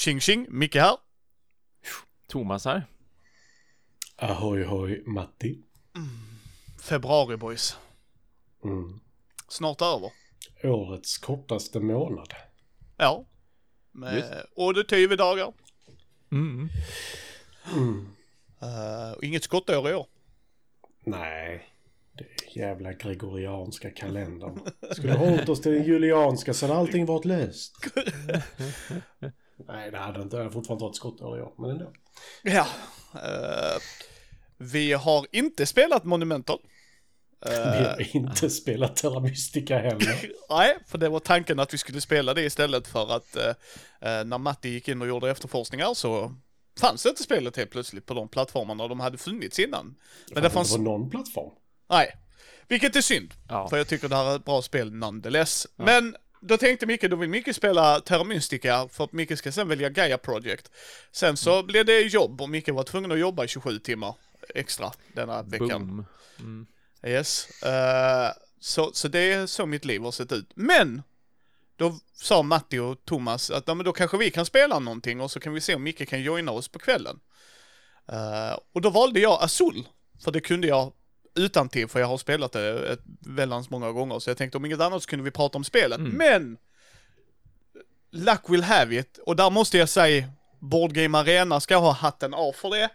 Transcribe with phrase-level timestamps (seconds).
[0.00, 0.96] Tjing tjing, Micke här.
[2.28, 2.86] Thomas här.
[4.16, 5.58] Ahoy hoj Matti.
[6.82, 7.76] Februari boys.
[8.64, 9.00] Mm.
[9.48, 10.12] Snart över.
[10.64, 12.34] Årets kortaste månad.
[12.96, 13.24] Ja.
[13.92, 14.30] Med Just.
[15.12, 15.52] är dagar.
[16.32, 16.68] Mm.
[18.62, 20.06] Uh, inget skottår i år.
[21.04, 21.66] Nej,
[22.12, 24.60] det är jävla gregorianska kalendern.
[24.92, 27.74] Skulle ha hållit oss till den julianska så hade allting varit löst.
[29.68, 30.36] Nej, det hade inte.
[30.36, 31.92] Det hade fortfarande varit skottår i år, men ändå.
[32.42, 32.66] Ja.
[33.14, 33.80] eh,
[34.58, 36.58] vi har inte spelat Monumental.
[37.46, 40.30] Vi har inte spelat Terra Mystica heller.
[40.50, 43.48] Nej, för det var tanken att vi skulle spela det istället för att eh,
[44.00, 46.34] eh, när Matti gick in och gjorde efterforskningar så
[46.80, 49.94] fanns inte spelet helt plötsligt på de plattformarna de hade funnits innan.
[50.34, 51.50] Men det fanns, på någon plattform.
[51.90, 52.16] nej.
[52.68, 53.68] Vilket är synd, Ja.
[53.68, 55.66] för jag tycker det här är ett bra spel nonetheless.
[55.76, 59.68] Men då tänkte Micke, då vill Micke spela Terra Mystica för att Micke ska sen
[59.68, 60.70] välja Gaia Project.
[61.12, 64.14] Sen så blev det jobb och Micke var tvungen att jobba i 27 timmar
[64.54, 66.06] extra denna veckan.
[66.38, 66.66] Mm.
[67.06, 67.62] Yes.
[67.62, 70.52] eh, så, så det är så mitt liv har sett ut.
[70.54, 71.02] Men!
[71.76, 75.30] Då sa Matti och Thomas att ja, men då kanske vi kan spela någonting och
[75.30, 77.20] så kan vi se om Micke kan joina oss på kvällen.
[78.12, 79.88] Eh, och då valde jag Azul.
[80.24, 80.92] För det kunde jag
[81.34, 84.18] utan till för jag har spelat det ett väldans många gånger.
[84.18, 86.00] Så jag tänkte om inget annat så kunde vi prata om spelet.
[86.00, 86.56] Men!
[88.12, 89.18] Luck will have it.
[89.26, 92.88] Och där måste jag säga, Board Game Arena ska ha hatten av för det.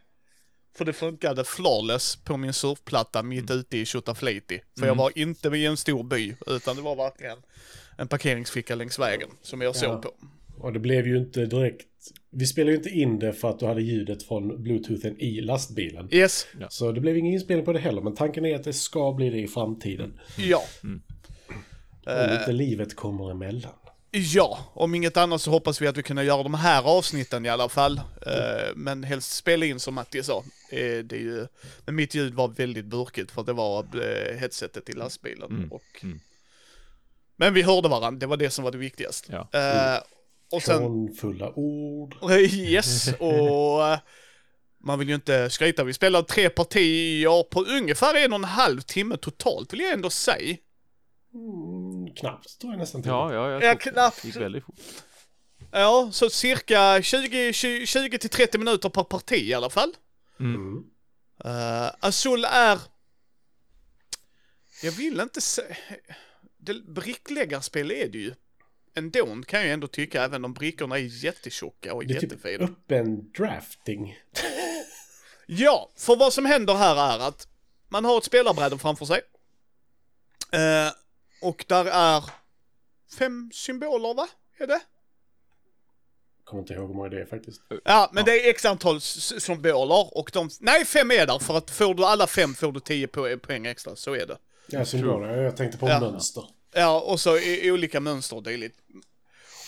[0.77, 4.61] För det funkade flawless på min surfplatta mitt ute i Tjotafliti.
[4.79, 7.37] För jag var inte i en stor by, utan det var verkligen
[7.97, 9.97] en parkeringsficka längs vägen som jag såg Ja.
[10.01, 10.11] på.
[10.57, 11.87] Och det blev ju inte direkt...
[12.29, 16.09] Vi spelade ju inte in det för att du hade ljudet från bluetoothen i lastbilen.
[16.11, 19.13] Yes, Så det blev ingen inspelning på det heller, men tanken är att det ska
[19.13, 20.19] bli det i framtiden.
[20.37, 20.63] ja.
[22.07, 23.71] Om inte livet kommer emellan.
[24.11, 27.49] Ja, om inget annat så hoppas vi att vi kan göra de här avsnitten i
[27.49, 27.97] alla fall.
[27.97, 30.43] Eh, men helst spela in som Matti sa.
[30.71, 31.47] Eh, det är ju,
[31.85, 35.67] men mitt ljud var väldigt burkigt för det var eh, headsetet i lastbilen.
[35.71, 36.05] Och,
[37.35, 39.45] Men vi hörde varandra, det var det som var det viktigaste.
[39.51, 40.03] Ja.
[40.51, 42.15] Och sen, Hånfulla ord.
[42.53, 43.99] yes, och eh,
[44.83, 45.83] man vill ju inte skryta.
[45.83, 50.09] Vi spelade tre partier på ungefär en och en halv timme totalt vill jag ändå
[50.09, 50.57] säga.
[51.33, 53.09] Mm, knappt tror jag nästan till.
[53.09, 54.21] Ja, ja, jag Ja, knappt.
[54.21, 54.75] Det gick väldigt fort.
[55.71, 59.93] Ja, så cirka 20, 20, 20 till 30 minuter per parti i alla fall.
[60.39, 60.77] Mm.
[61.45, 62.79] Uh, Azul är...
[64.83, 65.75] Jag vill inte säga...
[66.57, 68.33] Det- Brickläggarspel är det ju.
[68.95, 72.63] Ändå kan jag ändå tycka, även om brickorna är jättetjocka och Det är typ jättefina.
[72.63, 74.17] öppen drafting.
[75.47, 77.47] Ja, för vad som händer här är att
[77.89, 79.21] man har ett spelarbräde framför sig.
[80.51, 80.91] Eh,
[81.41, 82.23] och där är
[83.17, 84.27] fem symboler, va?
[84.57, 84.79] Är det?
[86.43, 87.61] Kommer inte ihåg hur många det är faktiskt.
[87.85, 90.49] Ja, men det är x antal symboler och de...
[90.59, 93.65] Nej, fem är där för att får du alla fem får du 10 po- poäng
[93.65, 94.37] extra, så är det.
[94.67, 95.37] Ja, symboler.
[95.41, 95.99] Jag tänkte på Ja.
[95.99, 96.43] mönster.
[96.77, 98.79] Ja, och så i, i olika mönster och dylikt.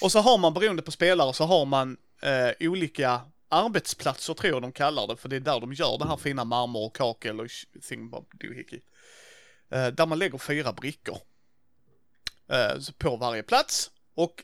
[0.02, 4.62] Och så har man, beroende på spelare, så har man eh, olika arbetsplatser tror jag
[4.62, 7.40] de kallar det, för det är där de gör det här fina marmor och kakel
[7.40, 7.48] och
[7.82, 8.80] thing doohickey.
[9.70, 11.18] Eh, där man lägger fyra brickor.
[12.50, 13.92] Eh, på varje plats.
[14.16, 14.44] Och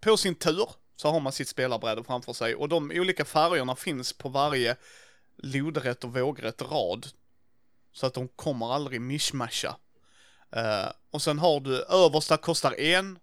[0.00, 4.12] på sin tur så har man sitt spelarbräde framför sig och de olika färgerna finns
[4.12, 4.76] på varje
[5.36, 7.06] lodrätt och vågrätt rad.
[7.92, 9.76] Så att de kommer aldrig mishmasha.
[10.56, 13.18] Uh, och sen har du översta kostar en,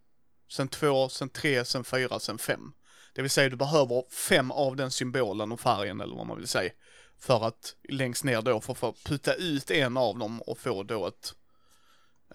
[0.52, 2.74] sen två, sen tre, sen fyra, sen fem.
[3.14, 6.48] Det vill säga du behöver fem av den symbolen och färgen eller vad man vill
[6.48, 6.72] säga.
[7.20, 11.08] För att längst ner då få få putta ut en av dem och få då
[11.08, 11.34] ett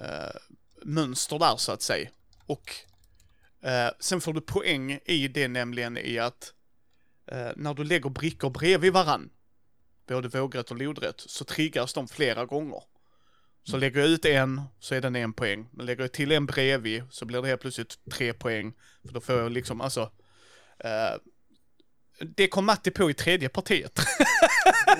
[0.00, 0.40] uh,
[0.82, 2.08] mönster där så att säga.
[2.46, 2.74] Och
[3.64, 6.52] uh, sen får du poäng i det nämligen i att
[7.56, 9.30] när du lägger brickor bredvid varann,
[10.06, 12.82] både vågrätt och lodrätt, så triggas de flera gånger.
[13.70, 15.68] Så lägger jag ut en så är den en poäng.
[15.72, 18.72] Men lägger jag till en bredvid så blir det helt plötsligt tre poäng.
[19.06, 20.00] För då får jag liksom, alltså.
[20.84, 21.20] Eh,
[22.36, 23.98] det kom Matti på i tredje partiet.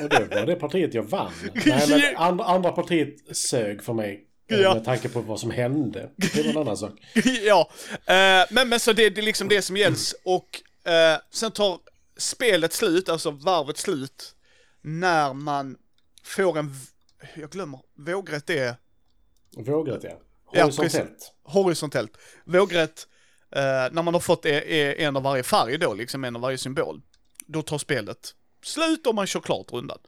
[0.02, 1.32] Och det var det partiet jag vann.
[1.66, 4.24] Nej, men andra, partiet sög för mig.
[4.50, 4.74] eh, Ja.
[4.74, 6.10] Med tanke på vad som hände.
[6.16, 6.92] Det var en annan sak.
[7.44, 10.14] ja, eh, men, men så det, det är liksom det som gälls.
[10.24, 10.62] Och
[10.92, 11.78] eh, sen tar
[12.16, 14.34] spelet slut, alltså varvet slut,
[14.82, 15.76] när man
[16.24, 16.74] får en,
[17.34, 18.74] jag glömmer, vågrätt är
[19.56, 20.10] Vågrätt ja.
[20.52, 21.32] Ja, Horisontellt.
[21.42, 22.12] horisontellt.
[22.44, 23.06] Vågrätt,
[23.50, 23.60] eh,
[23.92, 26.58] när man har fått e- e- en av varje färg då, liksom en av varje
[26.58, 27.00] symbol,
[27.46, 28.34] då tar spelet
[28.64, 29.98] slut och man kör klart rundan.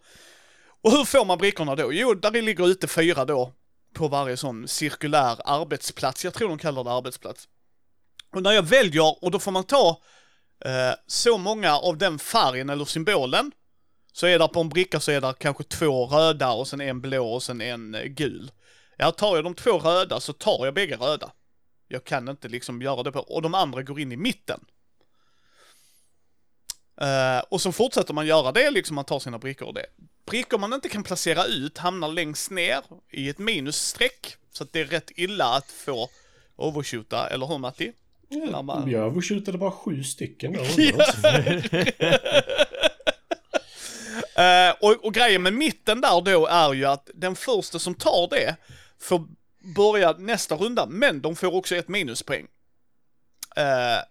[0.82, 1.92] Och hur får man brickorna då?
[1.92, 3.52] Jo, där ligger ute fyra då
[3.94, 6.24] på varje sån cirkulär arbetsplats.
[6.24, 7.48] Jag tror de kallar det arbetsplats.
[8.34, 10.02] Och när jag väljer, och då får man ta
[10.64, 13.52] eh, så många av den färgen eller symbolen,
[14.12, 17.00] så är det på en bricka så är det kanske två röda och sen en
[17.00, 18.50] blå och sen en eh, gul.
[18.96, 21.32] Ja, tar jag de två röda så tar jag bägge röda.
[21.88, 24.60] Jag kan inte liksom göra det på, och de andra går in i mitten.
[27.00, 29.86] Eh, och så fortsätter man göra det, liksom man tar sina brickor och det.
[30.26, 32.78] Brickor man inte kan placera ut hamnar längst ner
[33.12, 34.36] i ett minusstreck.
[34.52, 36.08] Så att det är rätt illa att få
[36.56, 37.92] overshoota, eller hur Matti?
[38.28, 40.60] När man- Jag övershootade bara sju stycken då.
[44.40, 48.28] Eh, och, och grejen med mitten där då är ju att den första som tar
[48.30, 48.56] det
[48.98, 49.26] får
[49.76, 52.46] börja nästa runda, men de får också ett minuspoäng.
[53.56, 54.02] Eh,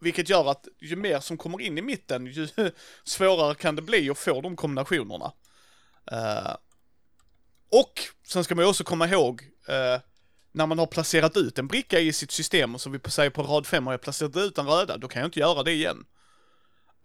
[0.00, 2.48] vilket gör att ju mer som kommer in i mitten, ju
[3.04, 5.32] svårare kan det bli att få de kombinationerna.
[6.10, 6.54] Eh,
[7.70, 10.00] och sen ska man ju också komma ihåg, eh,
[10.52, 13.42] när man har placerat ut en bricka i sitt system, och så vi säger på
[13.42, 16.04] rad 5 har jag placerat ut den röda, då kan jag inte göra det igen.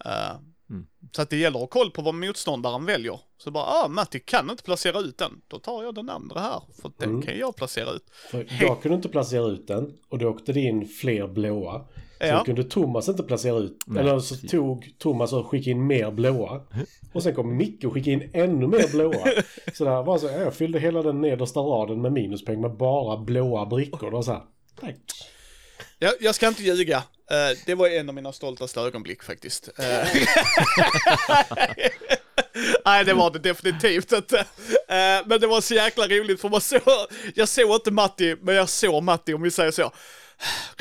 [0.05, 0.85] Uh, Mm.
[1.15, 3.19] Så att det gäller att ha koll på vad motståndaren väljer.
[3.37, 5.41] Så bara, ah, Matti kan inte placera ut den.
[5.47, 7.21] Då tar jag den andra här, för den Mm.
[7.21, 8.05] kan jag placera ut.
[8.31, 11.85] För jag kunde inte placera ut den och då åkte det in fler blåa.
[12.19, 12.43] Sen Ja.
[12.43, 13.77] kunde Thomas inte placera ut.
[13.85, 16.61] Nej, eller så tog Thomas och skickade in mer blåa.
[17.13, 19.27] Och sen kom Micke och skickade in ännu mer blåa.
[19.73, 23.65] Så det var så, jag fyllde hela den nedersta raden med minuspoäng med bara blåa
[23.65, 24.11] brickor.
[24.11, 24.41] Var så här,
[24.79, 24.95] tack.
[25.99, 27.03] Jag, jag ska inte ljuga.
[27.31, 29.69] Eh, det var en av mina stoltaste ögonblick faktiskt.
[29.79, 29.85] Eh,
[32.85, 34.39] Nej, det var det definitivt inte.
[34.39, 36.81] Eh, men det var så jäkla roligt för man såg,
[37.35, 39.91] jag såg inte Matti, men jag såg Matti om vi säger så.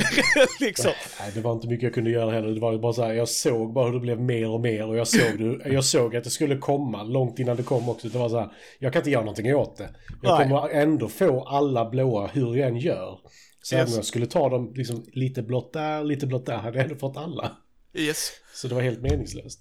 [0.61, 0.93] liksom.
[1.21, 2.49] Nej, det var inte mycket jag kunde göra heller.
[2.49, 4.97] Det var bara så här, jag såg bara hur det blev mer och mer och
[4.97, 8.09] jag såg, det, jag såg att det skulle komma långt innan det kom också.
[8.09, 8.49] Det var så här,
[8.79, 9.89] jag kan inte göra någonting åt det.
[10.23, 10.49] Jag Nej.
[10.49, 13.19] kommer ändå få alla blåa hur jag än gör.
[13.63, 13.81] Så Yes.
[13.81, 16.85] även om jag skulle ta dem liksom lite blått där, lite blått där, hade jag
[16.85, 17.57] ändå fått alla.
[17.95, 18.31] Yes.
[18.55, 19.61] Så det var helt meningslöst.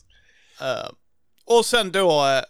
[0.61, 0.91] Eh,
[1.45, 2.41] och sen då uh,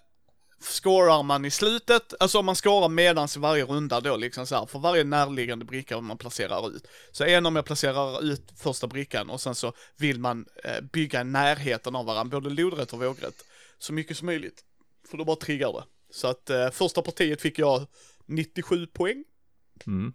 [0.62, 4.56] scorar man i slutet, alltså om man scorar medans i varje runda då liksom så
[4.56, 6.88] här, för varje närliggande bricka man placerar ut.
[7.12, 11.24] Så en om jag placerar ut första brickan och sen så vill man eh, bygga
[11.24, 13.45] närheten av varandra, både lodrätt och vågrätt,
[13.80, 14.63] så mycket som möjligt.
[15.09, 15.83] För då bara triggar det.
[16.13, 17.88] Så att eh, första partiet fick jag
[18.25, 19.24] 97 poäng.
[19.88, 20.13] Mm.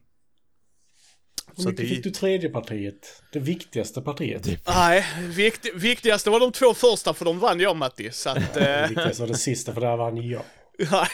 [1.56, 3.22] Hur Så mycket det- fick du tredje partiet?
[3.32, 4.48] Det viktigaste partiet.
[4.68, 8.10] Nej, vikt, viktigaste var de två första för de vann jag Matti.
[8.12, 10.42] Så att, Det eh, viktigaste var det sista för där vann jag.
[10.92, 11.08] nej.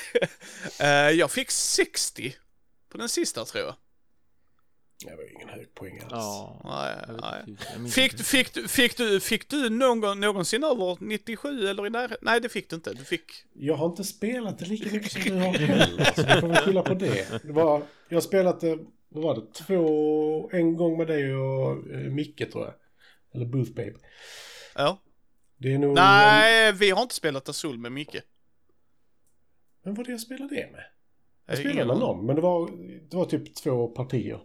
[0.80, 2.34] Eh, jag fick 60
[2.92, 3.74] på den sista tror jag.
[5.04, 6.10] Det var ju ingen hög poäng alls.
[6.10, 6.60] Ja.
[6.64, 7.18] Nej,
[7.76, 7.90] nej.
[7.90, 12.18] Fick, fick, du- fick, du, fick du någon, någonsin över 97 eller i närheten?
[12.22, 12.92] Nej, det fick du inte.
[12.92, 13.24] Du fick...
[13.54, 16.04] Jag har inte spelat det lika mycket som du har heller.
[16.16, 17.42] Så du får väl skylla på det.
[17.44, 18.78] det var, jag har spelat det,
[19.14, 22.74] vad var det, två, en gång med dig och eh, Micke tror jag.
[23.34, 23.94] Eller Booth Babe.
[24.74, 24.98] Ja.
[25.56, 25.94] Det är nog...
[25.94, 28.16] Nej, vi har inte spelat Azul med Micke.
[29.84, 30.84] Men vad det jag spelade det med?
[31.46, 32.70] Jag Jag spelade med någon, men det var,
[33.10, 34.40] det var typ två partier.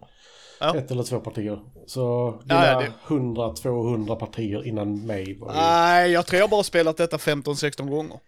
[0.60, 0.76] Ja.
[0.76, 1.60] Ett eller två partier.
[1.86, 5.56] Så dina ja, det- 100-200 partier innan mig var ju...
[5.60, 8.20] Nej, jag tror jag bara spelat detta 15-16 gånger.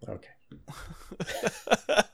[0.00, 0.36] Okej.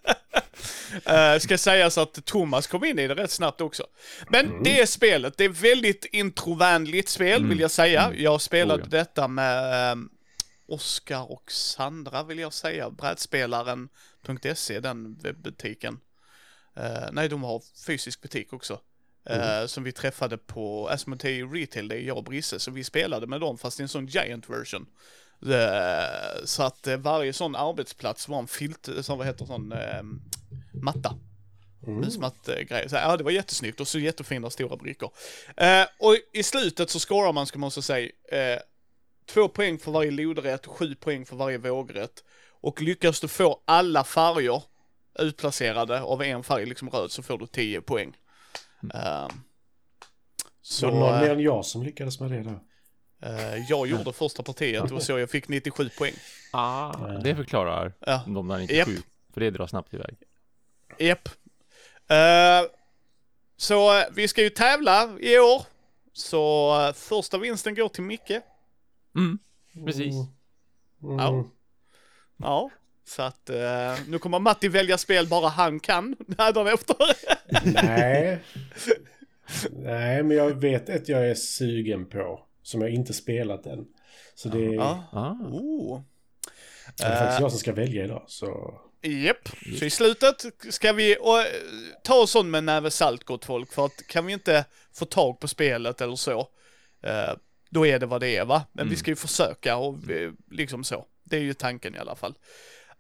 [1.11, 3.87] Uh, ska sägas att Thomas kom in i det rätt snabbt också.
[4.29, 4.63] Men Mm.
[4.63, 8.13] det spelet, det är väldigt introvänligt spel vill jag säga.
[8.17, 8.99] Jag spelade Oh, ja.
[8.99, 10.11] detta med um,
[10.69, 12.91] Oskar och Sandra vill jag säga.
[12.91, 16.01] Brädspelaren.se, den webbutiken.
[16.77, 18.81] Eh, nej, de har fysisk butik också.
[19.31, 23.27] Eh, Som vi träffade på Asmodee Retail, det är jag och Brisse, så vi spelade
[23.27, 24.87] med dem fast i en sån giant version.
[25.47, 30.03] Eh, så att varje sån arbetsplats var en filt, som vad heter sån, eh,
[30.83, 31.15] matta.
[31.87, 32.01] Mm.
[32.01, 32.89] Musmatt-grej.
[32.89, 35.11] Så, ja, det var jättesnyggt och så jättefina stora brickor.
[35.57, 38.59] Eh, och i slutet så scorar man, ska man också säga, eh,
[39.27, 42.25] två poäng för varje lodrätt, sju poäng för varje vågrätt.
[42.61, 44.63] Och lyckas du få alla färger
[45.19, 48.17] utplacerade av en färg, liksom röd, så får du 10 poäng.
[48.95, 49.29] Eh,
[50.63, 52.59] Så var det någon mer eh, än jag som lyckades med det där?
[53.23, 56.15] eh, jag gjorde första partiet, det var så jag fick 97 poäng.
[56.53, 56.93] Ah,
[57.25, 58.23] det förklarar Ja.
[58.27, 58.77] de där 97.
[58.95, 59.05] Japp.
[59.35, 60.17] För det drar snabbt iväg.
[60.99, 61.29] Japp.
[62.09, 62.71] Eh,
[63.57, 65.63] så eh, vi ska ju tävla i år.
[66.13, 68.31] Så eh, första vinsten går till Micke.
[69.17, 69.39] Mm,
[69.87, 70.15] precis.
[71.03, 71.19] Mm.
[71.19, 71.45] Ja.
[72.37, 72.71] Ja.
[73.05, 76.97] Så att eh, nu kommer Matti välja spel bara han kan hädanefter.
[77.65, 78.39] Nej.
[79.71, 82.45] Nej, men jag vet att jag är sugen på.
[82.63, 83.87] Som jag inte spelat än.
[84.35, 85.05] Så det är, ja.
[85.13, 85.31] Ah.
[85.31, 86.01] Oh.
[86.97, 88.25] det är faktiskt jag som ska välja idag.
[88.27, 89.49] Så Japp.
[89.79, 91.45] Så i slutet ska vi och, eh,
[92.05, 93.73] ta oss sån med en näve salt gott folk.
[93.73, 96.49] För att kan vi inte få tag på spelet eller så.
[97.03, 97.33] eh,
[97.71, 98.67] då är det vad det är va.
[98.73, 98.97] Men vi Mm.
[98.99, 101.07] ska ju försöka och eh, liksom så.
[101.25, 102.35] Det är ju tanken i alla fall.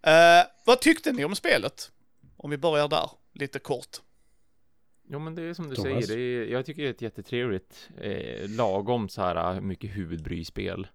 [0.02, 1.90] Eh, vad tyckte ni om spelet?
[2.36, 3.96] Om vi börjar där, lite kort.
[5.10, 6.06] Jo men det är som du Thomas?
[6.06, 10.86] säger, det är, jag tycker det är ett jättetrevligt eh, lagom så här mycket huvudbryspel.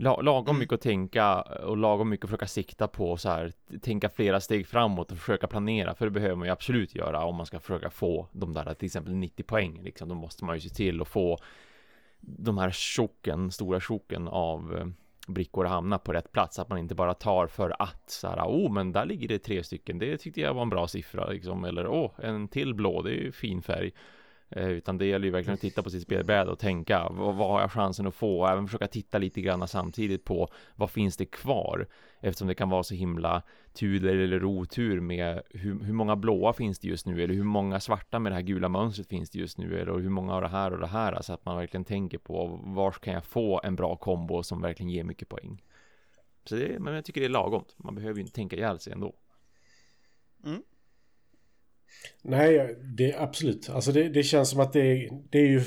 [0.00, 0.58] La, lagom Mm.
[0.58, 3.52] mycket att tänka och lagom mycket att försöka sikta på så här,
[3.82, 7.36] tänka flera steg framåt och försöka planera, för det behöver man ju absolut göra om
[7.36, 10.60] man ska försöka få de där till exempel 90 poäng liksom, då måste man ju
[10.60, 11.38] se till att få
[12.20, 14.86] de här tjocken, stora tjocken av eh,
[15.28, 18.46] brickor att hamna på rätt plats, att man inte bara tar för att så här,
[18.46, 21.64] oh men där ligger det tre stycken, det tyckte jag var en bra siffra liksom,
[21.64, 23.92] eller åh, en till blå, det är ju fin färg.
[24.50, 27.50] Eh, utan det gäller ju verkligen att titta på sitt spelbräde och tänka vad, vad
[27.50, 31.16] har jag chansen att få och även försöka titta lite grann samtidigt på vad finns
[31.16, 31.86] det kvar
[32.20, 36.78] eftersom det kan vara så himla tur eller otur med hur, hur många blåa finns
[36.78, 39.58] det just nu eller hur många svarta med det här gula mönstret finns det just
[39.58, 42.18] nu eller hur många av det här och det här så att man verkligen tänker
[42.18, 45.62] på var kan jag få en bra kombo som verkligen ger mycket poäng.
[46.44, 47.64] Så det, men jag tycker det är lagom.
[47.76, 49.14] Man behöver ju inte tänka ihjäl sig ändå.
[50.44, 50.62] Mm.
[52.22, 53.70] Nej, det är absolut.
[53.70, 55.62] Alltså det, det känns som att det är, det är ju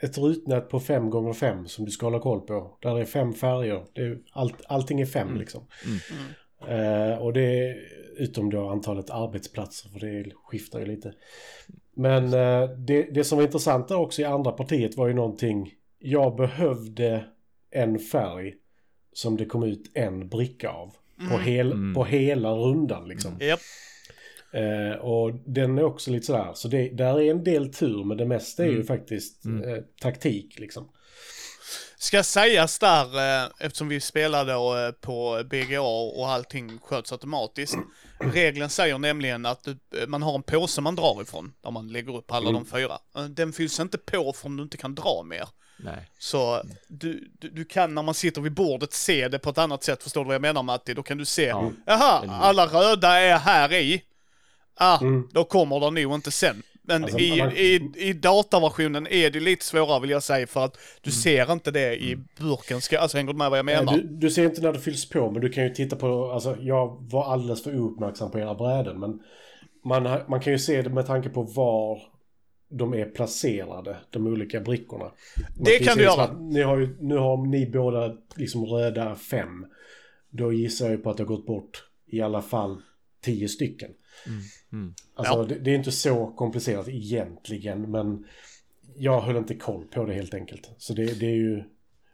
[0.00, 2.78] ett rutnät på fem gånger fem som du ska hålla koll på.
[2.82, 3.84] Där det är fem färger.
[3.92, 5.40] Det är, allt, allting är fem Mm.
[5.40, 5.66] liksom.
[5.84, 7.10] Mm.
[7.12, 7.76] Eh, och det är
[8.16, 11.12] utom då antalet arbetsplatser för det skiftar ju lite.
[11.94, 15.72] Men eh, det, det som var intressant där också i andra partiet var ju någonting.
[15.98, 17.24] Jag behövde
[17.70, 18.54] en färg
[19.12, 20.94] som det kom ut en bricka av.
[21.30, 21.94] På, hel, Mm.
[21.94, 23.32] på hela rundan liksom.
[23.40, 23.60] Japp.
[24.56, 28.16] Eh, och den är också lite sådär, så det, där är en del tur men
[28.16, 28.86] det mesta är ju Mm.
[28.86, 29.68] faktiskt Mm.
[29.68, 30.88] eh, taktik liksom.
[31.98, 33.04] Ska sägas där,
[33.44, 37.76] eh, eftersom vi spelade eh, på BGA och allting sköts automatiskt.
[38.34, 41.88] Regeln säger nämligen att du, eh, man har en påse man drar ifrån, där man
[41.88, 42.62] lägger upp alla Mm.
[42.64, 42.98] de fyra.
[43.16, 45.48] Eh, Den fylls inte på för du inte kan dra mer.
[45.78, 46.10] Nej.
[46.18, 49.84] Så du, du, du kan när man sitter vid bordet se det på ett annat
[49.84, 50.94] sätt, förstår du vad jag menar Matti?
[50.94, 51.72] Då kan du se, Ja.
[51.86, 54.02] jaha, alla röda är här i.
[54.78, 55.28] Ah, Mm.
[55.32, 56.62] då kommer de nog inte sen.
[56.88, 60.64] Men Alltså, i, man- i, i dataversionen är det lite svårare vill jag säga för
[60.64, 62.80] att du ser inte det i burken.
[62.80, 63.92] Ska, alltså hänger du med vad jag menar?
[63.92, 66.56] Du, du ser inte när det fylls på men du kan ju titta på, alltså
[66.60, 69.20] jag var alldeles för ouppmärksam på era bräden men
[69.84, 72.02] man, man kan ju se det med tanke på var
[72.68, 75.04] de är placerade, de olika brickorna.
[75.04, 75.12] Man
[75.64, 76.32] Det kan du göra.
[76.32, 79.66] Ni har ju, nu har ni båda liksom röda fem.
[80.30, 82.82] Då gissar jag på att det har gått bort i alla fall
[83.24, 83.90] tio stycken.
[84.26, 84.40] Mm.
[84.72, 84.94] Mm.
[85.14, 85.44] Alltså Ja.
[85.44, 88.24] det, det är inte så komplicerat egentligen men
[88.96, 90.70] jag höll inte koll på det helt enkelt.
[90.78, 91.64] Så det, det är ju...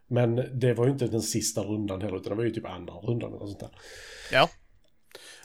[0.07, 2.93] Men det var ju inte den sista rundan heller utan det var ju typ andra
[2.93, 3.71] rundan eller sånt där.
[4.31, 4.49] Ja.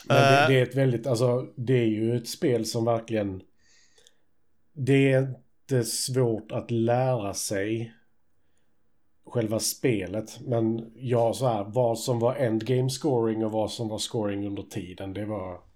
[0.08, 0.48] Men det, Eh.
[0.48, 3.42] det är ett väldigt, alltså det är ju ett spel som verkligen...
[4.72, 7.92] Det är inte svårt att lära sig
[9.26, 10.40] själva spelet.
[10.40, 14.62] Men ja, så här, vad som var endgame scoring och vad som var scoring under
[14.62, 15.67] tiden, det var...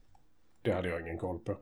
[0.63, 1.57] Det hade jag ingen koll på.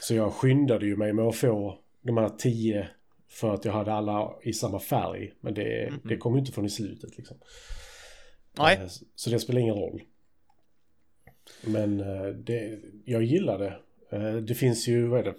[0.00, 2.88] så jag skyndade ju mig med att få de här tio
[3.28, 5.32] för att jag hade alla i samma färg.
[5.40, 7.36] Men det, det kom ju inte från i slutet liksom.
[8.58, 8.76] Nej.
[8.82, 10.02] Eh, Så det spelar ingen roll.
[11.64, 13.78] Men eh, det, jag gillar det.
[14.16, 15.34] Eh, Det finns ju, vad är det,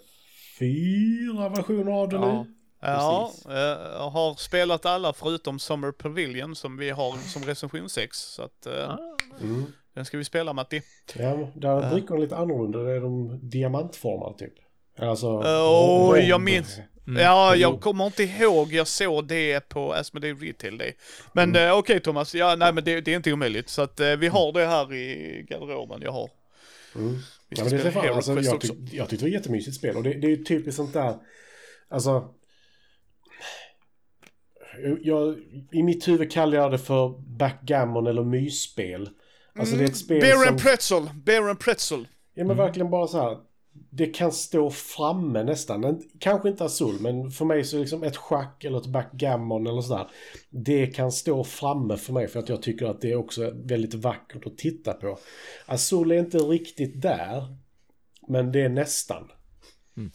[0.59, 2.43] fyra versioner av det Ja.
[2.43, 2.53] nu.
[2.79, 3.31] Ja,
[3.93, 8.17] jag har spelat alla förutom Summer Pavilion som vi har som recension 6.
[8.17, 8.65] Så att.
[9.41, 9.65] Mm.
[9.97, 10.81] Den ska vi spela Matti.
[11.19, 12.79] Ja, där är brickorna lite annorlunda.
[12.79, 14.53] Det är de diamantformade typ.
[14.99, 15.27] Alltså...
[15.27, 16.79] Åh, rå- jag minns.
[17.07, 17.21] Mm.
[17.23, 17.61] Ja, Jo.
[17.61, 18.73] jag kommer inte ihåg.
[18.73, 20.95] Jag såg det på Asmodee Retail Day.
[21.33, 23.69] Men eh, okej Thomas, ja, nej men det, det är inte omöjligt.
[23.69, 26.29] Så att eh, vi har det här i garderoben jag har.
[26.95, 27.15] Mm.
[27.49, 28.73] Ja, men det är fan, alltså, jag, också.
[28.73, 29.95] tyck, jag tyckte det var jättemysigt spel.
[29.95, 31.15] Och det, det är ju typiskt sånt där...
[31.89, 32.33] Alltså...
[35.01, 35.35] Jag,
[35.71, 39.09] I mitt huvud kallar jag det för backgammon eller mysspel.
[39.59, 40.47] Alltså det är ett spel Bear som...
[40.47, 42.07] and pretzel, bear and pretzel.
[42.33, 43.37] Ja men verkligen bara så här.
[43.89, 46.01] Det kan stå framme nästan.
[46.19, 49.81] Kanske inte Azul, men för mig så är liksom ett schack eller ett backgammon eller
[49.81, 50.07] sådär.
[50.49, 53.93] Det kan stå framme för mig för att jag tycker att det är också väldigt
[53.93, 55.17] vackert att titta på.
[55.65, 57.57] Azul är inte riktigt där.
[58.27, 59.31] Men det är nästan.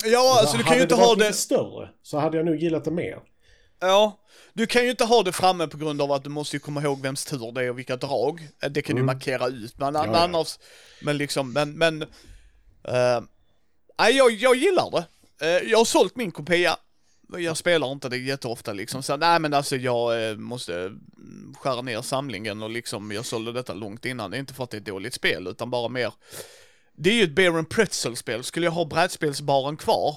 [0.04, 1.32] Ja, alltså du kan hade ju inte ha det...
[1.32, 3.18] större så hade jag nog gillat det mer.
[3.82, 4.18] Ja,
[4.52, 6.82] du kan ju inte ha det framme på grund av att du måste ju komma
[6.82, 8.48] ihåg vems tur det är och vilka drag.
[8.62, 10.20] Eh, Det kan du markera ut, men Ja, men ja.
[10.24, 10.58] annars...
[11.02, 12.02] Men liksom, men, men...
[12.02, 13.20] eh,
[13.98, 15.04] Nej, jag, jag gillar det.
[15.46, 16.76] Eh, jag har sålt min kopia.
[17.38, 22.02] Jag spelar inte det jätteofta liksom, så nej men alltså jag måste mm, skära ner
[22.02, 24.30] samlingen och liksom, jag sålde detta långt innan.
[24.30, 26.12] Det är inte för att det är ett dåligt spel, utan bara mer...
[26.96, 28.44] Det är ju ett Bear and Pretzel-spel.
[28.44, 30.16] Skulle jag ha brädspelsbaren kvar,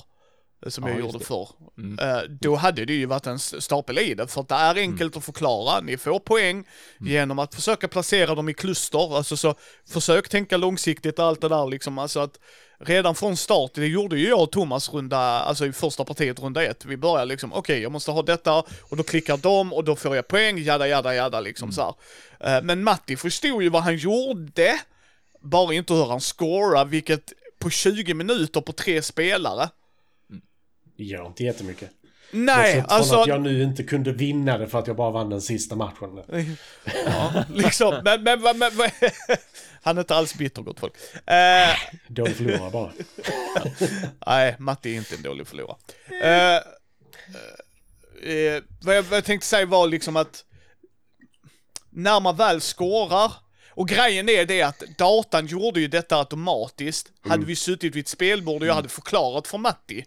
[0.72, 1.26] som Ja, jag gjorde det.
[1.26, 1.50] förr.
[1.78, 2.00] Mm.
[2.00, 5.18] Eh, Då hade det ju varit en stapel i det, för att det är enkelt
[5.18, 5.82] att förklara.
[5.82, 6.66] Ni får poäng
[7.00, 9.56] genom att försöka placera dem i kluster, alltså så
[9.90, 11.98] försök tänka långsiktigt och allt det där liksom.
[11.98, 12.40] Alltså att
[12.80, 16.64] redan från start, det gjorde ju jag och Thomas runda, alltså i första partiet runda
[16.66, 16.86] ett.
[16.86, 20.16] Vi började liksom, okej jag måste ha detta och då klickar de och då får
[20.16, 21.96] jag poäng, jada jada jada liksom så
[22.40, 22.58] här.
[22.58, 24.80] Eh, Men Matti förstod ju vad han gjorde,
[25.42, 29.70] bara inte hur han scorar, vilket på 20 minuter på tre spelare.
[30.98, 31.90] Gör inte jättemycket.
[32.32, 33.16] Nej, alltså...
[33.16, 36.22] att jag nu inte kunde vinna det för att jag bara vann den sista matchen.
[37.06, 38.72] Ja, liksom, men, men, men, men,
[39.82, 40.94] Han är inte alls bitter gott folk.
[41.26, 41.76] Eh,
[42.08, 42.92] Dålig förlorare bara.
[44.28, 45.78] nej, Matti är inte en dålig förlorare.
[46.22, 46.56] Eh,
[48.32, 50.46] eh, vad, jag, vad jag tänkte säga var liksom att
[51.90, 53.32] när man väl skårar
[53.70, 57.12] och grejen är det att datan gjorde ju detta automatiskt.
[57.22, 60.06] Hade vi suttit vid ett spelbord och jag hade förklarat för Matti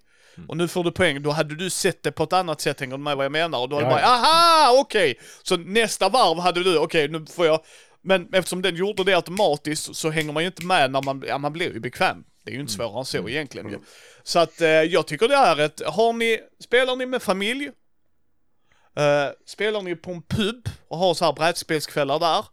[0.48, 2.96] och nu får du poäng, då hade du sett det på ett annat sätt, hänger
[2.96, 3.58] du med vad jag menar?
[3.58, 4.06] Och då hade Ja, bara, ja.
[4.06, 5.18] aha, okej!
[5.42, 7.60] Så nästa varv hade du, okej, nu får jag...
[8.02, 11.38] Men eftersom den gjorde det automatiskt så hänger man ju inte med när man, ja
[11.38, 12.24] man blir ju bekväm.
[12.44, 13.78] Det är ju inte svårare än så egentligen ju.
[14.22, 17.64] Så att eh, jag tycker det är ett, har ni, spelar ni med familj,
[18.96, 22.44] eh, spelar ni på en pub och har så här brädspelskvällar där,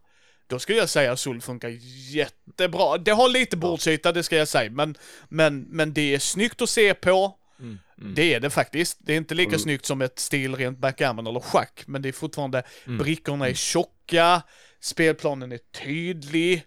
[0.46, 1.68] då skulle jag säga att Sol funkar
[2.14, 2.98] jättebra.
[2.98, 4.96] Det har lite bordsyta, det ska jag säga, men,
[5.28, 7.38] men, men det är snyggt att se på.
[7.60, 7.78] Mm.
[7.98, 8.14] Mm.
[8.14, 8.98] Det är det faktiskt.
[9.00, 9.58] Det är inte lika Mm.
[9.60, 12.98] snyggt som ett stilrent backgammon eller schack, men det är fortfarande, Mm.
[12.98, 14.42] brickorna är tjocka,
[14.80, 16.64] spelplanen är tydlig.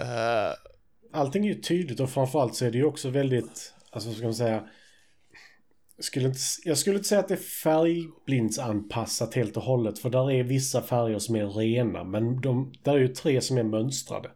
[0.00, 0.06] Eh,
[1.12, 4.34] Allting är ju tydligt och framförallt så är det ju också väldigt, alltså ska man
[4.34, 4.64] säga,
[6.00, 10.30] skulle inte, jag skulle inte säga att det är färgblindsanpassat helt och hållet för där
[10.30, 14.30] är vissa färger som är rena men de, där är ju tre som är mönstrade.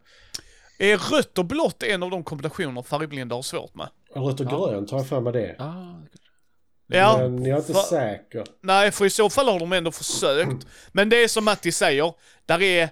[0.79, 3.89] är rött och blått en av de kombinationer färgblinda har svårt med?
[4.15, 4.67] Rött och Ja.
[4.71, 5.55] grönt har jag för mig det.
[5.59, 5.85] Ah,
[6.91, 8.43] Ja, Men jag är inte va- säker.
[8.61, 10.67] nej, för i så fall har de ändå försökt.
[10.91, 12.13] Men det är som Matti säger,
[12.45, 12.89] där är,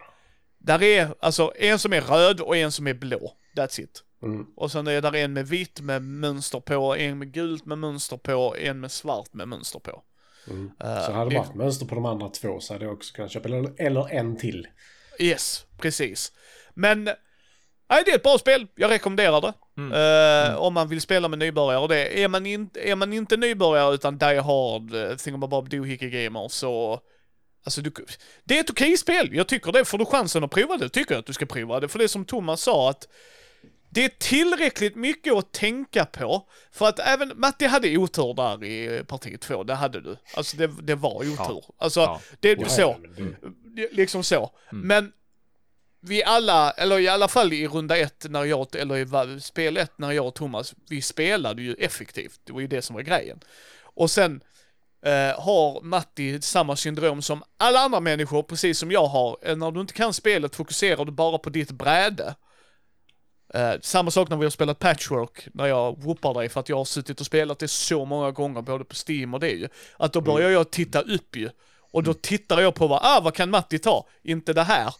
[0.58, 3.32] där är alltså en som är röd och en som är blå.
[3.56, 4.04] That's it.
[4.24, 4.46] Mm.
[4.56, 8.18] Och sen är där en med vitt med mönster på, en med gult med mönster
[8.18, 10.04] på, en med svart med mönster på.
[10.50, 10.72] Mm.
[10.84, 13.32] Eh, Så hade det varit mönster på de andra två så hade jag också kunnat
[13.32, 13.50] köpa.
[13.50, 14.68] Eller, eller en till.
[15.20, 16.32] Yes, precis.
[16.74, 17.04] Men,
[17.90, 18.68] nej det är ett bra spel.
[18.76, 19.54] Jag rekommenderar det.
[19.78, 19.92] Mm.
[20.52, 22.24] Eh, Om man vill spela med nybörjare och det.
[22.24, 27.00] Är man, in, är man inte nybörjare utan die hard, uh, thingamabob doohickey gamer så...
[27.66, 27.92] Alltså du,
[28.44, 29.30] det är ett okej spel.
[29.36, 29.86] Jag tycker det.
[29.86, 31.88] Får du chansen att prova det, tycker jag att du ska prova det.
[31.88, 33.08] För det är som Thomas sa att
[33.90, 36.48] det är tillräckligt mycket att tänka på.
[36.72, 40.18] För att även, Matti hade otur där i parti två, det hade du.
[40.36, 41.64] Alltså det, det var otur.
[41.78, 42.22] Alltså, Ja.
[42.40, 42.96] det är Ja, så.
[43.76, 44.52] ja, Liksom så.
[44.72, 44.88] Mm.
[44.88, 45.12] Men
[46.08, 49.98] vi alla, eller i alla fall i runda ett, när jag, eller i spel ett,
[49.98, 52.40] när jag och Thomas, vi spelade ju effektivt.
[52.44, 53.40] Det var ju det som var grejen.
[53.84, 54.42] Och sen
[55.06, 59.38] eh, har Matti samma syndrom som alla andra människor, precis som jag har.
[59.42, 62.36] Eh, När du inte kan spelet fokuserar du bara på ditt bräde.
[63.54, 66.78] Eh, samma sak när vi har spelat Patchwork, när jag whoopar dig för att jag
[66.78, 69.68] har suttit och spelat det så många gånger, både på Steam och det ju.
[69.98, 71.50] Att då börjar jag titta upp ju.
[71.92, 74.08] Och då tittar jag på vad, ah vad kan Matti ta?
[74.24, 74.94] Inte det här.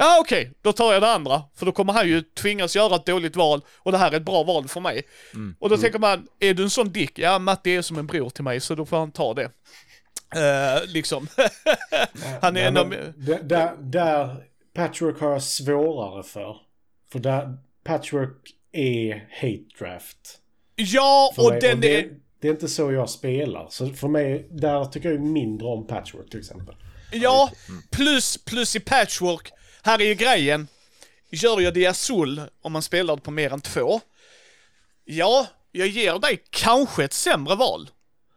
[0.00, 1.42] Ja okej, då tar jag det andra.
[1.54, 4.24] För då kommer han ju tvingas göra ett dåligt val och det här är ett
[4.24, 5.02] bra val för mig.
[5.34, 5.56] Mm.
[5.58, 7.18] Och då tänker man, är du en sån dick?
[7.18, 9.44] Ja, Matti är som en bror till mig så då får han ta det.
[10.34, 11.26] Eh, liksom.
[12.40, 12.90] han är en av...
[13.42, 14.36] där, där,
[14.74, 16.56] Patchwork har jag svårare för.
[17.12, 20.38] För där Patchwork är hate draft.
[20.76, 21.60] Ja, och mig.
[21.60, 22.10] den det, är...
[22.40, 23.66] det är inte så jag spelar.
[23.70, 26.74] Så för mig, där tycker jag ju mindre om Patchwork till exempel.
[27.12, 27.50] Ja,
[27.90, 29.52] plus, plus i patchwork.
[29.82, 30.68] Här är ju grejen.
[31.30, 34.00] Gör jag Azul om man spelar det på mer än två.
[35.04, 37.90] Ja, jag ger dig kanske ett sämre val.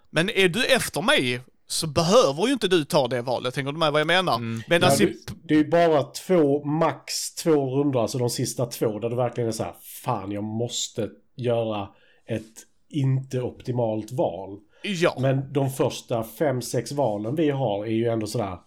[0.10, 3.54] Men är du efter mig så behöver ju inte du ta det valet.
[3.54, 4.40] Tänker du med vad jag menar?
[4.70, 5.06] Medan Ja, i...
[5.06, 9.16] det, det är ju bara två, max två rundor, alltså de sista två, där det
[9.16, 11.90] verkligen är så här, fan jag måste göra
[12.28, 12.54] ett
[12.90, 14.60] inte optimalt val.
[14.84, 18.58] Ja, Men de första fem, sex valen vi har är ju ändå sådär,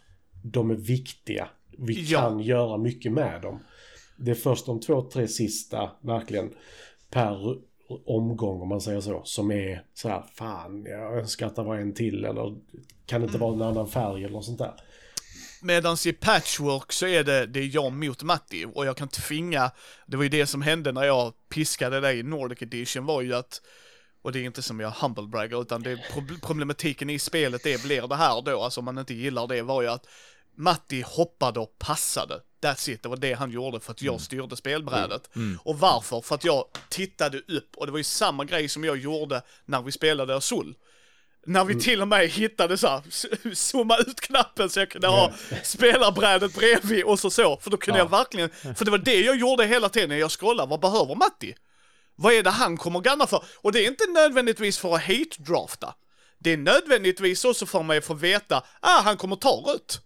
[0.45, 1.49] de är viktiga.
[1.79, 2.21] Vi Ja.
[2.21, 3.61] kan göra mycket med dem.
[4.17, 6.51] Det är först de två, tre sista, verkligen,
[7.11, 7.57] per
[8.07, 11.95] omgång om man säger så, som är sådär, fan, jag önskar att det var en
[11.95, 12.55] till eller
[13.07, 14.75] kan det inte vara en annan färg eller sånt där.
[15.63, 19.71] Medans i patchwork så är det, det är jag mot Matti och jag kan tvinga,
[20.07, 23.35] det var ju det som hände när jag piskade dig i Nordic edition var ju
[23.35, 23.63] att,
[24.23, 25.99] och det är inte som jag humblebragger utan det
[26.43, 29.83] problematiken i spelet det blir det här då, alltså om man inte gillar det var
[29.83, 30.07] ju att
[30.57, 32.41] Matti hoppade och passade.
[32.63, 35.37] That's it, det var det han gjorde för att jag styrde spelbrädet.
[35.37, 35.59] Mm.
[35.65, 36.21] Och varför?
[36.21, 39.83] För att jag tittade upp och det var ju samma grej som jag gjorde när
[39.83, 40.75] vi spelade Azul.
[41.47, 43.03] När vi till och med hittade så här,
[43.55, 47.57] zooma ut-knappen så jag kunde ha spelarbrädet bredvid och så så.
[47.57, 48.05] För då kunde Ja.
[48.05, 50.71] jag verkligen, för det var det jag gjorde hela tiden när jag scrollade.
[50.71, 51.55] Vad behöver Matti?
[52.17, 53.45] Vad är det han kommer gunna för?
[53.57, 55.95] Och det är inte nödvändigtvis för att hate-drafta.
[56.39, 60.01] Det är nödvändigtvis också för mig att få veta, ah han kommer ta rött.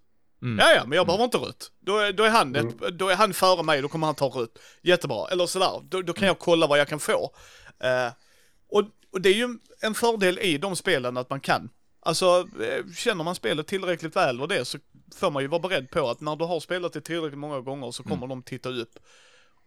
[0.58, 1.70] Ja, ja, men jag behöver inte rött.
[1.80, 4.26] Då är, då, är han ett, då är han före mig, då kommer han ta
[4.26, 4.58] rött.
[4.82, 5.28] Jättebra.
[5.30, 7.34] Eller sådär, då, då kan jag kolla vad jag kan få.
[7.82, 8.12] Eh,
[8.70, 11.70] och, och det är ju en fördel i de spelen att man kan.
[12.02, 14.78] Alltså, eh, känner man spelet tillräckligt väl och det så
[15.16, 17.90] får man ju vara beredd på att när du har spelat det tillräckligt många gånger
[17.90, 18.98] så kommer de titta upp.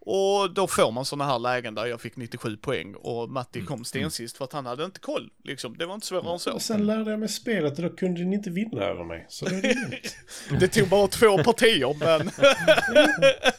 [0.06, 3.86] Och då får man sådana här lägen där jag fick 97 poäng och Matti kom
[3.86, 5.30] stensist för att han hade inte koll.
[5.44, 5.78] Liksom.
[5.78, 6.52] Det var inte svårare än så.
[6.54, 9.26] Och sen lärde jag mig spelet och då kunde ni inte vinna över mig.
[9.30, 10.00] Så då är det.
[10.60, 12.32] Det tog bara två partier men...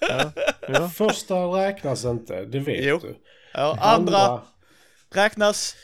[0.69, 0.89] Ja.
[0.89, 2.99] Första räknas inte, det vet Jo.
[3.03, 3.17] du.
[3.55, 4.43] Ja, andra
[5.15, 5.77] räknas.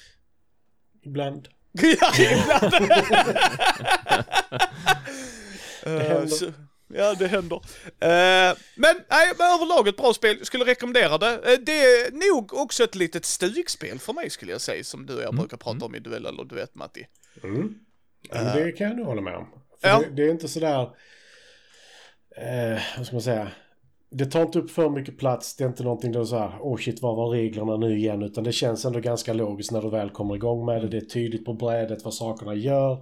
[1.04, 1.48] Ibland.
[2.00, 2.74] Ja, ibland.
[5.82, 6.69] Eh, händer.
[6.90, 7.56] Så- Ja, det händer.
[7.86, 10.36] Eh, men nej, men överlag ett bra spel.
[10.38, 11.34] Jag skulle rekommendera det.
[11.34, 15.16] Eh, det är nog också ett litet stugspel för mig skulle jag säga, som du
[15.16, 17.06] och jag brukar prata om i duell eller duett Matti.
[17.44, 17.74] Mm.
[18.30, 19.46] Ja, men det kan jag nog hålla med om.
[19.82, 19.98] Ja.
[19.98, 20.90] det, det är inte sådär...
[22.36, 23.48] Eh, vad ska man säga?
[24.12, 25.56] Det tar inte upp för mycket plats.
[25.56, 28.22] Det är inte någonting där du såhär, åh oh shit, vad var reglerna nu igen?
[28.22, 30.88] Utan det känns ändå ganska logiskt när du väl kommer igång med det.
[30.88, 32.92] Det är tydligt på brädet vad sakerna gör.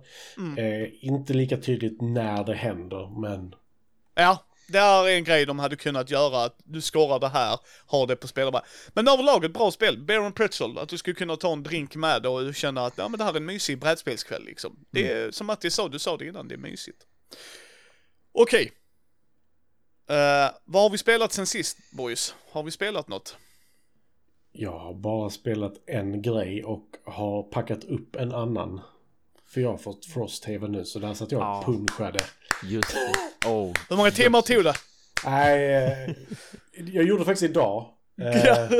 [0.58, 3.54] Eh, inte lika tydligt när det händer, men...
[4.20, 8.06] Ja, det är en grej de hade kunnat göra, att du scorar det här, har
[8.06, 8.68] det på spelarbrädet.
[8.94, 11.96] Men överlag ett bra spel, Bear and Pretzel, att du skulle kunna ta en drink
[11.96, 14.86] med och känna att ja, men det här är en mysig brädspelskväll liksom.
[14.90, 17.06] Det är som Matti sa, du sa det innan, det är mysigt.
[18.32, 18.72] Okej.
[20.10, 22.34] Eh, vad har vi spelat sen sist, boys?
[22.50, 23.36] Har vi spelat något?
[24.52, 28.80] Jag har bara spelat en grej och har packat upp en annan.
[29.48, 31.58] För jag har fått Frosthaven nu, så där satt jag Ja.
[31.58, 32.18] och punschade.
[32.64, 32.94] Just
[33.42, 33.48] det.
[33.48, 33.72] Oh.
[33.88, 34.74] Hur många timmar tog det?
[35.24, 36.14] Nej, eh,
[36.94, 37.86] jag gjorde det faktiskt idag.
[38.20, 38.70] Eh,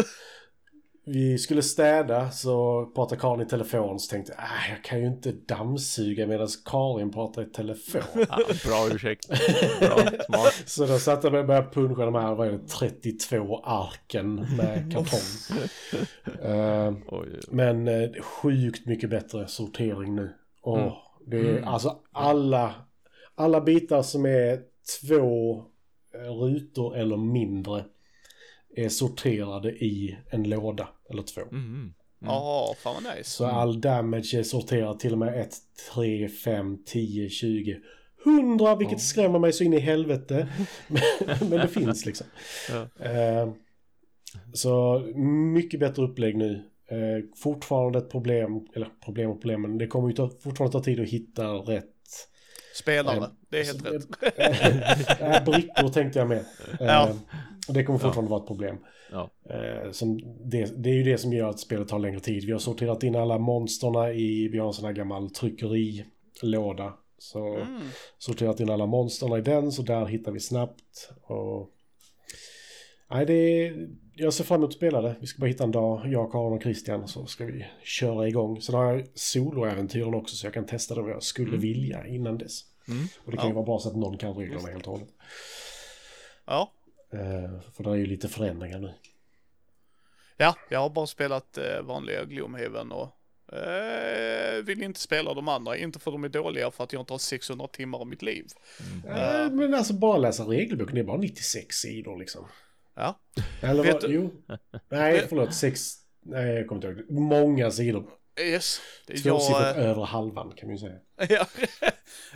[1.06, 5.06] vi skulle städa så pratade Karin i telefon så tänkte jag, äh, jag kan ju
[5.06, 8.02] inte dammsuga medan Karin pratar i telefon.
[8.28, 9.28] Ja, bra ursäkt.
[9.80, 10.62] Bra, smart.
[10.66, 14.34] Så då satte jag mig och började puncha de här, vad är det, 32 arken
[14.34, 15.58] med kartong.
[17.08, 17.40] Oj, oj.
[17.50, 17.88] men
[18.22, 20.34] sjukt mycket bättre sortering nu.
[20.60, 20.92] Och Mm.
[21.26, 22.74] det är alltså alla,
[23.34, 24.60] alla bitar som är
[25.00, 25.64] två
[26.14, 27.84] eh, rutor eller mindre
[28.76, 31.40] är sorterade i en låda eller två.
[31.40, 31.94] Mm.
[32.20, 33.30] Ja, fan vad nice.
[33.30, 35.54] Så all damage är sorterad till och med 1,
[35.94, 37.80] 3, 5, 10, 20,
[38.24, 40.48] 100 vilket skrämmer mig så in i helvete.
[41.40, 42.26] men, det finns liksom.
[42.70, 43.04] Ja.
[43.06, 43.52] Eh,
[44.52, 45.00] så
[45.54, 46.64] mycket bättre upplägg nu.
[46.90, 50.84] Eh, fortfarande ett problem, eller problem och problem, men det kommer ju ta, fortfarande ta
[50.84, 51.84] tid att hitta rätt
[52.74, 55.20] Spelare, det är helt rätt.
[55.20, 56.38] äh, brickor tänkte jag med.
[56.80, 57.12] Eh, Ja.
[57.68, 58.76] och Det kommer fortfarande vara ett problem.
[59.12, 59.30] Ja.
[59.50, 59.90] Eh,
[60.44, 62.44] det, det är ju det som gör att spelet tar längre tid.
[62.44, 66.94] Vi har sorterat in alla monsterna i, vi har en sån här gammal tryckerilåda.
[67.18, 67.80] Så Mm.
[68.18, 71.10] sorterat in alla monsterna i den, så där hittar vi snabbt.
[71.22, 71.70] Och...
[73.10, 73.88] Nej, det är...
[74.20, 75.16] Jag ser fram emot att spela det.
[75.20, 78.60] Vi ska bara hitta en dag, jag, Karin och Christian, så ska vi köra igång.
[78.60, 82.38] Sen har jag soloäventyren också, så jag kan testa det vad jag skulle vilja innan
[82.38, 82.64] dess.
[82.88, 83.06] Mm.
[83.24, 85.08] Och det kan ju vara bra så att någon kan reglerna helt och hållet.
[86.46, 86.72] Ja.
[87.12, 88.94] Eh, för det är ju lite förändringar nu.
[90.36, 93.08] Ja, jag har bara spelat eh, vanliga Gloomhaven och
[93.56, 95.76] eh, vill inte spela de andra.
[95.76, 98.46] Inte för de är dåliga, för att jag inte har 600 timmar av mitt liv.
[99.08, 102.44] Eh, men alltså bara läsa regelboken, det är bara 96 sidor liksom.
[103.00, 103.20] Ja,
[103.60, 104.02] Eller Vet vad?
[104.02, 104.30] du- Jo.
[104.88, 105.54] Nej, förlåt.
[105.54, 105.92] Sex...
[106.22, 107.10] Nej, jag kommer inte ihåg.
[107.20, 108.10] Många sidor.
[108.40, 108.80] yes.
[109.06, 110.98] Tvåsiffrigt Jag, eh, över halvan kan man ju säga.
[111.28, 111.46] ja,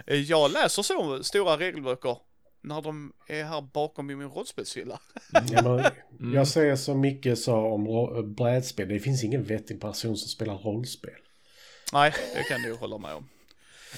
[0.14, 2.16] jag läser så stora regelböcker
[2.62, 5.00] när de är här bakom i min rollspelshylla.
[5.50, 5.62] Ja,
[6.18, 8.88] men, Jag säger som Micke sa om ro- brädspel.
[8.88, 11.14] Det finns ingen vettig person som spelar rollspel.
[11.92, 13.28] Nej, det kan du hålla med om.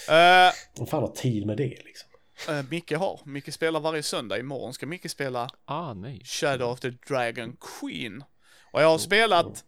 [0.08, 2.08] Uh, Vem fan har tid med det liksom?
[2.48, 3.20] Uh, Micke har.
[3.24, 4.38] Micke spelar varje söndag.
[4.38, 6.22] Imorgon ska Micke spela Ah, nej.
[6.24, 8.24] Shadow of the Dragon Queen.
[8.72, 9.64] Och jag har spelat,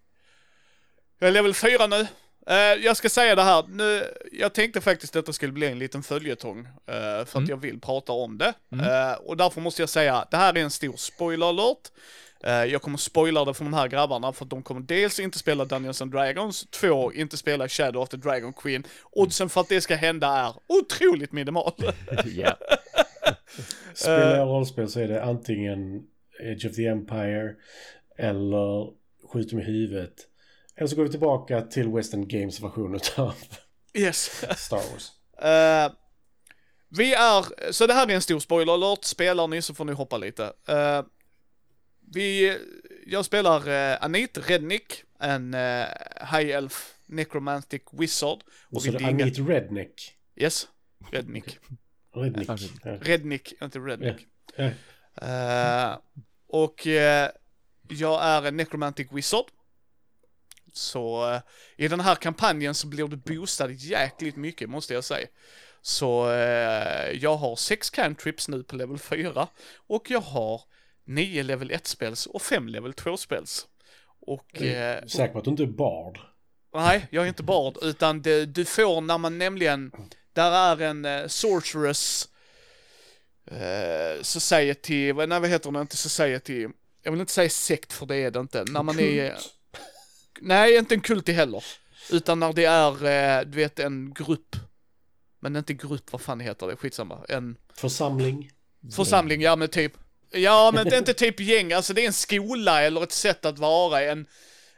[1.19, 2.07] jag är level 4 nu.
[2.47, 5.79] Eh, jag ska säga det här, nu, jag tänkte faktiskt att det skulle bli en
[5.79, 8.55] liten följetong, eh, för att jag vill prata om det.
[8.73, 11.91] Eh, och därför måste jag säga, det här är en stor spoiler alert.
[12.47, 15.39] Eh, jag kommer spoila det för de här grabbarna, för att de kommer dels inte
[15.39, 18.85] spela Dungeons and Dragons, två, inte spela Shadow of the Dragon Queen.
[19.13, 21.73] Oddsen för att det ska hända är otroligt minimal.
[22.25, 22.57] Ja.
[23.95, 26.03] Spelar jag rollspel så är det antingen
[26.41, 27.55] Age of the Empire
[28.19, 28.93] eller
[29.33, 30.15] Skjut dem i huvudet.
[30.77, 33.35] Eller så går vi tillbaka till Western Games version av
[33.95, 34.45] Yes.
[34.57, 35.13] Star Wars.
[35.43, 35.93] Eh,
[36.89, 39.05] vi är, så det här är en stor spoiler alert.
[39.05, 40.45] Spelar ni så får ni hoppa lite.
[40.69, 41.03] Eh,
[42.13, 42.59] vi,
[43.07, 45.87] jag spelar uh, Anit Rednick, en uh,
[46.33, 48.39] High Elf Necromantic Wizard.
[48.71, 50.17] Och så är det Anit Redneck.
[50.37, 50.69] Yes,
[51.13, 51.59] Rednick.
[52.15, 52.51] Rednick.
[52.83, 54.27] Rednick, inte Rednick.
[54.57, 54.71] Ja.
[55.23, 55.99] Eh,
[56.49, 57.31] och eh,
[57.89, 59.45] jag är en necromantic wizard.
[60.73, 61.41] Så eh,
[61.77, 65.27] i den här kampanjen så blir du boostad jäkligt mycket måste jag säga.
[65.83, 70.63] Så eh, jag har sex cantrips nu på level 4 och jag har
[71.07, 73.67] nio level 1 spels och fem level 2 spels.
[74.21, 76.19] Och eh, Säker på att du inte är bard?
[76.75, 79.93] Nej, jag är inte bard, utan det, du får när man nämligen,
[80.33, 82.29] där är en eh, sorceress
[83.51, 86.69] eh, society, vad- nej vad heter det inte society,
[87.03, 89.55] jag vill inte säga sekt för det är det inte, när man är, Kult.
[90.41, 91.65] nej inte en kult heller,
[92.13, 93.05] utan när det är,
[93.39, 94.57] eh, du vet en grupp,
[95.41, 98.51] men inte grupp, vad fan heter det, skitsamma, en Församling?
[98.97, 99.93] församling, ja men typ,
[100.37, 103.45] ja men det är inte typ gäng, alltså det är en skola eller ett sätt
[103.45, 104.27] att vara, en,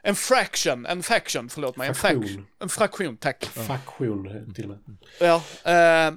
[0.02, 2.22] en fraction, en faction, förlåt mig, en Fraktion.
[2.22, 3.44] faction, en fraktion, tack.
[3.44, 4.96] Faktion till och med.
[5.20, 5.42] Ja,
[5.72, 6.14] eh,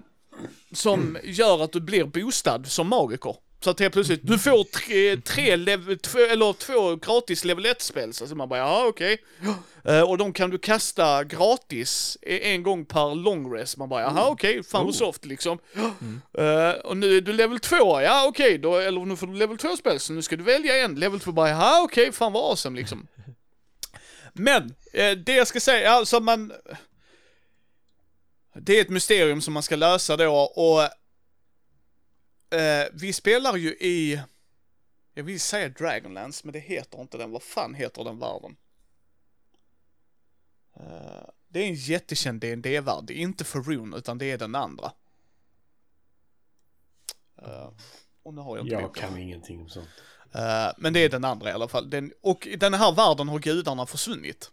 [0.72, 3.36] som gör att du blir boostad som magiker.
[3.64, 8.14] Så att helt plötsligt, du får tre, tre level, två, eller två gratis level 1-spel.
[8.14, 9.18] Så man bara, ja okej.
[9.86, 13.78] Eh, och de kan du kasta gratis e- en gång per long rest.
[13.78, 15.60] Man bara, jaha okej, fan vad soft liksom.
[16.38, 19.58] Eh, och nu är du level 2, ja okej, då, eller nu får du level
[19.58, 20.96] 2-spel, så nu ska du välja en.
[20.96, 23.08] Level 2 bara, jaha okej, fan vad awesome liksom.
[24.34, 26.54] Men, eh, det jag ska säga, alltså man...
[28.54, 30.90] Det är ett mysterium som man ska lösa då och
[32.52, 34.22] eh, vi spelar ju i,
[35.14, 37.32] jag vill säga Dragonlance, men det heter inte den.
[37.32, 38.56] Vad fan heter den världen?
[40.76, 44.56] Eh, det är en jättekänd dd värld det är inte Faroon utan det är den
[44.56, 44.92] andra.
[47.42, 47.70] Eh,
[48.24, 49.10] och nu har jag inte Jag boken.
[49.10, 49.90] kan ingenting om sånt.
[50.34, 51.90] Eh, men det är den andra i alla fall.
[51.90, 54.52] Den, och i den här världen har gudarna försvunnit.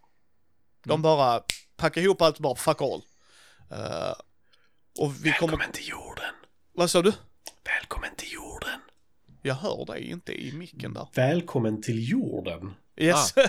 [0.84, 1.42] De bara
[1.76, 3.02] packar ihop allt och bara fuck all.
[3.70, 4.14] Eh,
[4.98, 5.72] och vi kommer...
[5.72, 6.34] till jorden.
[6.72, 7.12] Vad sa du?
[7.76, 8.80] Välkommen till jorden.
[9.42, 11.08] Jag hör dig inte i micken där.
[11.14, 12.74] Välkommen till jorden.
[12.96, 13.34] Yes.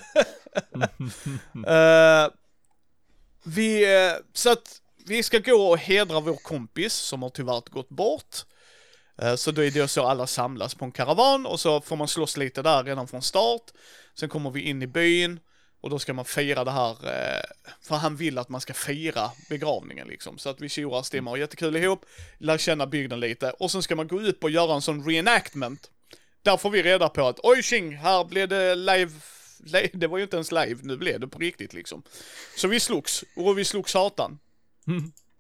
[1.68, 2.28] Eh,
[3.46, 7.90] vi, eh, så att vi ska gå och hedra vår kompis som har tyvärr gått
[7.90, 8.36] bort.
[9.22, 12.08] Eh, så då är det så alla samlas på en karavan och så får man
[12.08, 13.72] slåss lite där redan från start.
[14.20, 15.40] Sen kommer vi in i byn
[15.82, 17.42] och då ska man fira det här, eh,
[17.82, 20.38] för han vill att man ska fira begravningen liksom.
[20.38, 22.06] Så att vi tjorar, stimmar och jättekul ihop,
[22.38, 25.90] lär känna bygden lite och sen ska man gå upp och göra en sån reenactment.
[26.44, 29.12] Där får vi reda på att oj tjing, här blev det live,
[29.94, 32.04] det var ju inte ens live, nu blev det på riktigt liksom.
[32.58, 34.40] Så vi slogs, och vi slogs satan.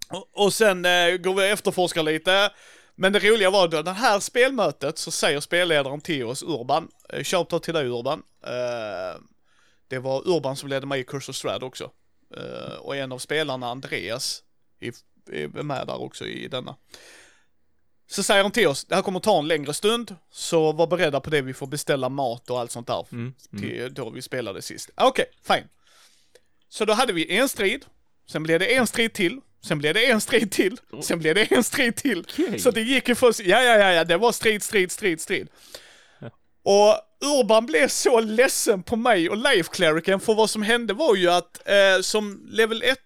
[0.10, 2.52] Och, och sen eh, går vi och efterforskar lite.
[2.96, 7.24] Men det roliga var då, det här spelmötet så säger spelledaren till oss, Urban, eh,
[7.24, 8.24] shoutout till dig Urban.
[8.44, 9.22] Eh,
[9.90, 11.92] det var Urban som ledde mig i Curse of Strad också.
[12.38, 14.44] Eh, och en av spelarna, Andreas,
[14.80, 14.94] är,
[15.32, 16.76] är med där också i denna.
[18.12, 21.20] Så säger han till oss, det här kommer ta en längre stund, så var beredda
[21.20, 23.34] på det, vi får beställa mat och allt sånt där Mm.
[23.54, 23.62] Mm.
[23.64, 24.90] till då vi spelade sist.
[24.96, 25.68] Okej, fine.
[26.70, 27.86] Så då hade vi en strid,
[28.28, 31.52] sen blev det en strid till, sen blev det en strid till, sen blev det
[31.52, 32.20] en strid till.
[32.20, 32.60] Okej.
[32.60, 35.48] Så det gick ju först, ja ja ja ja, det var strid, strid, strid, strid.
[36.64, 41.16] Och Urban blev så ledsen på mig och Life Clericen för vad som hände var
[41.16, 42.98] ju att eh, som level 1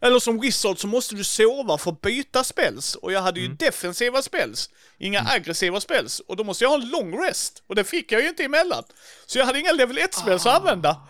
[0.00, 2.94] eller som wizard så måste du sova för att byta spells.
[2.94, 6.20] Och jag hade ju defensiva spells, inga aggressiva spells.
[6.20, 7.62] Och då måste jag ha en long rest.
[7.66, 8.84] Och det fick jag ju inte emellan.
[9.26, 11.08] Så jag hade inga level 1 spells att använda.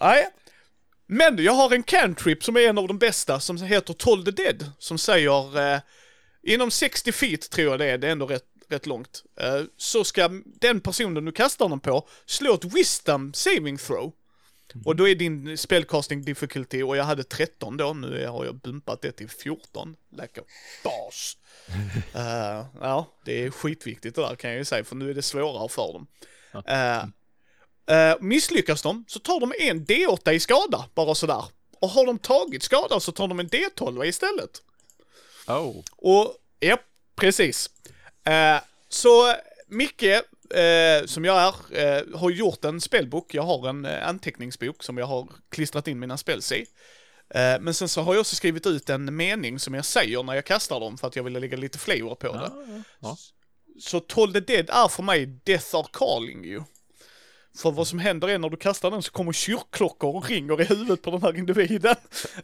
[0.00, 0.28] Nej.
[1.06, 4.30] Men jag har en cantrip som är en av de bästa som heter Toll the
[4.30, 4.70] Dead.
[4.78, 5.80] Som säger, eh,
[6.42, 9.24] inom 60 feet tror jag det är, det är ändå rätt, rätt långt.
[9.40, 14.12] Eh, så ska den personen du kastar den på slå ett wisdom saving throw.
[14.84, 19.02] Och då är din spellcasting difficulty, och jag hade 13 då, nu har jag bumpat
[19.02, 19.96] det till 14.
[20.10, 20.44] Like a
[20.84, 21.36] boss.
[22.14, 25.22] Eh, ja, det är skitviktigt det där kan jag ju säga, för nu är det
[25.22, 26.06] svårare för dem.
[26.66, 27.02] Eh,
[27.96, 31.44] eh, misslyckas de så tar de en D8 i skada, bara sådär.
[31.80, 34.62] Och har de tagit skada så tar de en D12 istället.
[35.46, 35.82] Oh.
[35.96, 36.78] Och, ja,
[37.16, 37.70] precis.
[38.26, 39.34] Eh, så
[39.66, 43.34] Micke, eh, som jag är, eh, har gjort en spelbok.
[43.34, 46.66] Jag har en eh, anteckningsbok som jag har klistrat in mina spels i.
[47.30, 50.34] Eh, men sen så har jag också skrivit ut en mening som jag säger när
[50.34, 52.50] jag kastar dem för att jag ville lägga lite flavor på det.
[52.54, 53.16] Ja, ja.
[53.80, 56.62] Så Toll the Dead är för mig Death are calling you.
[57.56, 60.64] För vad som händer är när du kastar den så kommer kyrkklockor och ringer i
[60.64, 61.96] huvudet på den här individen.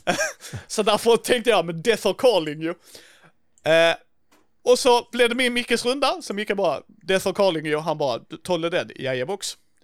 [0.67, 2.75] så därför tänkte jag, men Death are calling you.
[3.65, 3.95] Eh,
[4.65, 7.99] och så blev det min Mickes runda, så Micke bara, Death are calling you, han
[7.99, 8.93] bara, Tolle the Dead.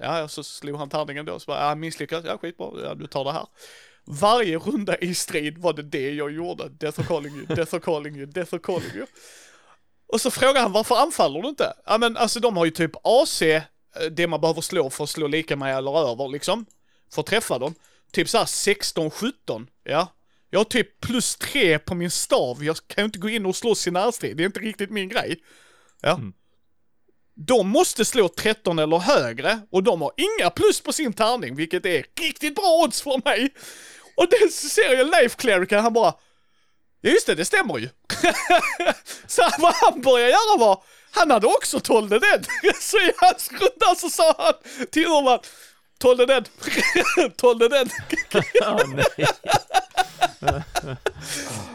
[0.01, 3.25] Ja, så slog han tärningen då, så bara, ja, misslyckas, ja skitbra, ja, du tar
[3.25, 3.47] det här.
[4.05, 6.69] Varje runda i strid var det det jag gjorde.
[6.69, 9.07] Death are calling you, death are calling you, death are calling you.
[10.13, 11.73] Och så frågar han varför anfaller du inte?
[11.87, 13.63] Ja men alltså de har ju typ AC, eh,
[14.11, 16.67] det man behöver slå för att slå lika med eller över liksom.
[17.15, 17.75] För att träffa dem.
[18.13, 20.09] Typ såhär 16-17, ja.
[20.51, 23.57] Jag har typ plus 3 på min stav, jag kan ju inte gå in och
[23.57, 25.37] slåss i närstrid, det är inte riktigt min grej.
[26.01, 26.15] Ja.
[26.15, 26.33] Mm.
[27.47, 31.87] De måste slå 13 eller högre och de har inga plus på sin tärning, vilket
[31.87, 33.55] är riktigt bra odds för mig.
[34.17, 36.15] Och det ser jag Life Clerican, han bara
[37.01, 37.89] Ja just det, det stämmer ju.
[39.27, 42.47] så vad han började göra var, han hade också 12 dead.
[42.81, 44.55] så i hans runda så sa han
[44.91, 45.39] till Urban,
[45.99, 46.49] 12 dead,
[47.37, 47.91] 12 dead.
[48.55, 49.27] Ja, nej.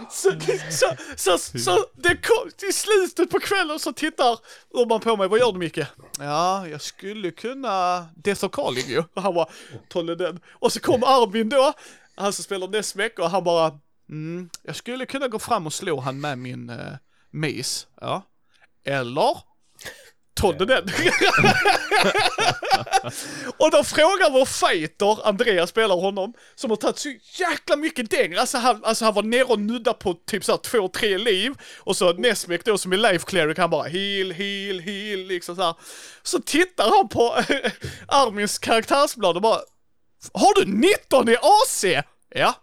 [0.10, 0.32] Så,
[0.70, 4.40] så, så, så det kom till slutet på kvällen så tittar
[4.74, 5.80] Urban på mig, vad gör du Micke?
[6.20, 8.06] Ja, jag skulle kunna
[8.52, 9.04] Calling ju.
[9.14, 9.48] Och han bara,
[9.90, 10.40] 12 dead.
[10.50, 11.74] Och så kom Arvin då,
[12.16, 16.00] han som spelar Nesmek och han bara, mm, jag skulle kunna gå fram och slå
[16.00, 16.96] han med min uh,
[17.32, 17.88] mace.
[18.02, 18.22] Ja.
[18.86, 19.53] Eller?
[20.44, 20.84] Todd den.
[23.58, 28.36] och då frågar vår fighter, Andreas spelar honom, som har tagit så jäkla mycket däng.
[28.36, 31.54] Alltså han, alltså han var nere och nudda på typ såhär två, tre liv.
[31.80, 35.76] Och så Nesmek då som är life cleric, han bara heal, heal, heal, liksom såhär.
[36.24, 37.36] Så tittar han på
[38.08, 39.60] Armins karaktärsblad och bara,
[40.34, 41.86] har du 19 i AC?
[42.30, 42.56] Ja.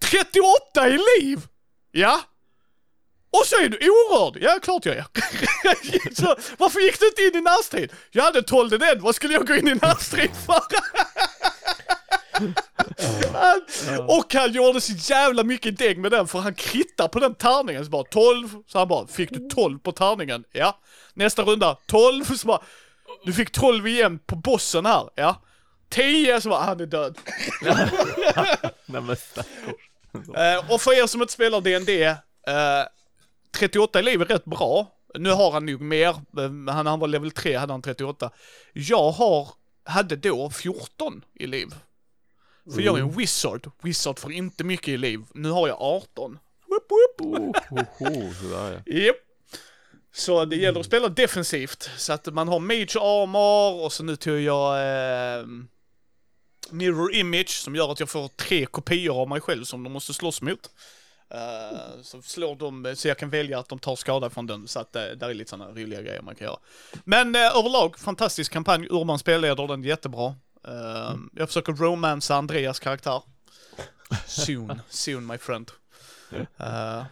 [0.00, 1.40] 38 i liv?
[1.90, 2.20] Ja.
[3.30, 4.38] Och så är du orörd!
[4.40, 5.04] Ja, klart jag är.
[6.14, 7.92] så, varför gick du inte in i närstrid?
[8.10, 10.62] Jag hade 12 den, vad skulle jag gå in i närstrid för?
[13.32, 13.62] han,
[14.08, 17.84] och han gjorde så jävla mycket däng med den för han krittade på den tärningen
[17.84, 20.44] så bara 12, så han bara fick du 12 på tärningen?
[20.52, 20.78] Ja.
[21.14, 22.62] Nästa runda 12, så bara
[23.24, 25.42] du fick 12 igen på bossen här, ja.
[25.88, 27.18] 10, så bara han är död.
[28.86, 29.16] Nej men.
[30.36, 32.16] Eh, och för er som inte spelar D&D, eh,
[33.50, 34.96] 38 i liv är rätt bra.
[35.14, 38.30] Nu har han nog mer, eh, han, han var level 3 hade han 38.
[38.72, 39.48] Jag har,
[39.84, 41.74] hade då 14 i liv.
[42.74, 45.20] För jag är en wizard, wizard får inte mycket i liv.
[45.34, 46.38] Nu har jag 18.
[46.66, 47.20] Woop, woop.
[47.20, 48.94] Oh, oh, oh, sådär ja.
[48.94, 49.16] Japp.
[50.12, 54.16] Så det gäller att spela defensivt, så att man har mage armor och så nu
[54.16, 55.46] tog jag eh,
[56.70, 60.14] mirror image som gör att jag får tre kopior av mig själv som de måste
[60.14, 60.70] slåss mot.
[61.30, 64.80] Eh, så slår de, så jag kan välja att de tar skada från den, så
[64.80, 66.58] att uh, där är lite sådana roliga grejer man kan göra.
[67.04, 70.34] Men uh, överlag, fantastisk kampanj, Urban spelleder den jättebra.
[70.68, 73.22] Uh, Jag försöker romansa Andreas karaktär.
[74.26, 75.70] Soon, soon my friend.
[76.32, 77.04] Uh,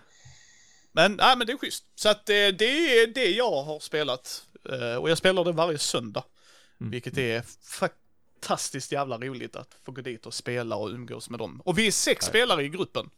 [0.93, 1.85] men, nej men det är schysst.
[1.95, 4.45] Så att det, det är det jag har spelat.
[5.01, 6.25] Och jag spelar det varje söndag.
[6.81, 6.91] Mm.
[6.91, 7.43] Vilket är
[8.43, 11.63] fantastiskt jävla roligt att få gå dit och spela och umgås med dem.
[11.65, 12.29] Och vi är sex Ja.
[12.29, 13.11] spelare i gruppen.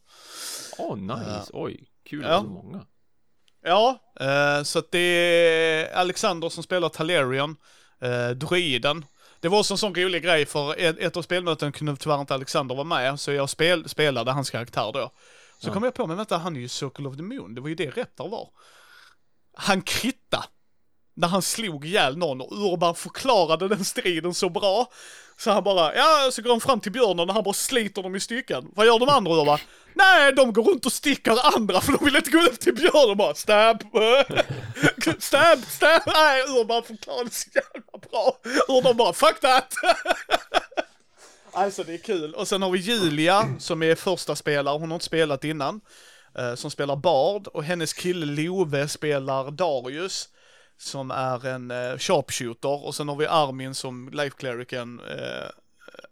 [0.77, 1.49] Åh, nice.
[1.53, 2.29] Oj, kul Ja.
[2.35, 2.85] att så många.
[3.63, 7.55] Ja, eh, så att det är Alexander som spelar Talerion,
[8.01, 9.05] eh, druiden.
[9.39, 12.33] Det var också en sån rolig grej för ett, ett av spelmötena kunde tyvärr inte
[12.33, 15.11] Alexander vara med, så jag spel, spelade hans karaktär då.
[15.59, 15.73] Så Ja.
[15.73, 17.75] kom jag på, men vänta, han är ju Circle of the Moon, det var ju
[17.75, 18.49] det Reptar var.
[19.53, 20.45] Han kritta
[21.21, 24.91] när han slog ihjäl någon och Urban förklarade den striden så bra.
[25.37, 28.15] Så han bara, ja, så går han fram till björnen och han bara sliter dem
[28.15, 28.71] i stycken.
[28.75, 29.59] Vad gör de andra Urban?
[29.93, 33.17] Nej, de går runt och stickar andra för de vill inte gå upp till björnen
[33.17, 33.81] bara stab,
[35.19, 36.01] stab, stab.
[36.05, 38.37] Nej, Urban förklarade så jävla bra.
[38.67, 39.73] Urban bara, fuck that.
[41.53, 42.33] Alltså det är kul.
[42.33, 45.81] Och sen har vi Julia som är första spelare, hon har inte spelat innan.
[46.37, 50.29] Eh, som spelar Bard och hennes kille Love spelar Darius.
[50.81, 55.49] Som är en eh, sharpshooter och sen har vi Armin som life clericen, eh,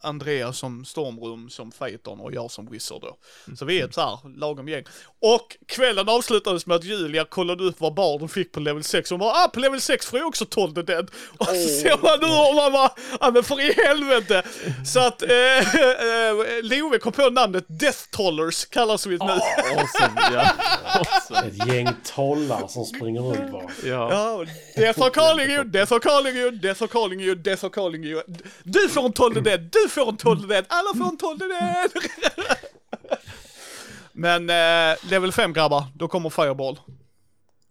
[0.02, 3.18] Andreas som stormrum som fightern och jag som wizard då.
[3.56, 4.84] Så vi är ett så här lagom gäng.
[5.22, 9.10] Och kvällen avslutades med att Julia kollade upp vad barden fick på level 6.
[9.10, 11.12] Hon bara ah på level 6 får jag också 12 the dead.
[11.38, 14.44] Och så ser man nu och man bara ah men för i helvete.
[14.86, 15.30] Så att eh,
[15.76, 19.26] eh, Love kom på namnet Death Tollers kallas vi nu.
[19.26, 20.52] Awesome, ja.
[20.86, 21.48] Awesome.
[21.48, 23.64] Ett gäng tollar som springer runt bara.
[23.84, 24.12] Ja.
[24.12, 27.72] Ja, death are calling you, death are calling you, death are calling you, death are
[27.72, 28.22] calling you.
[28.64, 31.18] Du får en 12 the dead, du får en 12 the dead, alla får en
[31.18, 31.92] 12 the dead.
[34.14, 36.80] Men eh, level 5 grabbar, då kommer Fireball.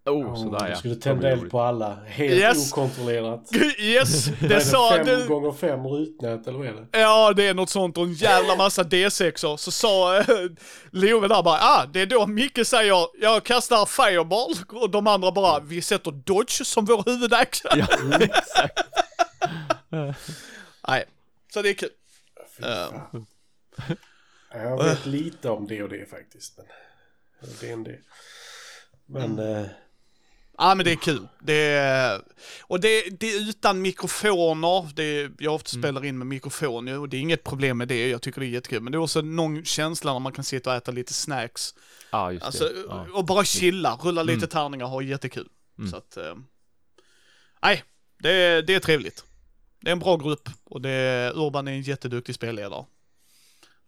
[0.06, 0.76] Oh, sådär du ja.
[0.76, 1.98] skulle Det tända eld på alla.
[2.06, 2.72] Helt Yes.
[2.72, 3.40] okontrollerat.
[3.78, 5.26] Yes, är det sa fem du.
[5.28, 6.98] gånger fem rutnät eller vad är det?
[7.00, 9.56] Ja, det är något sånt och en jävla massa D6or.
[9.56, 10.26] Så sa eh,
[10.90, 15.32] Love där bara, ah, det är då Micke säger, jag kastar fireball och de andra
[15.32, 17.70] bara, vi sätter dodge som vår huvudaktion.
[17.74, 17.86] Ja,
[18.20, 18.80] exakt.
[20.88, 21.04] Nej,
[21.52, 21.90] så det är kul.
[22.58, 22.90] Eh.
[22.90, 23.26] fan.
[24.52, 26.58] Jag vet lite om det och det faktiskt.
[27.40, 27.98] Men det är en det.
[29.06, 29.56] Men Mm.
[29.64, 29.66] eh,
[30.60, 31.28] Ja men det är kul.
[31.40, 32.22] Det är,
[32.62, 34.88] och det, det är utan mikrofoner.
[34.94, 37.88] Det är, jag ofta spelar in med mikrofon ju och det är inget problem med
[37.88, 38.08] det.
[38.08, 38.80] Jag tycker det är jättekul.
[38.82, 41.74] Men det är också någon känsla när man kan sitta och äta lite snacks.
[42.10, 42.84] Ja, just Alltså, det.
[42.88, 43.06] Ja.
[43.14, 44.48] och bara chilla, rulla lite Mm.
[44.48, 45.48] tärningar och ha jättekul.
[45.78, 45.90] Mm.
[45.90, 46.34] Så att, eh,
[47.62, 47.84] nej,
[48.18, 49.24] det, är- det är trevligt.
[49.80, 52.84] Det är en bra grupp och det är, Urban är en jätteduktig spelledare.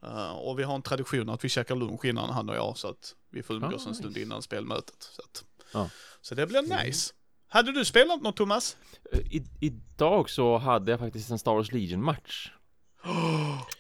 [0.02, 2.88] Eh, och vi har en tradition att vi käkar lunch innan han och jag så
[2.88, 4.96] att vi får umgås Ah, en stund innan spelmötet.
[5.16, 5.90] Så, att, Ja.
[6.20, 7.14] så det blir nice.
[7.48, 8.76] Hade du spelat något Thomas?
[9.12, 12.50] I, idag så hade jag faktiskt en Star Wars Legion-match.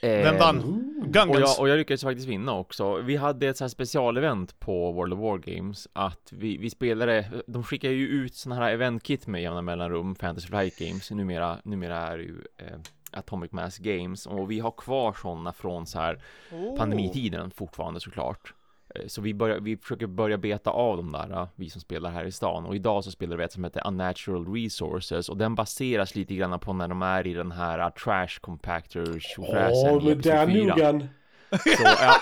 [0.00, 0.58] Vem vann?
[0.58, 1.40] ooh, Och Gungans?
[1.40, 2.96] jag, och jag lyckades faktiskt vinna också.
[2.96, 7.64] Vi hade ett så här specialevent på World of Wargames att vi, vi spelade, de
[7.64, 12.16] skickar ju ut sådana här eventkit med jämna mellanrum, Fantasy Flight Games, numera, numera är
[12.18, 12.78] det ju eh,
[13.12, 16.76] Atomic Mass Games och vi har kvar sådana från så här Oh.
[16.76, 18.54] pandemitiden fortfarande såklart.
[18.94, 22.10] Eh, Så vi, börjar, vi försöker börja beta av de där, eh, vi som spelar
[22.10, 22.66] här i stan.
[22.66, 26.58] Och idag så spelar vi ett som heter Unnatural Resources och den baseras lite grann
[26.60, 30.52] på när de är i den här eh, trash compactor tjofräsen i men där episod
[30.52, 30.74] 4.
[30.76, 31.08] nogan.
[31.50, 32.20] Så, ja,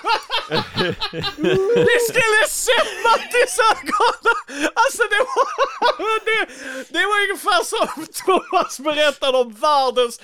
[1.85, 4.33] Det skulle sett Mattis ögon!
[4.75, 6.53] Alltså det var, det,
[6.89, 10.21] det var ungefär som Thomas berättade om världens,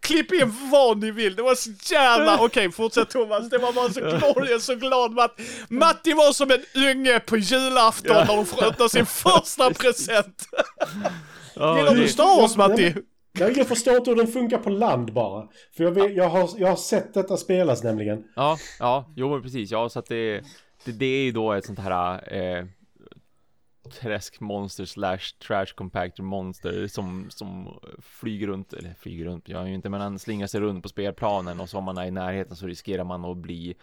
[0.00, 3.92] klipp in vad ni vill, det var så jävla, okej fortsätt Thomas, det var bara
[3.92, 5.38] så är så glad Matt.
[5.68, 10.48] Matti var som en unge på julafton när de får öppna sin första present.
[11.54, 12.94] Gillar du Star Wars Matti?
[13.38, 15.48] Jag, jag förstår inte hur den funkar på land bara.
[15.76, 18.24] För jag, vet, jag, har, jag har sett detta spelas nämligen.
[18.36, 20.44] Ja, ja, jo men precis, ja så att det,
[20.84, 22.64] det, det är ju då ett sånt här eh,
[24.00, 29.88] träskmonster slash trash compactor monster som, som flyger runt, eller flyger runt, jag ju inte,
[29.88, 32.66] men han slingar sig runt på spelplanen och så om man är i närheten så
[32.66, 33.74] riskerar man att bli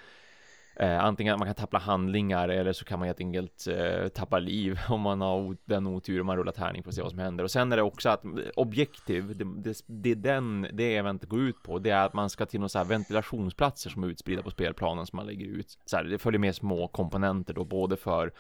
[0.81, 4.39] Eh, antingen att man kan tappa handlingar eller så kan man helt enkelt eh, tappa
[4.39, 7.43] liv om man har den otur man rullar tärning för att se vad som händer.
[7.43, 11.39] Och sen är det också att eh, objektiv, det, det, det den, det eventet går
[11.39, 14.43] ut på, det är att man ska till några så här ventilationsplatser som är utspridda
[14.43, 15.77] på spelplanen som man lägger ut.
[15.85, 18.31] Så här, det följer med små komponenter då, både för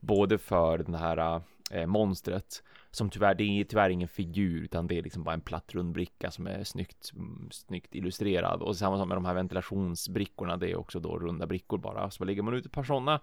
[0.00, 1.40] både för den här
[1.70, 5.40] eh, monstret som tyvärr, det är tyvärr ingen figur utan det är liksom bara en
[5.40, 8.62] platt rund bricka som är snyggt, mm, snyggt illustrerad.
[8.62, 12.24] Och samma sak med de här ventilationsbrickorna, det är också då runda brickor bara, så
[12.24, 13.20] lägger man ut ett par sådana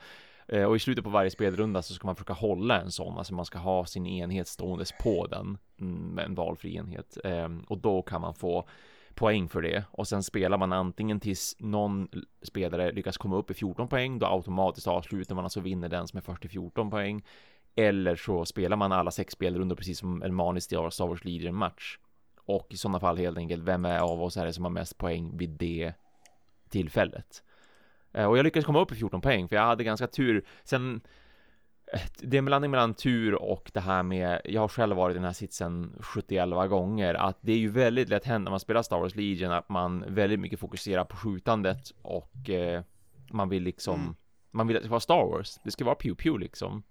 [0.47, 3.33] eh, och i slutet på varje spelrunda så ska man försöka hålla en sån, alltså
[3.33, 5.57] man ska ha sin enhet ståendes på den,
[6.15, 7.17] med en valfri enhet.
[7.23, 8.67] Eh, och då kan man få
[9.15, 9.83] poäng för det.
[9.91, 12.07] Och sen spelar man antingen tills någon
[12.41, 16.17] spelare lyckas komma upp i 14 poäng då automatiskt avslutar man alltså vinner den som
[16.17, 17.23] är först i 14 poäng
[17.75, 21.97] eller så spelar man alla sex spelrundor precis som en manisk Star Wars Legion match
[22.45, 24.97] och i sådana fall helt enkelt vem är av oss är det som har mest
[24.97, 25.93] poäng vid det
[26.69, 27.43] tillfället
[28.15, 31.01] Eh, och jag lyckades komma upp i 14 poäng för jag hade ganska tur sen
[31.93, 35.13] eh, det är en blandning mellan tur och det här med, jag har själv varit
[35.13, 38.59] i den här sitsen 71 gånger, att det är ju väldigt lätt hänt när man
[38.59, 42.83] spelar Star Wars Legion att man väldigt mycket fokuserar på skjutandet och eh,
[43.31, 44.15] man vill liksom, Mm.
[44.51, 46.83] man vill att det ska vara Star Wars, det ska vara pew pew liksom.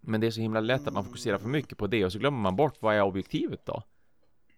[0.00, 2.18] Men det är så himla lätt att man fokuserar för mycket på det och så
[2.18, 3.82] glömmer man bort vad är objektivet då?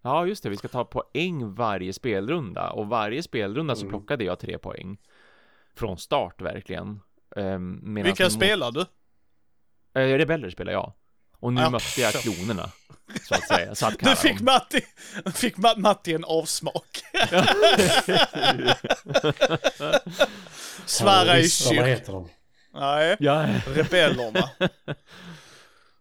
[0.03, 3.90] Ja, just det, vi ska ta poäng varje spelrunda och varje spelrunda så Mm.
[3.90, 4.99] plockade jag tre poäng.
[5.74, 7.01] Från start verkligen.
[7.36, 8.80] Um, Vilka spelar du?
[10.01, 10.93] Eh, rebeller spelar jag.
[11.38, 12.70] Och nu Ja, mötte jag klonerna.
[13.22, 13.74] Så att säga.
[13.74, 14.45] Så att Du fick dem.
[14.45, 14.80] Matti,
[15.34, 17.03] fick Ma- Matti en avsmak.
[20.86, 21.86] Svära i Terrorister, Vad kyrk.
[21.99, 22.28] heter de?
[22.74, 24.50] Nej, ja, rebellerna.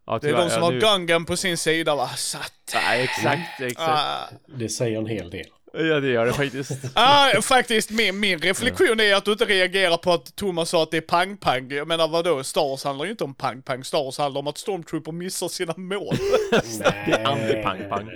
[0.05, 2.07] ja, Det är de som ja, har nu- Gungan på sin sida va?
[2.09, 2.53] Satt.
[2.73, 3.89] Nej, exakt, exakt.
[3.89, 5.45] Ah, Det säger en hel del.
[5.73, 6.71] Ja, det gör det faktiskt.
[6.93, 10.91] ah, faktiskt, min, min reflektion är att du inte reagerar på att Thomas sa att
[10.91, 11.71] det är pang-pang.
[11.71, 13.83] Jag menar vadå, Star Wars handlar ju inte om pang-pang.
[13.83, 16.15] Star Wars handlar om att Stormtrooper missar sina mål.
[17.05, 18.09] Det är anti-pang-pang.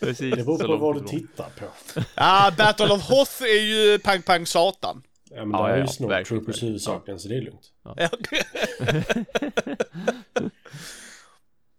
[0.00, 0.34] Precis.
[0.34, 1.66] Det beror på vad du tittar på.
[2.14, 5.02] ah, Battle of Hoth är ju pang-pang satan.
[5.36, 6.68] Ja, men Ja, där ja, är ju ja, Snow verkligen, Troopers verkligen.
[6.68, 7.72] huvudsaken, så det är lugnt.
[7.82, 7.96] Ja.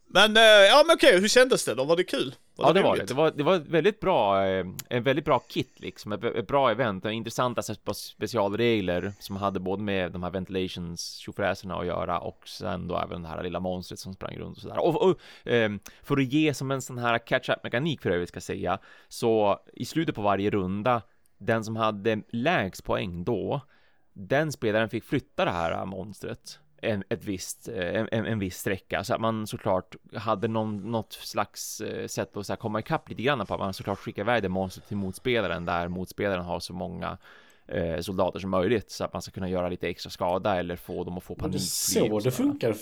[0.09, 1.83] Men, eh, ja men okej, hur kändes det då?
[1.83, 2.35] Var det kul?
[2.57, 3.05] ja, det var det.
[3.05, 6.47] Det var, det var ett väldigt bra, eh, en väldigt bra kit liksom, ett, ett
[6.47, 12.19] bra event, intressanta spe- specialregler som hade både med de här ventilations tjofräserna att göra
[12.19, 14.79] och sen då även det här lilla monstret som sprang runt och sådär.
[14.79, 18.41] Och, och ehm, för att ge som en sån här catch-up mekanik för övrigt ska
[18.41, 21.01] säga, så i slutet på varje runda,
[21.37, 23.61] den som hade lägst poäng då,
[24.13, 29.03] den spelaren fick flytta det här monstret en, ett visst, eh, en, en, viss sträcka
[29.03, 33.09] så att man såklart hade någon, något slags eh, sätt att så här, komma ikapp
[33.09, 36.59] lite grann på att man såklart skickar iväg det monstret till motspelaren där motspelaren har
[36.59, 37.17] så många
[37.67, 41.03] eh, soldater som möjligt så att man ska kunna göra lite extra skada eller få
[41.03, 41.53] dem att få panik.
[41.53, 42.73] det så det funkar?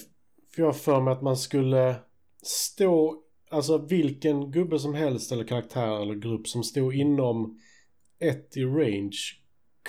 [0.56, 1.95] För jag har för mig att man skulle
[2.43, 7.60] stå, alltså vilken gubbe som helst eller karaktär eller grupp som stod inom
[8.20, 9.18] ett i range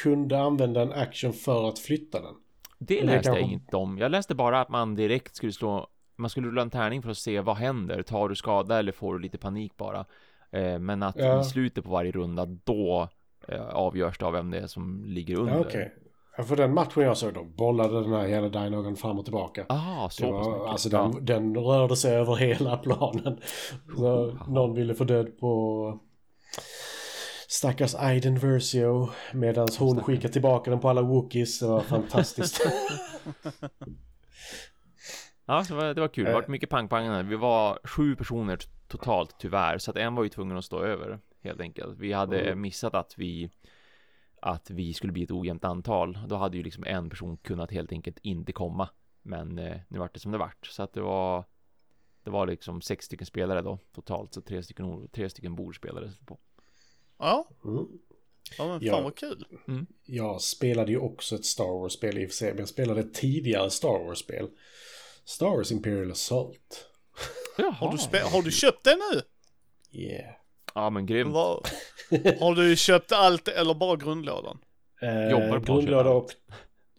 [0.02, 2.34] kunde använda en action för att flytta den.
[2.78, 3.98] Det det läste jag kanske- inte om.
[3.98, 7.16] Jag läste bara att man direkt skulle slå man skulle rulla en tärning för att
[7.16, 8.02] se vad händer.
[8.02, 10.04] Tar du skada eller får du lite panik bara?
[10.52, 11.40] Eh, men att Ja.
[11.40, 13.08] i slutet på varje runda då
[13.48, 15.70] eh, avgörs det av vem det är som ligger under.
[15.74, 15.80] Ja.
[16.38, 19.66] Ja, för den matchen jag såg då bollade den här jävla Dinogan fram och tillbaka.
[19.68, 20.66] Ah, så Det var, mycket.
[20.70, 21.12] alltså Ja.
[21.14, 23.40] den, den rörde sig över hela planen.
[23.96, 26.00] Så någon ville få död på
[27.56, 31.58] stackars Aiden Versio medan hon skickade tillbaka den på alla Wookiees.
[31.60, 32.60] Det var fantastiskt.
[35.48, 36.24] Ja, det var, det var kul.
[36.24, 36.34] Det Eh.
[36.34, 37.28] var mycket pang-pang.
[37.28, 41.18] Vi var sju personer totalt tyvärr, så att en var ju tvungen att stå över
[41.42, 41.98] helt enkelt.
[41.98, 42.60] Vi hade Mm.
[42.60, 43.50] missat att vi
[44.40, 46.18] att vi skulle bli ett ojämnt antal.
[46.28, 48.88] Då hade ju liksom en person kunnat helt enkelt inte komma.
[49.22, 51.44] Men eh, nu vart det som det vart, så att det var
[52.22, 56.18] det var liksom sex stycken spelare då totalt, så tre stycken, tre stycken bord spelades
[56.18, 56.38] det på.
[57.18, 57.86] Ja, Mm.
[58.58, 59.00] ja men fan Ja.
[59.00, 59.46] vad kul.
[60.04, 63.14] Jag spelade ju också ett Star Wars-spel i och för sig, men jag spelade ett
[63.14, 64.48] tidigare Star Wars-spel.
[65.24, 66.86] Star Wars Imperial Assault.
[67.58, 67.70] Jaha.
[67.70, 69.22] Har du, har du köpt det nu?
[70.00, 70.34] Yeah.
[70.74, 71.32] Ja, men grymt.
[71.34, 71.66] Vad-
[72.40, 74.58] har du köpt allt eller bara grundlådan?
[75.02, 76.30] Eh, Jobbar på grundlåda och...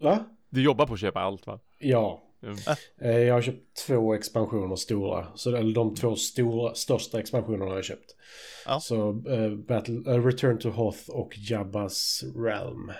[0.01, 0.25] Va?
[0.49, 1.59] Du jobbar på att köpa allt va?
[1.79, 2.23] Ja.
[2.47, 2.77] Mm.
[3.01, 5.27] Eh, jag har köpt två expansioner stora.
[5.35, 8.15] Så, eller de två stora, största expansionerna har jag köpt.
[8.65, 8.79] Ja.
[8.79, 12.91] Så eh, Battle, eh, Return to Hoth och Jabbas Realm.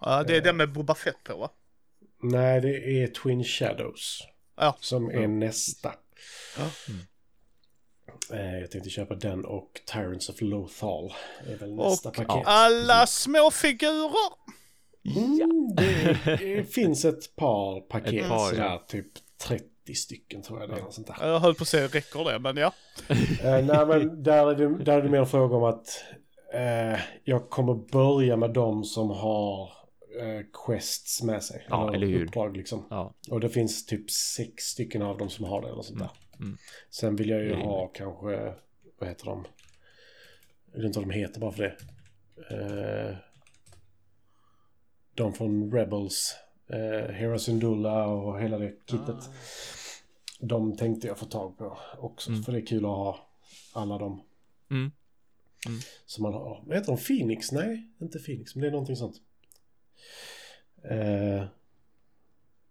[0.00, 1.50] Ja, det är det med Boba Fett på va?
[2.22, 4.18] Nej, det är Twin Shadows.
[4.56, 4.76] Ja.
[4.80, 5.94] Som är nästa.
[8.32, 11.12] Eh, jag tänkte köpa den och Tyrants of Lothal.
[11.46, 12.42] är väl Och nästa paket.
[12.46, 13.50] alla små
[15.02, 15.44] figurer.
[15.44, 18.14] Mm, det, det finns ett par paket.
[18.14, 18.84] Ett par, sådär, ja.
[18.88, 19.06] typ
[19.38, 20.90] 30 stycken tror jag det är.
[20.90, 21.28] Sånt där.
[21.28, 22.72] Jag höll på att säga räcker det, men ja.
[23.08, 26.04] Eh, nej men där är, det, där är det mer en fråga om att
[26.54, 29.62] eh, jag kommer börja med de som har
[30.20, 31.66] eh, quests med sig.
[31.68, 32.26] Ja, eller hur.
[32.26, 32.86] Uppdrag liksom.
[32.90, 33.14] Ja.
[33.30, 36.10] Och det finns typ sex stycken av dem som har det eller sånt där.
[36.40, 36.56] mm.
[36.90, 38.54] Sen vill jag ju är ha kanske,
[38.98, 39.44] vad heter de?
[40.72, 41.76] Jag vet inte vad de heter bara för det.
[45.14, 46.36] De från Rebels.
[46.68, 49.08] Eh, Hera Syndulla och hela det kittet.
[49.08, 49.32] Ah.
[50.40, 52.30] De tänkte jag få tag på också.
[52.30, 52.42] Mm.
[52.42, 53.26] För det är kul att ha
[53.72, 54.22] alla de
[54.70, 54.90] Mm.
[56.06, 56.62] som man har.
[56.66, 56.98] Vad heter de?
[56.98, 57.52] Phoenix?
[57.52, 58.54] Nej, inte Phoenix.
[58.54, 59.16] Men det är någonting sånt.
[60.90, 61.44] Eh,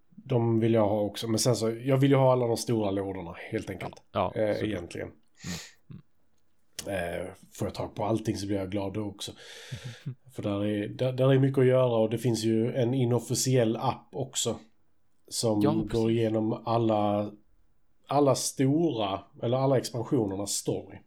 [0.08, 1.28] de vill jag ha också.
[1.28, 3.96] Men sen så, jag vill ju ha alla de stora lådorna helt enkelt.
[4.12, 5.12] Ja, eh, egentligen.
[6.88, 9.32] Eh, får jag tag på allting så blir jag glad då också.
[10.36, 13.78] För där är, där, där är mycket att göra och det finns ju en inofficiell
[13.78, 14.60] app också.
[15.28, 17.32] Som Ja, går igenom alla,
[18.08, 20.98] alla stora, eller alla expansionernas story.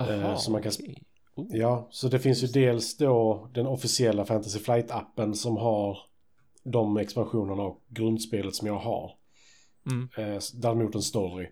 [0.00, 1.02] Eh, Aha, så man kan okej.
[1.34, 1.46] Oh.
[1.56, 5.98] Ja, så det finns ju dels då den officiella Fantasy Flight-appen som har
[6.62, 9.12] de expansionerna och grundspelet som jag har.
[9.90, 10.08] Mm.
[10.16, 11.48] Eh, däremot en story.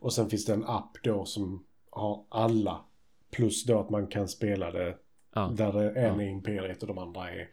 [0.00, 1.64] Och sen finns det en app då som
[1.94, 2.84] har alla.
[3.30, 4.96] Plus då att man kan spela det
[5.34, 5.52] Ja.
[5.56, 7.48] där en är Imperiet och de andra är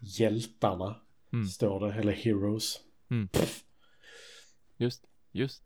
[0.00, 0.96] hjältarna.
[1.32, 1.46] Mm.
[1.46, 2.80] Står det, eller Heroes.
[4.76, 5.64] Just, just.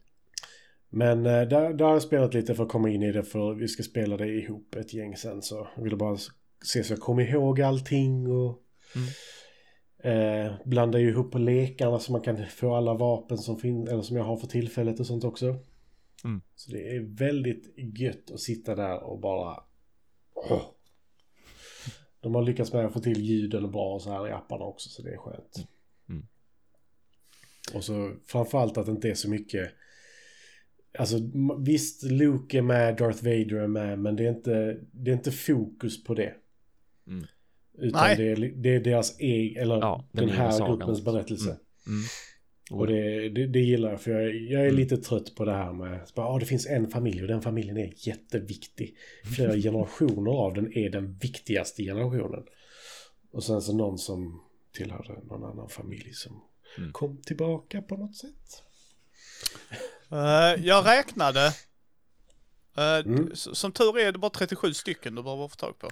[0.88, 3.54] Men eh, där, där har jag spelat lite för att komma in i det för
[3.54, 6.16] vi ska spela det ihop ett gäng sen så jag ville bara
[6.64, 8.62] se så jag kommer ihåg allting och
[8.96, 10.46] Mm.
[10.46, 14.16] eh, blanda ju ihop lekarna så man kan få alla vapen som finns eller som
[14.16, 15.56] jag har för tillfället och sånt också.
[16.24, 16.40] Mm.
[16.54, 19.62] Så det är väldigt gött att sitta där och bara
[20.34, 20.62] Åh.
[22.20, 24.88] De har lyckats med att få till ljuden bra och så här i apparna också
[24.88, 25.68] så det är skönt.
[26.08, 26.26] Mm.
[27.74, 29.72] Och så framförallt att det inte är så mycket
[30.98, 31.16] Alltså
[31.58, 35.32] visst Luke är med, Darth Vader är med men det är inte, det är inte
[35.32, 36.34] fokus på det.
[37.06, 37.26] Mm.
[37.78, 38.16] Utan Nej.
[38.16, 41.50] det är, det är deras egen, eller Ja, den den, här gruppens berättelse.
[41.86, 42.02] Mm.
[42.70, 44.76] Och det, det, det gillar jag för jag, är- jag är Mm.
[44.76, 47.76] lite trött på det här med att ah, det finns en familj och den familjen
[47.76, 48.96] är jätteviktig.
[49.36, 52.44] Flera generationer av den är den viktigaste generationen.
[53.32, 54.40] Och sen så någon som
[54.72, 56.42] tillhörde någon annan familj som
[56.78, 56.92] Mm.
[56.92, 58.62] kom tillbaka på något sätt.
[60.12, 61.46] Eh, jag räknade.
[62.76, 63.30] Eh, Mm.
[63.34, 65.90] Som tur är det bara 37 stycken du behöver få tag på.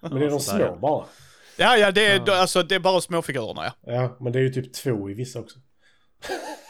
[0.00, 1.06] Men det är de små bara.
[1.56, 2.34] Ja, ja, det är, Ja.
[2.36, 3.92] Alltså, det är bara småfigurerna ja.
[3.92, 5.58] Ja, men det är ju typ två i vissa också.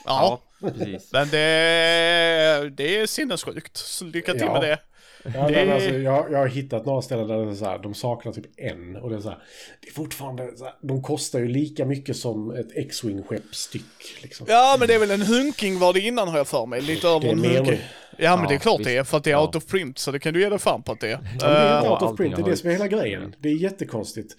[0.05, 1.13] Ja, precis.
[1.13, 3.77] men det är, det är sinnessjukt.
[3.77, 4.53] Så lycka till Ja.
[4.53, 4.79] med det.
[5.25, 7.79] Ja, Det- men alltså, jag, jag har hittat några ställen där det är så här,
[7.79, 8.97] de saknar typ en.
[8.97, 9.39] Och det är så här,
[9.83, 14.23] det är fortfarande så här, de kostar ju lika mycket som ett X-Wing-skepp styck.
[14.23, 14.47] Liksom.
[14.51, 16.81] Ja, men det är väl en hunking var det innan har jag för mig.
[16.81, 17.79] Lite över en hunking.
[18.19, 18.89] Ja, men Ja, det är klart visst.
[18.89, 19.05] det är.
[19.05, 19.47] För att det är Ja.
[19.47, 21.11] out of print, så det kan du ge dig fan på att det är.
[21.13, 23.35] Ja, det är inte Eh, out of print, det är det som är hela grejen.
[23.41, 24.35] Det är jättekonstigt.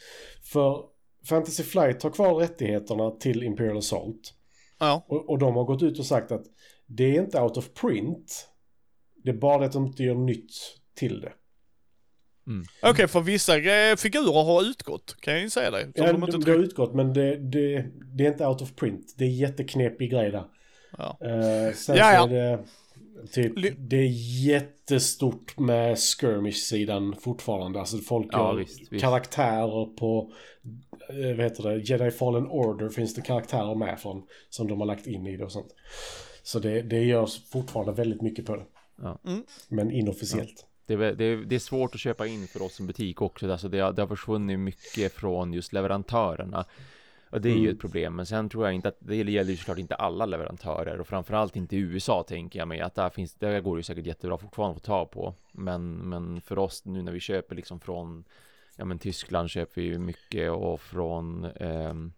[0.54, 0.78] För
[1.30, 4.34] Fantasy Flight har kvar rättigheterna till Imperial Assault.
[4.80, 5.06] ja.
[5.08, 6.44] Och, och de har gått ut och sagt att
[6.88, 8.48] det är inte out of print.
[9.24, 10.52] Det är bara det att de inte gör nytt
[10.96, 11.34] till det.
[12.82, 13.54] Okej, för vissa
[13.98, 15.92] figurer har utgått, kan jag ju säga dig.
[15.96, 19.14] Ja, de de, har utgått men det, det, det är inte out of print.
[19.18, 20.46] Det är jätteknepig grej där.
[20.98, 21.18] Ja.
[21.22, 22.64] Eh, sen Ja, är det
[23.32, 24.10] typ, det är
[24.46, 27.80] jättestort med skirmish-sidan fortfarande.
[27.80, 29.04] Alltså folk Ja, gör visst, visst.
[29.04, 30.32] karaktärer på,
[31.10, 34.88] eh, vad heter det, Jedi Fallen Order finns det karaktärer med från, som de har
[34.88, 35.76] lagt in i det och sånt.
[36.44, 38.64] Så det, det görs fortfarande väldigt mycket på det.
[38.96, 39.18] Ja.
[39.26, 39.44] Mm.
[39.70, 40.66] Men inofficiellt.
[40.86, 43.52] Det är, det, är, det är svårt att köpa in för oss som butik också.
[43.52, 46.66] Alltså det, har, det har försvunnit mycket från just leverantörerna.
[47.30, 47.72] Och det är ju Mm.
[47.74, 48.16] ett problem.
[48.16, 51.56] Men sen tror jag inte att det gäller ju såklart inte alla leverantörer och framförallt
[51.56, 54.38] inte i USA tänker jag mig att där finns, där går det ju säkert jättebra
[54.38, 55.34] fortfarande att få ta på.
[55.52, 58.24] Men, men för oss nu när vi köper liksom från,
[58.76, 62.14] ja men Tyskland köper vi ju mycket och från ehm,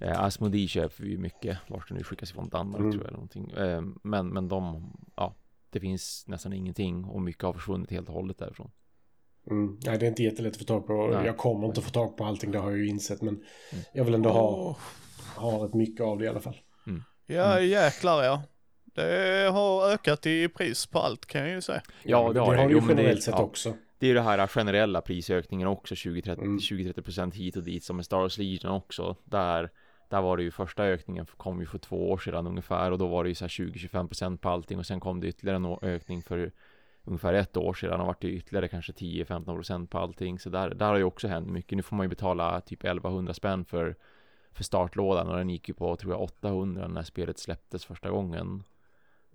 [0.00, 2.92] Eh, Asmodee köper vi ju mycket, vart det nu skickas ifrån Danmark Mm.
[2.92, 3.50] tror jag eller någonting.
[3.50, 5.34] Eh, men, men de, ja,
[5.70, 8.70] det finns nästan ingenting och mycket har försvunnit helt och hållet därifrån.
[9.50, 9.78] Mm.
[9.86, 11.06] Nej, det är inte jättelätt att få tag på.
[11.06, 11.26] Nej.
[11.26, 13.22] Jag kommer inte få tag på allting, det har jag ju insett.
[13.22, 13.44] Men
[13.92, 14.76] jag vill ändå ha,
[15.36, 16.56] ha rätt mycket av det i alla fall.
[17.30, 18.42] Ja, jäklar ja.
[18.84, 21.82] Det har ökat i pris på allt kan jag ju säga.
[22.02, 22.60] Ja, det har det.
[22.60, 23.42] har det Jo, generellt sett ja.
[23.42, 23.74] också.
[23.98, 26.58] Det är ju det här generella prisökningen också 20-30% Mm.
[26.58, 29.16] 20-30% hit och dit som med Star Wars Legion också.
[29.24, 29.70] Där,
[30.08, 33.06] där var det ju första ökningen kom ju för två år sedan ungefär och då
[33.06, 36.22] var det ju så här 20-25% på allting och sen kom det ytterligare en ökning
[36.22, 36.52] för
[37.04, 40.38] ungefär ett år sedan och vart det ytterligare kanske 10-15% på allting.
[40.38, 41.76] Så där, där har ju också hänt mycket.
[41.76, 43.96] Nu får man ju betala typ 1100 spänn för,
[44.52, 48.62] för startlådan och den gick ju på tror jag 800 när spelet släpptes första gången.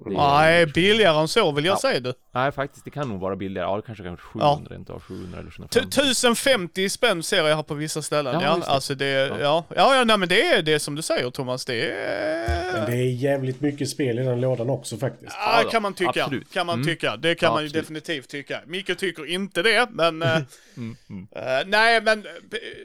[0.05, 1.79] Nej, billigare än så vill jag Ja.
[1.79, 2.13] säga du.
[2.31, 3.67] Nej faktiskt, det kan nog vara billigare.
[3.69, 4.55] Ja, det kanske kanske Ja.
[4.55, 5.99] 700 inte av 700 eller T- 750.
[6.01, 8.33] 1050 spänn ser jag här på vissa ställen.
[8.41, 9.37] Ja, Ja, alltså det, Ja.
[9.39, 9.63] ja.
[9.75, 12.73] ja, ja, nej men det är det som du säger Thomas, det är...
[12.73, 15.35] Men det är jävligt mycket spel i den lådan också faktiskt.
[15.39, 16.23] Ja, Ja, kan man tycka.
[16.23, 16.53] absolut.
[16.53, 16.87] Kan man Mm.
[16.87, 17.17] tycka.
[17.17, 17.83] Det kan Ja, man ju absolut.
[17.87, 18.61] definitivt tycka.
[18.65, 20.21] Micke tycker inte det, men...
[20.21, 20.37] eh,
[20.77, 21.27] Mm, mm.
[21.35, 22.31] eh, nej, men eh,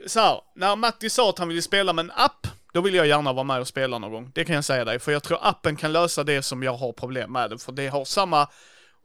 [0.07, 0.41] så här.
[0.55, 3.43] När Matti sa att han ville spela med en app, då vill jag gärna vara
[3.43, 4.31] med och spela någon gång.
[4.35, 4.99] Det kan jag säga dig.
[4.99, 7.61] För jag tror appen kan lösa det som jag har problem med.
[7.61, 8.47] För det har samma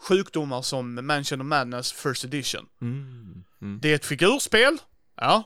[0.09, 2.67] sjukdomar som Mansion of Madness First Edition.
[2.81, 3.79] Mm, mm.
[3.83, 4.79] Det är ett figurspel.
[5.17, 5.43] Ja.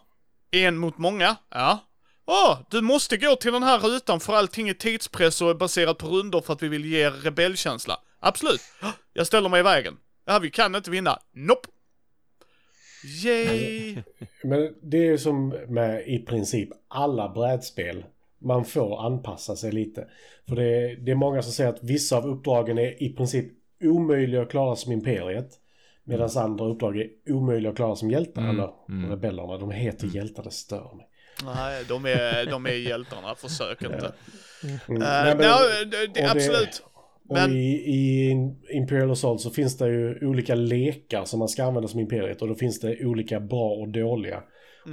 [0.50, 1.36] En mot många.
[1.50, 1.78] Ja.
[2.26, 5.98] Åh, du måste gå till den här rutan för allting är tidspress och är baserat
[5.98, 7.96] på rundor för att vi vill ge rebellkänsla.
[8.20, 8.60] Absolut.
[9.12, 9.96] Jag ställer mig i vägen.
[10.26, 11.18] Ja, vi kan inte vinna.
[11.32, 11.68] Nope.
[13.05, 13.96] Yay.
[14.44, 18.05] Men det är ju som med i princip alla brädspel.
[18.38, 20.09] Man får anpassa sig lite.
[20.49, 23.46] För det är, det är många som säger att vissa av uppdragen är i princip
[23.84, 25.51] omöjliga att klara som imperiet.
[26.05, 28.42] Medan andra uppdrag är omöjliga att klara som hjältar.
[28.42, 29.11] Mm, Eller mm.
[29.11, 29.59] rebellerna.
[29.59, 31.07] De heter hjältar, det stör mig.
[31.44, 33.34] Nej, de är, de är hjältarna.
[33.34, 34.12] Försök inte.
[34.64, 34.74] Mm.
[34.74, 35.59] Eh, Nej, men- ja,
[35.90, 36.20] det, det,
[37.30, 37.44] absolut.
[37.44, 38.30] Och Men- i, i
[38.72, 42.42] Imperial Assault så finns det ju olika lekar som man ska använda som Imperiet.
[42.42, 44.42] Och då finns det olika bra och dåliga.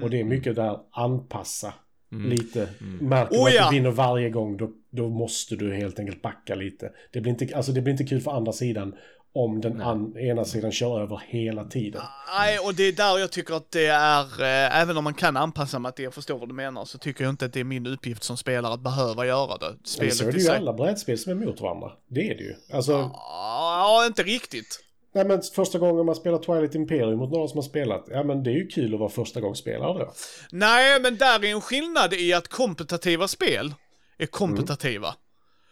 [0.03, 1.73] Och det är mycket där anpassa
[2.11, 2.29] Mm.
[2.29, 2.69] lite.
[2.81, 3.09] Mm.
[3.09, 3.69] Märker Oh, att ja.
[3.69, 6.91] du vinner varje gång då, då måste du helt enkelt backa lite.
[7.13, 8.95] Det blir inte, alltså det blir inte kul för andra sidan
[9.35, 12.01] om den an, ena sidan kör över hela tiden.
[12.37, 15.37] Nej, och det är där jag tycker att det är, eh, även om man kan
[15.37, 17.63] anpassa mig till jag förstår vad du menar, så tycker jag inte att det är
[17.63, 19.69] min uppgift som spelare att behöva göra det.
[19.69, 21.91] Men Spelet så är det ju alla brädspel som är mot varandra.
[22.09, 22.55] Det är det ju.
[22.73, 24.79] Alltså, Ja, inte riktigt.
[25.15, 28.05] nej men första gången man spelar Twilight Imperium mot någon som har spelat.
[28.09, 30.13] Ja men det är ju kul att vara första gångs spelare då.
[30.51, 33.73] Nej, men där är en skillnad i att kompetitiva spel
[34.17, 35.15] är kompetitiva.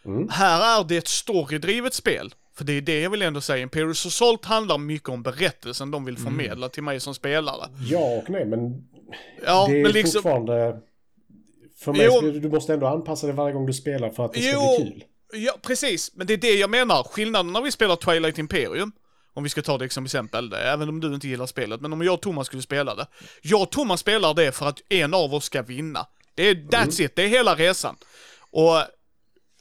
[0.05, 0.29] Mm.
[0.29, 2.33] Här är det ett storydrivet spel.
[2.55, 3.63] För det är det jag vill ändå säga.
[3.63, 7.69] Imperius Assault handlar mycket om berättelsen de vill förmedla till mig som spelare.
[7.89, 8.87] Ja och nej men
[9.45, 10.11] Ja, det är men liksom...
[10.23, 10.79] fortfarande
[11.77, 12.31] För mig, Jo.
[12.31, 14.77] du måste ändå anpassa dig varje gång du spelar för att det ska Jo.
[14.83, 15.03] bli kul.
[15.41, 16.11] Ja, precis.
[16.15, 17.03] Men det är det jag menar.
[17.03, 18.91] Skillnaden när vi spelar Twilight Imperium,
[19.33, 22.01] om vi ska ta det som exempel, även om du inte gillar spelet, men om
[22.01, 23.07] jag och Thomas skulle spela det.
[23.41, 26.07] Jag och Thomas spelar det för att en av oss ska vinna.
[26.35, 27.95] Det är, that's it, det är hela resan.
[28.51, 28.75] Och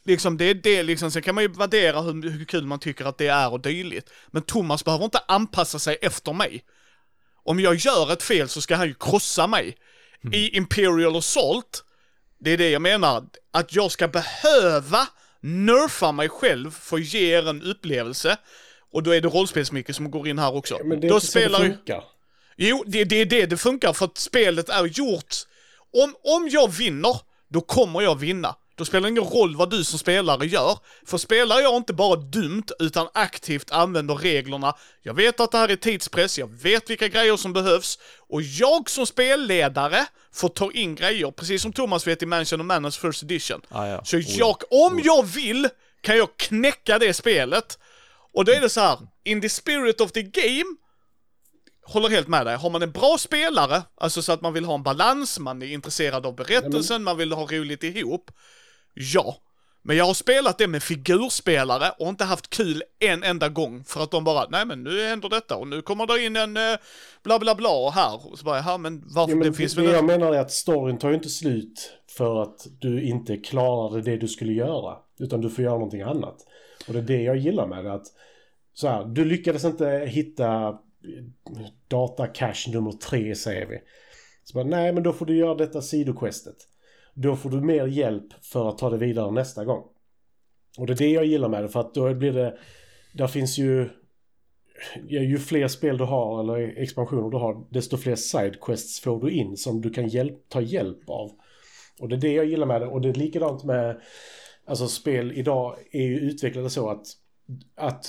[0.05, 3.05] liksom det är det liksom, sen kan man ju värdera hur, hur kul man tycker
[3.05, 4.09] att det är och dylikt.
[4.31, 6.63] Men Thomas behöver inte anpassa sig efter mig.
[7.43, 9.77] Om jag gör ett fel så ska han ju krossa mig.
[10.33, 11.83] I Imperial Assault,
[12.39, 15.07] det är det jag menar, att jag ska behöva
[15.41, 18.37] nerfa mig själv för att ge er en upplevelse.
[18.91, 20.79] Och då är det rollspelsmycket som går in här också.
[20.83, 22.03] Men det är då inte så det ju- funkar.
[22.57, 25.35] Jo, det, det är det det funkar för att spelet är gjort.
[26.03, 28.55] Om, om jag vinner, då kommer jag vinna.
[28.75, 30.77] Då spelar det ingen roll vad du som spelare gör.
[31.05, 34.75] För spelar jag inte bara dumt, utan aktivt använder reglerna.
[35.01, 37.99] Jag vet att det här är tidspress, jag vet vilka grejer som behövs.
[38.29, 42.65] Och jag som spelledare får ta in grejer, precis som Thomas vet i Mansion of
[42.65, 43.61] Manners First Edition.
[43.69, 44.05] Ah, ja.
[44.05, 44.23] Så ja.
[44.27, 45.69] jag, om jag vill,
[46.01, 47.79] kan jag knäcka det spelet.
[48.33, 50.75] Och då är det så här, in the spirit of the game,
[51.85, 52.55] håller helt med dig.
[52.55, 55.67] Har man en bra spelare, alltså så att man vill ha en balans, man är
[55.67, 58.31] intresserad av berättelsen, man vill ha roligt ihop.
[58.93, 59.37] Ja.
[59.85, 64.03] Men jag har spelat det med figurspelare och inte haft kul en enda gång för
[64.03, 66.77] att de bara, nej men nu händer detta och nu kommer det in en eh,
[67.23, 68.31] bla bla bla här.
[68.31, 70.05] Och så bara, ja men varför, Ja, men det finns det väl jag en...
[70.05, 74.27] menar är att storyn tar ju inte slut för att du inte klarade det du
[74.27, 74.97] skulle göra.
[75.19, 76.35] Utan du får göra någonting annat.
[76.87, 77.93] Och det är det jag gillar med det.
[77.93, 78.05] Att,
[78.73, 80.79] så här, du lyckades inte hitta
[81.87, 83.79] datacache nummer tre säger vi.
[84.43, 86.55] Så bara, nej men då får du göra detta sidoquestet.
[87.13, 89.83] Då får du mer hjälp för att ta det vidare nästa gång.
[90.77, 92.57] Och det är det jag gillar med det för att då blir det,
[93.13, 93.89] där finns ju
[95.07, 99.57] ju fler spel du har eller expansioner du har, desto fler sidequests får du in
[99.57, 101.31] som du kan hjälp, ta hjälp av.
[101.99, 102.87] Och det är det jag gillar med det.
[102.87, 104.01] Och det är likadant med,
[104.65, 107.05] alltså spel idag är ju utvecklade så att,
[107.75, 108.05] att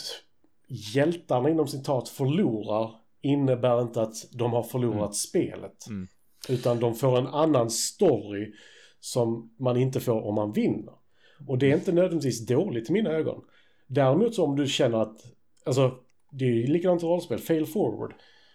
[0.69, 2.91] hjältarna inom citat förlorar
[3.23, 5.87] innebär inte att de har förlorat spelet.
[5.87, 6.09] Mm.
[6.49, 8.53] Utan de får en annan story
[9.05, 10.95] som man inte får om man vinner.
[11.47, 13.45] Och det är inte nödvändigtvis dåligt i mina ögon.
[13.87, 15.17] Däremot så om du känner att,
[15.65, 15.95] alltså
[16.31, 18.15] det är ju likadant i rollspel, fail forward.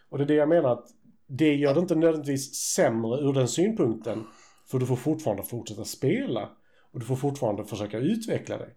[0.10, 0.86] Och det är det jag menar att
[1.28, 4.24] det gör det inte nödvändigtvis sämre ur den synpunkten.
[4.68, 6.50] För du får fortfarande fortsätta spela.
[6.93, 8.76] Och du får fortfarande försöka utveckla dig.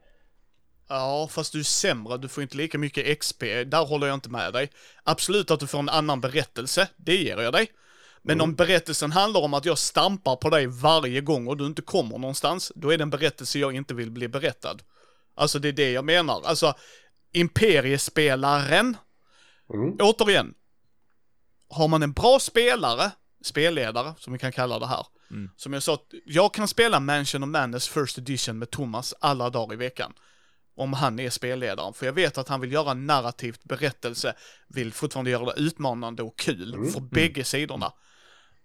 [0.89, 4.31] Ja, fast du är sämre, du får inte lika mycket XP, där håller jag inte
[4.31, 4.71] med dig.
[5.05, 7.69] Absolut att du får en annan berättelse, det ger jag dig.
[8.25, 11.83] Men om berättelsen handlar om att jag stampar på dig varje gång och du inte
[11.83, 14.77] kommer någonstans, då är det en berättelse jag inte vill bli berättad.
[15.35, 16.43] Alltså det är det jag menar.
[16.45, 16.75] Alltså,
[17.33, 18.97] imperiespelaren,
[19.75, 19.97] Mm.
[20.01, 20.55] återigen,
[21.69, 23.11] har man en bra spelare,
[23.45, 25.07] spelledare, som vi kan kalla det här,
[25.57, 29.75] som jag sa, jag kan spela Mansion of Madness First Edition med Thomas alla dagar
[29.75, 30.13] i veckan.
[30.77, 34.35] Om han är spelledaren, för jag vet att han vill göra en narrativt berättelse,
[34.69, 37.93] vill fortfarande göra det utmanande och kul för bägge sidorna.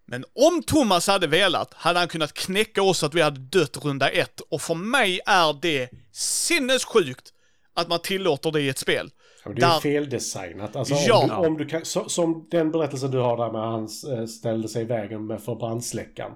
[0.09, 4.09] Men om Thomas hade velat, hade han kunnat knäcka oss att vi hade dött runda
[4.09, 4.41] ett.
[4.49, 7.33] Och för mig är det sinnessjukt
[7.73, 9.09] att man tillåter det i ett spel.
[9.45, 10.75] Ja, det är Där- feldesignat.
[10.75, 11.21] Alltså Ja.
[11.23, 13.87] om, du, om du kan, så, som den berättelsen du har där med han
[14.19, 16.31] eh, ställde sig i vägen med för brandsläckaren.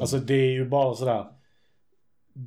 [0.00, 1.24] Alltså det är ju bara sådär.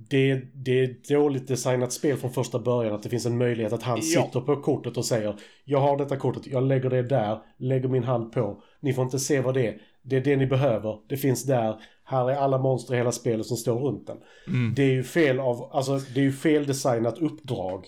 [0.10, 3.74] Det, det är ett dåligt designat spel från första början att det finns en möjlighet
[3.74, 4.24] att han Ja.
[4.24, 5.36] sitter på kortet och säger
[5.66, 8.64] Jag har detta kortet, jag lägger det där, lägger min hand på.
[8.82, 9.78] Ni får inte se vad det är.
[10.04, 10.99] Det är det ni behöver.
[11.10, 11.82] Det finns där.
[12.04, 14.18] Här är alla monster i hela spelet som står runt den.
[14.76, 17.86] Det är ju fel av, alltså det är ju fel designat uppdrag.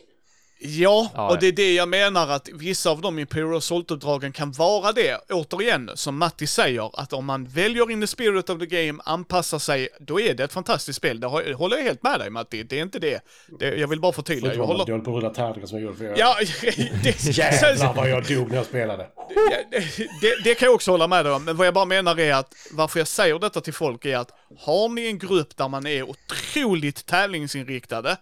[0.66, 4.52] Ja, Ja, och det är det jag menar att vissa av de Imperial Assault-uppdragen kan
[4.52, 5.32] vara det.
[5.32, 9.60] Återigen, som Matti säger, att om man väljer in the spirit of the game, anpassar
[9.60, 11.20] sig, då är det ett fantastiskt spel.
[11.20, 13.22] Det håller jag helt med dig Matti, det är inte det.
[13.60, 14.54] det jag vill bara förtydliga.
[14.54, 14.86] Jag Jag håller...
[14.86, 15.04] håller...
[15.04, 15.98] på att rulla tärningar som jag gjorde.
[15.98, 16.18] För jag...
[16.18, 16.36] Ja,
[17.04, 19.08] det, Jävlar vad jag dog när jag spelade.
[19.36, 19.80] Ja,
[20.22, 22.34] det, det kan jag också hålla med dig om, men vad jag bara menar är
[22.34, 25.88] att varför jag säger detta till folk är att har ni en grupp där man
[25.88, 28.18] är otroligt tävlingsinriktade,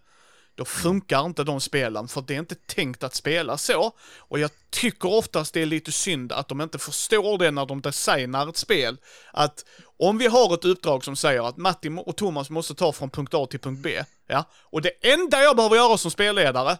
[0.55, 3.91] då funkar inte de spelen, för det är inte tänkt att spela så.
[4.17, 7.81] Och jag tycker oftast det är lite synd att de inte förstår det när de
[7.81, 8.97] designar ett spel.
[9.33, 9.65] Att
[9.99, 13.33] om vi har ett uppdrag som säger att Matti och Thomas måste ta från punkt
[13.33, 16.77] A till punkt B, ja, och det enda jag behöver göra som spelledare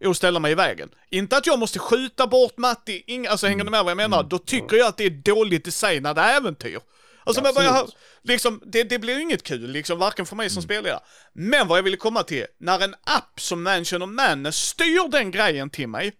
[0.00, 0.88] är att ställa mig i vägen.
[1.10, 4.22] Inte att jag måste skjuta bort Matti, alltså hänger ni med vad jag menar?
[4.22, 6.80] Då tycker jag att det är dåligt designade äventyr.
[7.24, 7.90] Alltså men vad jag,
[8.22, 11.00] liksom, det, det blir ju inget kul, liksom, varken för mig som spelledare.
[11.32, 15.30] Men vad jag ville komma till, när en app som Mansion of Madness styr den
[15.30, 16.12] grejen till mig,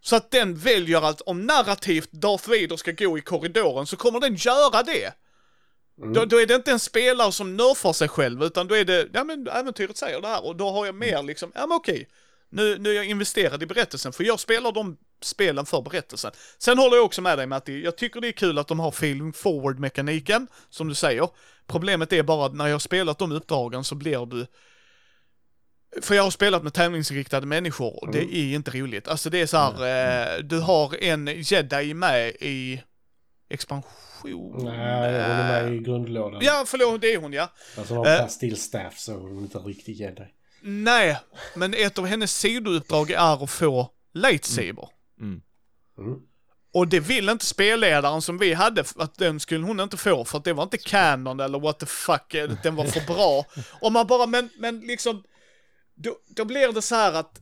[0.00, 4.20] så att den väljer att om narrativt Darth Vader ska gå i korridoren så kommer
[4.20, 5.12] den göra det.
[6.14, 9.08] Då, då är det inte en spelare som nerfar sig själv, utan då är det,
[9.12, 12.08] ja men äventyret säger det här och då har jag mer liksom, ja men okej,
[12.50, 16.32] nu, nu är jag investerad i berättelsen, för jag spelar de spelen för berättelsen.
[16.58, 18.88] Sen håller jag också med dig Matti, jag tycker det är kul att de har
[18.88, 21.28] feeling forward-mekaniken, som du säger.
[21.66, 24.46] Problemet är bara att när jag har spelat de uppdragen så blir du
[26.02, 29.08] för jag har spelat med tävlingsinriktade människor och det är inte roligt.
[29.08, 32.82] Alltså det är så här, eh, du har en jedi med i
[33.48, 33.90] expansion.
[34.24, 36.40] Nej, hon är med i grundlådan.
[36.44, 37.50] Ja, förlåt, det är hon ja.
[37.78, 38.20] Alltså hon Eh.
[38.20, 40.22] har still staff så hon är inte riktigt jedi.
[40.66, 41.18] Nej,
[41.54, 44.88] men ett av hennes sidouppdrag är att få lightsaber.
[45.20, 45.40] Mm.
[45.98, 46.18] Mm.
[46.72, 50.38] Och det vill inte spelledaren som vi hade, att den skulle hon inte få för
[50.38, 53.44] att det var inte canon eller what the fuck, eh, den var för bra.
[53.80, 55.22] Och man bara, men, men liksom,
[55.94, 57.40] då, då blir det så här att,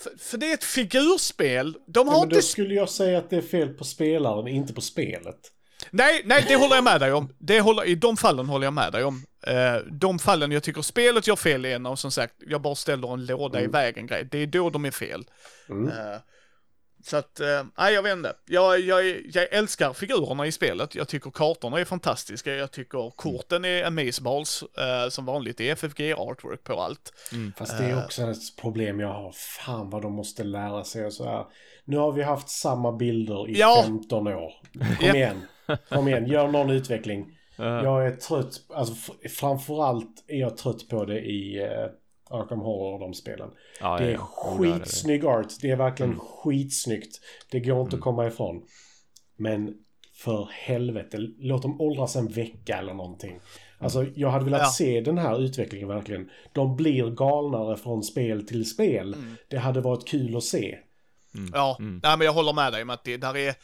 [0.00, 2.36] för, för det är ett figurspel, de Ja, har men inte...
[2.36, 5.52] då skulle jag säga att det är fel på spelaren, inte på spelet.
[5.90, 7.28] Nej, nej, det håller jag med dig om.
[7.38, 9.24] Det håller, I de fallen håller jag med dig om.
[9.46, 13.12] Eh, de fallen jag tycker spelet gör fel är när, som sagt, jag bara ställer
[13.12, 14.28] en låda i vägen grej.
[14.30, 15.24] Det är då de är fel.
[15.68, 15.92] Mm.
[16.98, 18.34] Eh, så att, eh, nej jag vet inte.
[18.46, 20.94] Jag, jag, jag älskar figurerna i spelet.
[20.94, 22.54] Jag tycker kartorna är fantastiska.
[22.54, 24.62] Jag tycker korten är amazeballs.
[24.62, 27.12] Uh, som vanligt i FFG artwork på allt.
[27.56, 29.32] Fast det är också ett problem jag har.
[29.32, 31.46] Fan vad de måste lära sig och så här.
[31.84, 33.82] Nu har vi haft samma bilder i Ja.
[33.86, 34.52] 15 år.
[35.00, 35.42] Kom igen.
[35.88, 37.34] Kom igen, gör någon utveckling.
[37.60, 38.94] Eh, Jag är trött, alltså
[39.40, 41.90] framförallt är jag trött på det i uh,
[42.30, 43.50] Arkham Horror och de spelen.
[43.80, 44.54] Ja, Det är ja, ja.
[44.56, 44.78] Jo, det är det.
[44.78, 45.46] skitsnygg art.
[45.60, 47.20] Det är verkligen skitsnyggt.
[47.50, 48.62] Det går inte att komma ifrån.
[49.36, 49.74] Men
[50.14, 53.40] för helvete, låt dem åldras en vecka eller någonting.
[53.78, 54.66] Alltså jag hade velat Ja.
[54.70, 56.30] se den här utvecklingen verkligen.
[56.52, 59.16] De blir galnare från spel till spel.
[59.50, 60.78] Det hade varit kul att se.
[61.52, 63.16] Ja, nej men jag håller med dig Matti.
[63.16, 63.54] Där är...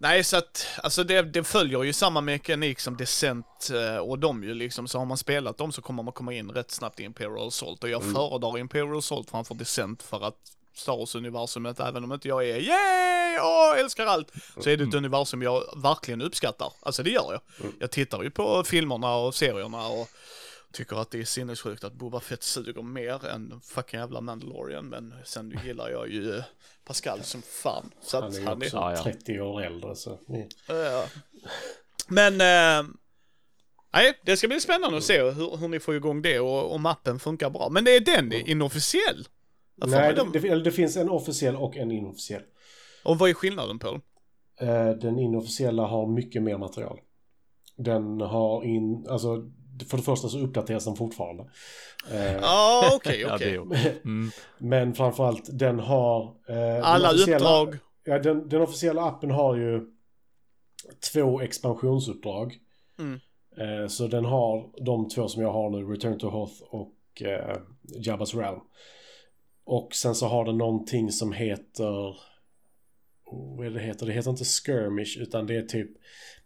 [0.00, 4.44] Nej, så att, alltså det, det följer ju samma mekanik som Descent eh, och de
[4.44, 7.02] ju liksom, så har man spelat dem så kommer man komma in rätt snabbt i
[7.02, 7.84] Imperial Assault.
[7.84, 10.36] Och jag föredrar Imperial Assault framför Descent för att
[10.74, 14.94] Star Wars-universumet, även om inte jag är yay, åh, älskar allt, så är det ett
[14.94, 16.72] universum jag verkligen uppskattar.
[16.80, 17.72] Alltså det gör jag.
[17.80, 20.08] Jag tittar ju på filmerna och serierna och
[20.72, 25.14] tycker att det är sinnessjukt att Boba Fett suger mer än fucking jävla Mandalorian, men
[25.24, 26.44] sen gillar jag ju eh,
[26.88, 27.90] Pascal som fan.
[28.00, 28.66] Så Han att är han är...
[28.66, 29.02] också Ja, ja.
[29.02, 30.18] 30 år äldre så.
[30.28, 30.48] mm.
[30.68, 31.04] Ja.
[32.08, 32.90] Men, eh,
[33.94, 36.86] nej, det ska bli spännande att se hur, hur ni får igång det och om
[36.86, 37.68] appen funkar bra.
[37.68, 39.28] Men är den inofficiell?
[39.76, 40.32] Jag får Nej, dem.
[40.32, 42.42] det, det finns en officiell och en inofficiell.
[43.04, 44.00] Och vad är skillnaden på dem?
[44.60, 47.00] Eh, Den inofficiella har mycket mer material.
[47.76, 49.50] Den har in, alltså
[49.84, 51.50] för det första så uppdateras den fortfarande.
[52.12, 53.58] Eh, Ja, okej, Ja, okej.
[53.58, 53.88] också.
[54.04, 54.30] Mm.
[54.58, 56.22] Men framförallt den har...
[56.48, 57.78] eh, den Alla officiella- uppdrag.
[58.04, 59.80] Ja, den, den officiella appen har ju
[61.12, 62.58] två expansionsuppdrag.
[62.98, 63.20] Mm.
[63.58, 67.56] Eh, så den har de två som jag har nu, Return to Hoth och eh,
[67.98, 68.60] Jabba's Realm.
[69.64, 72.16] Och sen så har den någonting som heter...
[73.24, 74.06] Oh, vad är det heter?
[74.06, 75.90] Det heter inte Skirmish utan det är typ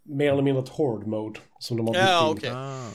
[0.03, 2.37] mer eller mindre ett Horde Mode som de har byggt Ja, in.
[2.37, 2.51] okej.
[2.51, 2.89] Ah.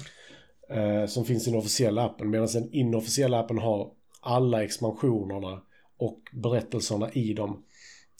[0.69, 2.29] Eh, som finns i den officiella appen.
[2.29, 3.91] Medan den inofficiella appen har
[4.21, 5.61] alla expansionerna
[5.97, 7.63] och berättelserna i dem.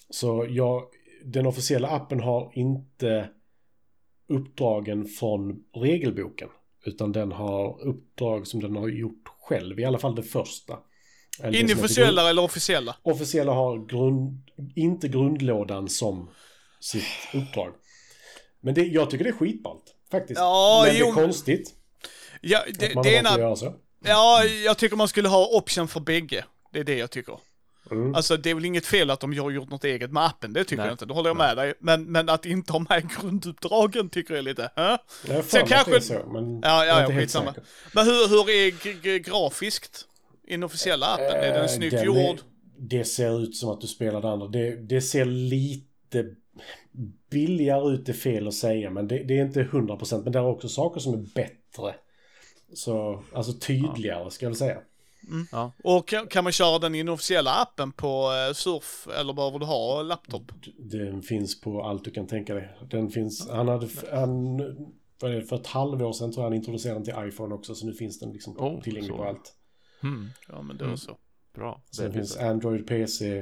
[0.10, 0.84] Så jag,
[1.24, 3.30] den officiella appen har inte
[4.28, 6.50] uppdragen från regelboken.
[6.86, 10.80] Utan den har uppdrag som den har gjort själv, i alla fall det första.
[11.42, 12.96] Eller det Inofficiella eller officiella?
[13.04, 16.30] Officiella har grund, inte grundlådan som
[16.80, 17.74] sitt uppdrag.
[18.60, 20.40] Men det, jag tycker det är skitballt, faktiskt.
[20.40, 21.77] Ja, Men det jo, är konstigt
[22.42, 23.40] Ja, det, det ena...
[23.40, 23.76] göra så.
[24.06, 26.46] Ja, jag tycker man skulle ha option för bägge.
[26.74, 27.40] Det är det jag tycker.
[27.92, 28.16] Mm.
[28.16, 30.64] Alltså det är väl inget fel att de har gjort något eget med appen, det
[30.64, 30.86] tycker Nej.
[30.86, 31.06] jag inte.
[31.06, 31.74] Det håller jag med dig.
[31.80, 34.98] Men, men att inte ha med grunduppdragen tycker jag är lite, hä?
[35.28, 37.20] Jag Sen mig att det är kanske- så, men Ja, jag är ja, ja helt
[37.20, 37.54] skitsamma.
[37.94, 40.06] Men hur, hur är g- g- grafiskt?
[40.48, 42.18] Inofficiella appen, är den Eh, snyggt den gjord?
[42.18, 42.40] är-
[42.80, 44.48] Det ser ut som att du spelar det andra.
[44.48, 46.26] Det, det ser lite
[47.32, 50.40] billigare ut, det är fel att säga, men det, det är inte 100% men det
[50.40, 51.96] är också saker som är bättre.
[52.74, 54.82] Så, alltså tydligare ska jag säga.
[55.52, 55.72] Ja.
[55.84, 60.52] Och kan, man köra den inofficiella appen på eh, surf eller behöver du ha laptop?
[60.78, 62.78] Den finns på allt du kan tänka dig.
[62.90, 64.60] Den finns, han hade, han,
[65.20, 68.20] för ett halvår sedan tror jag han introducerade den till iPhone också, så nu finns
[68.20, 69.18] den liksom Oh, tillgänglig så.
[69.18, 69.54] på allt.
[70.04, 70.30] Mm.
[70.48, 71.18] Ja men det är så.
[71.54, 71.82] Bra.
[71.92, 73.40] Sen Det finns finns Android, PC,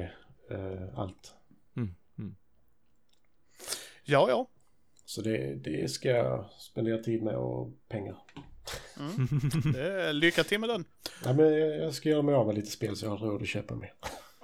[0.50, 1.34] eh, allt.
[1.76, 1.94] mm.
[2.18, 2.36] Mm.
[4.04, 4.48] Ja, ja.
[5.04, 8.16] Så det, det ska jag spendera tid med och pengar.
[9.72, 10.84] Det är, lycka till med den.
[11.24, 13.48] Ja, men jag ska göra mig av med lite spel så jag har råd att
[13.48, 13.92] köpa mer.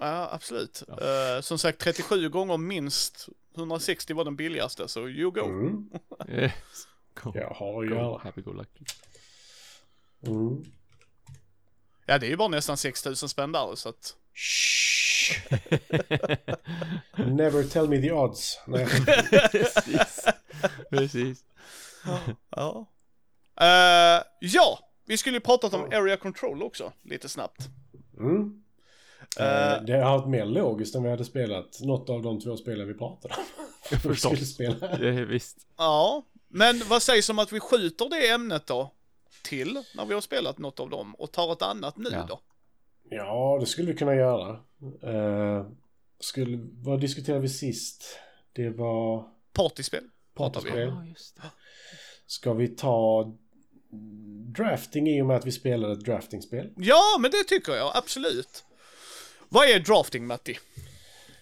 [0.00, 0.82] Ja, absolut.
[0.88, 5.44] Eh, som sagt, 37 gånger minst 160 var den billigaste, så you go.
[5.44, 5.90] Mm.
[6.28, 6.52] Eh,
[7.22, 8.18] Go, Jag har att go, göra.
[8.18, 8.84] happy go lucky.
[10.26, 10.64] Mm.
[12.06, 14.16] Ja, det är ju bara nästan 6000 spänn där så att...
[14.34, 15.42] Shh.
[17.16, 18.60] Never tell me the odds.
[18.66, 18.86] Nej.
[19.50, 20.24] Precis.
[20.90, 21.44] Precis.
[22.50, 22.86] Ja.
[23.60, 27.68] Eh, ja, vi skulle ju pratat om Area Control också, lite snabbt.
[28.18, 28.62] Mm.
[29.38, 32.88] Eh, det har varit mer logiskt om vi hade spelat något av de två spelen
[32.88, 33.42] vi pratade om.
[34.10, 34.88] Vi skulle spela.
[34.88, 35.56] Är visst.
[35.76, 38.90] Ja, men vad sägs om att vi skjuter det ämnet då
[39.44, 42.26] till när vi har spelat något av dem och tar ett annat nu Ja.
[42.28, 42.40] då?
[43.10, 44.50] Ja, det skulle vi kunna göra.
[45.02, 45.66] Eh,
[46.20, 48.18] skulle, vad diskuterade vi sist?
[48.52, 50.04] Det var Partyspel.
[50.34, 50.88] Partyspel.
[50.88, 51.42] Ja, just det.
[52.26, 53.32] Ska vi ta
[54.56, 56.70] drafting i och med att vi spelade ett draftingspel?
[56.76, 58.64] Ja, men det tycker jag absolut.
[59.48, 60.58] Vad är drafting, Matti?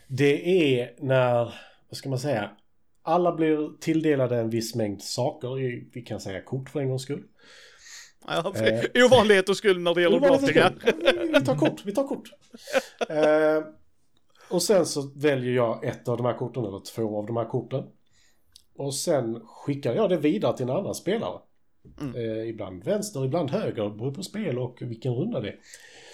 [0.08, 1.54] Det är när,
[1.88, 2.50] vad ska man säga,
[3.02, 5.48] alla blir tilldelade en viss mängd saker,
[5.94, 7.22] vi kan säga kort för en gångs skull.
[8.26, 9.04] Ja, Eh.
[9.04, 10.54] Ovanlighetens skull när det gäller drafting.
[10.54, 11.30] kul.
[11.34, 12.28] Vi tar kort, vi tar kort.
[13.08, 13.64] Eh,
[14.50, 17.44] och sen så väljer jag ett av de här korten, eller två av de här
[17.44, 17.84] korten.
[18.76, 21.38] Och sen skickar jag det vidare till en annan spelare.
[22.00, 22.14] Mm.
[22.16, 25.58] Eh, ibland vänster, ibland höger, beror på spel och vilken runda det är.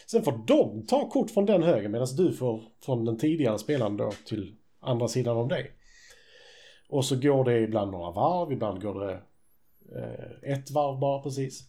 [0.06, 3.96] Sen får de ta kort från den höger medan du får från den tidigare spelaren
[3.96, 5.70] då till andra sidan om dig.
[6.88, 9.12] Och så går det ibland några varv, ibland går det
[9.98, 11.64] eh, ett varv bara precis.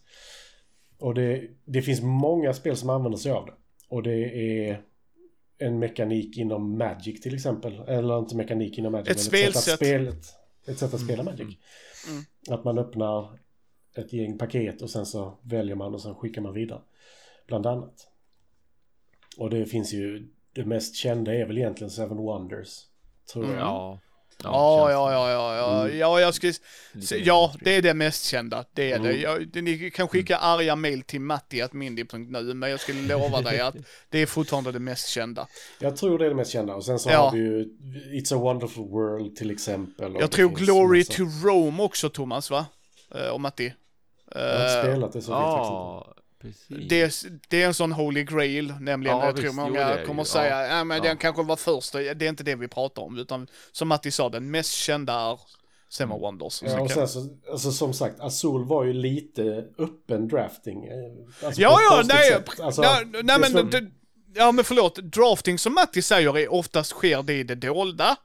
[0.98, 3.52] Och det, det finns många spel som använder sig av det.
[3.88, 4.14] Och det
[4.68, 4.82] är
[5.58, 7.80] en mekanik inom Magic till exempel.
[7.86, 9.26] Eller inte mekanik inom Magic.
[9.26, 10.24] Ett men Ett sätt att, spelet,
[10.66, 11.56] ett sätt att spela Magic.
[12.08, 12.24] Mm.
[12.48, 13.38] Att man öppnar
[13.96, 16.80] ett gäng paket och sen så väljer man och sen skickar man vidare.
[17.46, 17.94] Bland annat.
[19.36, 22.68] Och det finns ju, det mest kända är väl egentligen Seven Wonders.
[23.32, 23.52] Tror jag.
[23.52, 23.64] Mm.
[23.64, 24.00] Ja.
[24.42, 25.98] Ja, känns ja, ja, ja, ja, Mm.
[25.98, 26.52] ja, jag skulle...
[27.24, 28.64] ja, det är det mest kända.
[28.74, 29.08] Det är det.
[29.08, 29.20] Mm.
[29.20, 33.76] Jag, det- ni kan skicka arga mail till matti.mindy.nu, men jag skulle lova dig att
[34.10, 35.48] det är fortfarande det mest kända.
[35.80, 36.74] Jag tror det är det mest kända.
[36.74, 37.18] Och sen så Ja.
[37.18, 37.64] har vi ju
[38.20, 40.16] It's a wonderful world till exempel.
[40.20, 42.66] Jag tror Glory to Rome också, Thomas, va?
[43.14, 43.74] Eh, och Matti.
[44.34, 45.32] Jag har inte Eh, spelat det så.
[45.32, 46.88] Ja, precis.
[46.88, 47.12] det, är,
[47.48, 49.18] det är en sån holy grail, nämligen.
[49.18, 50.76] Ja, jag tror visst, jo, många är kommer ju, säga, ja.
[50.76, 51.02] ja, men Ja.
[51.02, 51.92] den kanske var först.
[51.92, 55.40] Det är inte det vi pratar om, utan som Matti sa, den mest kända är
[55.90, 56.20] Seven Mm.
[56.20, 56.62] Wonders.
[56.62, 60.84] Ja, och sen så, alltså som sagt, Azul var ju lite öppen drafting.
[60.86, 62.38] eh, Alltså Ja, ja, nej.
[62.62, 63.90] Alltså, nej, det nej är men, det,
[64.34, 68.16] ja men förlåt, drafting som Matti säger är oftast sker det i det dolda.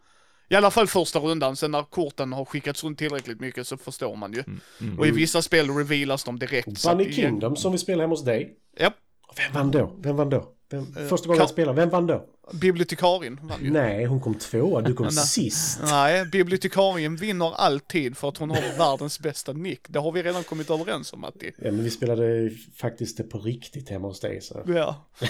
[0.54, 4.16] I alla fall första rundan, sen när korten har skickats runt tillräckligt mycket så förstår
[4.16, 4.44] man ju.
[4.82, 5.00] Mm.
[5.00, 6.68] Och i vissa spel revealas de direkt.
[6.68, 8.54] att Bunny det- Kingdom som vi spelade hemma hos dig.
[8.80, 8.92] Ja,
[9.38, 9.96] Vem vann då?
[10.00, 10.50] Vem vann då?
[10.72, 12.26] Vem, Eh, första gången jag spelade, vem vann då?
[12.54, 13.72] bibliotekarien vann ju.
[13.72, 15.80] Nej, hon kom tvåa, du kom sist.
[15.84, 19.82] Nej, bibliotekarien vinner alltid för att hon har världens bästa nick.
[19.90, 21.52] Det har vi redan kommit överens om Matti.
[21.58, 24.42] Ja, men vi spelade faktiskt det på riktigt hemma hos dig.
[24.42, 24.62] Så.
[24.68, 24.96] Ja.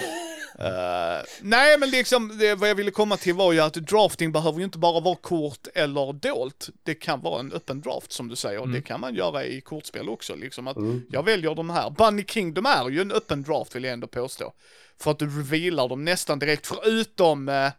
[0.59, 4.57] Eh, nej men liksom, det, vad jag ville komma till var ju att drafting behöver
[4.59, 6.69] ju inte bara vara kort eller dolt.
[6.83, 9.61] Det kan vara en öppen draft som du säger, och det kan man göra i
[9.61, 10.35] kortspel också.
[10.35, 11.01] Liksom att Mm.
[11.09, 11.89] jag väljer de här.
[11.89, 14.53] Bunny Kingdom är ju en öppen draft vill jag ändå påstå.
[14.99, 17.71] För att du revealar dem nästan direkt, förutom eh,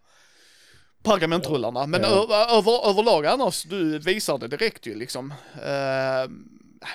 [1.03, 1.87] pergamentrullarna.
[1.87, 2.27] Men Ja.
[2.91, 5.31] överlag annars, du visar det direkt ju liksom.
[5.55, 6.31] Eh,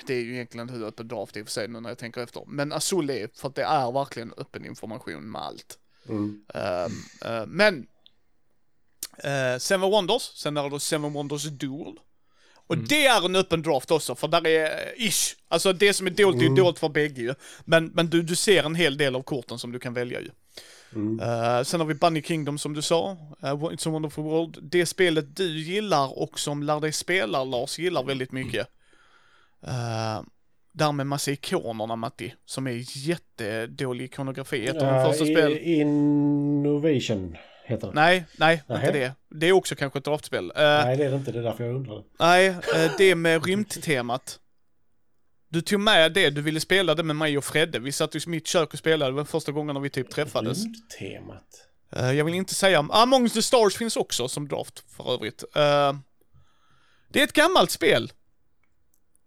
[0.06, 2.20] det är ju egentligen hur öppen draft i och för sig nu när jag tänker
[2.20, 2.44] efter.
[2.46, 5.78] Men Azul är, för att det är verkligen öppen information med allt.
[6.08, 6.44] Mm.
[6.54, 6.92] Ehm,
[7.24, 7.86] eh, men
[9.24, 11.94] uh, Seven Wonders, sen är det Seven Wonders Duel.
[12.66, 15.36] Och det är en öppen draft också, för där är eh, ish.
[15.48, 16.58] Alltså det som är dolt är ju Mm.
[16.58, 17.34] dolt för bägge ju.
[17.64, 20.30] Men, men du, du ser en hel del av korten som du kan välja ju.
[20.94, 21.20] Mm.
[21.20, 23.10] Eh, sen har vi Bunny Kingdom som du sa,
[23.44, 24.58] uh, It's a Wonderful World.
[24.62, 28.68] Det spelet du gillar och som Lär dig spela, Lars, gillar väldigt mycket.
[29.68, 30.22] Uh,
[30.72, 34.66] där med massa ikonerna Matti, som är jättedålig ikonografi.
[34.66, 35.58] Ett av de första i- spelen.
[35.58, 37.92] Innovation heter det.
[37.94, 38.86] Nej, nej, Nähä.
[38.86, 39.14] inte det.
[39.40, 40.44] Det är också kanske ett draftspel.
[40.44, 41.32] Uh, Nej, det är det inte.
[41.32, 42.02] Det är därför jag undrar.
[42.20, 44.38] nej, eh, det med rymdtemat.
[45.48, 47.78] Du tog med det, du ville spela det med mig och Fredde.
[47.78, 50.58] Vi satt i mitt kök och spelade, det var första gången när vi typ träffades.
[50.64, 51.66] Rymdtemat.
[51.92, 55.44] Jag vill inte säga, Among the Stars finns också som draft för övrigt.
[57.12, 58.12] Det är ett gammalt spel.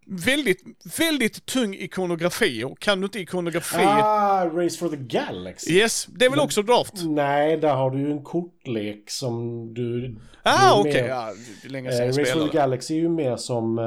[0.06, 0.62] Väldigt,
[0.98, 3.76] väldigt tung ikonografi och kan du inte ikonografi...
[3.84, 5.72] Ah, Race for the Galaxy.
[5.72, 6.92] Yes, det är väl Men- också draft?
[7.04, 10.16] Nej, där har du ju en kortlek som du...
[10.42, 10.92] Ah, okej.
[11.02, 11.34] mer- Ja,
[11.64, 12.56] länge Eh, sedan Race for the.
[12.56, 13.84] Galaxy är ju mer som eh,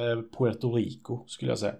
[0.00, 1.74] eh, Puerto Rico, skulle jag säga.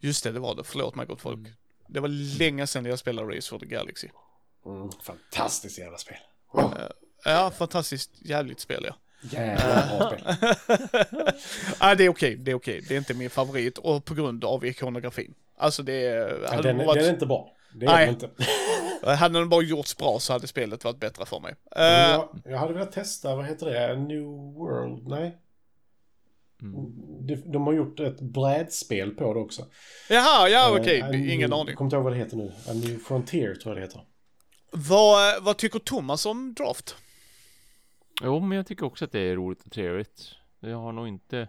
[0.00, 0.64] Just det, det var det.
[0.64, 1.48] Förlåt mig gott folk.
[1.88, 2.08] Det var
[2.38, 4.08] länge sedan jag spelade Race for the Galaxy.
[4.66, 6.16] Mm, fantastiskt jävla spel.
[7.24, 8.94] Ja, fantastiskt jävligt spel ja.
[9.20, 10.36] Jävla bra spel.
[11.80, 12.84] Ja, det är okej, det är okej.
[12.88, 15.34] Det är inte min favorit och på grund av ikonografin.
[15.56, 16.40] Alltså det är...
[16.42, 17.52] Ja, den, det den är varit, inte bra.
[17.72, 18.08] Det är Nej.
[18.08, 18.30] inte.
[19.16, 21.54] hade den bara gjorts bra så hade spelet varit bättre för mig.
[21.76, 23.96] Eh, Jag, jag hade velat testa, vad heter det?
[23.96, 25.08] New World?
[25.08, 25.38] Nej.
[27.20, 29.66] De, de har gjort ett brädspel på det också.
[30.10, 31.66] jaha, ja Eh, okej, det är ingen aning.
[31.68, 32.52] Jag kommer inte ihåg vad det heter nu.
[32.68, 34.00] A New Frontier tror jag det heter.
[34.70, 36.96] Vad, vad tycker Thomas om Draft?
[38.22, 40.34] Jo, men jag tycker också att det är roligt och trevligt.
[40.60, 41.48] Jag har nog inte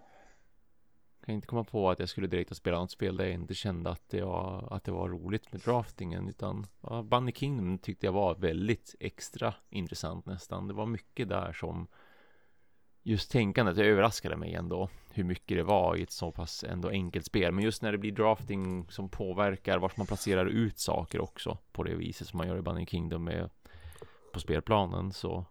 [1.29, 3.53] kan inte komma på att jag skulle direkt ha spelat något spel där jag inte
[3.53, 8.05] kände att det var, att det var roligt med draftingen utan ja, Bunny Kingdom tyckte
[8.05, 10.67] jag var väldigt extra intressant nästan.
[10.67, 11.87] Det var mycket där som
[13.03, 16.89] just tänkandet det överraskade mig ändå hur mycket det var i ett så pass ändå
[16.89, 17.51] enkelt spel.
[17.51, 21.83] Men just när det blir drafting som påverkar vart man placerar ut saker också på
[21.83, 23.49] det viset som man gör i Bunny Kingdom med
[24.33, 25.45] på spelplanen så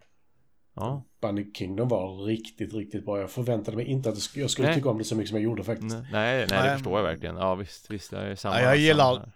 [0.75, 3.19] ja, Bunny Kingdom var riktigt, riktigt bra.
[3.19, 4.75] Jag förväntade mig inte att jag skulle Nej.
[4.75, 5.95] tycka om det så mycket som jag gjorde faktiskt.
[5.95, 6.67] Nej, nej, nej, Nej.
[6.69, 7.35] det förstår jag verkligen.
[7.35, 8.55] Ja, visst, visst, det är samma.
[8.61, 9.31] Ja, jag gillar- samma.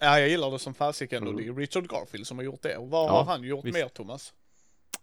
[0.00, 2.76] Ja, jag gillar det som fasiken och det är Richard Garfield som har gjort det.
[2.76, 3.78] Och vad Ja, har han gjort visst.
[3.78, 4.32] mer, Thomas?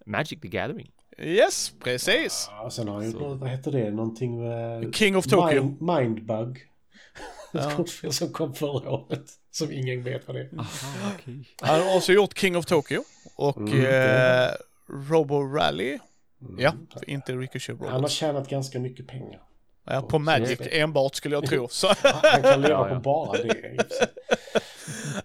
[0.06, 0.92] Magic the Gathering.
[1.18, 2.48] Yes, precis.
[2.52, 4.96] Ja, sen har han gjort något, vad heter det, någonting med...
[4.96, 5.64] King of Tokyo.
[5.64, 6.58] Mind, Mindbug.
[7.54, 7.72] Ett Ja.
[7.76, 9.24] kortspel som kom förra året.
[9.52, 10.50] Som ingen vet vad det är.
[10.60, 11.50] Aha, okej.
[11.62, 13.02] Han har också gjort King of Tokyo
[13.36, 14.50] och Mm, eh,
[14.90, 16.00] Robo Rally.
[16.42, 16.60] Mm.
[16.60, 16.74] Ja,
[17.08, 18.14] inte Ricochet Han har Robots.
[18.14, 19.42] tjänat ganska mycket pengar.
[19.88, 21.68] Ja, på Magic enbart skulle jag tro.
[21.72, 22.96] Så, Han kan leva Ja, ja.
[22.96, 23.78] på bara det.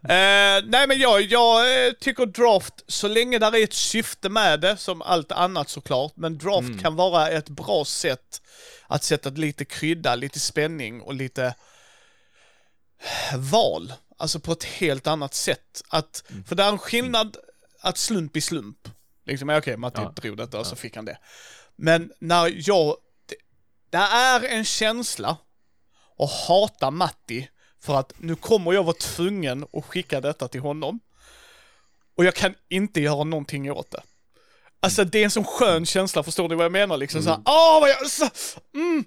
[0.03, 4.61] eh, nej men jag, jag eh, tycker draft, så länge där är ett syfte med
[4.61, 6.79] det, som allt annat såklart, men draft Mm.
[6.79, 8.43] kan vara ett bra sätt
[8.87, 11.55] att sätta lite krydda, lite spänning och lite
[13.37, 13.93] val.
[14.17, 15.83] Alltså på ett helt annat sätt.
[15.89, 17.37] Att, För det är en skillnad
[17.81, 18.89] att slump i slump.
[19.31, 20.13] Liksom, okej, Matti Ja.
[20.17, 21.19] drog detta och så fick han det.
[21.77, 22.97] Men när jag...
[23.27, 23.35] Det,
[23.91, 25.37] det är en känsla
[26.19, 27.49] att hata Matti
[27.81, 31.01] för att nu kommer jag vara tvungen att skicka detta till honom.
[32.17, 34.03] Och jag kan inte göra någonting åt det.
[34.81, 36.97] Alltså det är en sån skön känsla, förstår du vad jag menar?
[36.97, 38.29] Liksom såhär, åh vad jag, så,
[38.75, 39.05] mm,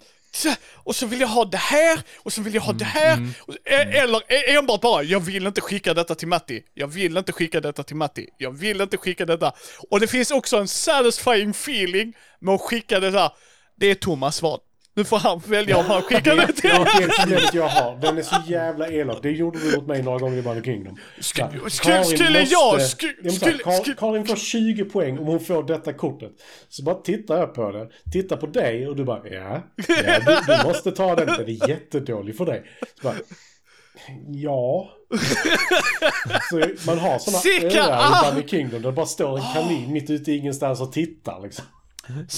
[0.73, 3.27] och så vill jag ha det här, och så vill jag ha det här.
[3.39, 6.63] Och- e- Eller e- enbart bara, jag vill inte skicka detta till Matti.
[6.73, 8.27] Jag vill inte skicka detta till Matti.
[8.37, 9.51] Jag vill inte skicka detta.
[9.89, 13.31] Och det finns också en satisfying feeling med att skicka det där.
[13.79, 14.59] Det är Thomas val.
[14.95, 17.97] Nu får han välja om han skickar det till Ja, det är problemet jag har.
[18.01, 19.19] Den är så jävla elak.
[19.21, 20.97] Det gjorde du mot mig några gånger i Bunny Kingdom.
[21.19, 22.17] Skulle- Karin
[22.51, 26.31] jag- Karin får 20 poäng om hon får detta kortet.
[26.69, 30.53] Så bara tittar jag på det, tittar på dig och du bara ja, ja du,
[30.57, 31.27] du måste ta den.
[31.27, 32.63] Den är jättedålig för dig.
[33.01, 33.15] Så bara,
[34.27, 34.89] ja.
[36.49, 37.39] Så man har sådana
[37.87, 38.27] öar ah!
[38.29, 41.41] i Bunny Kingdom där det bara står en kanin mitt ute i ingenstans och tittar
[41.43, 41.65] liksom.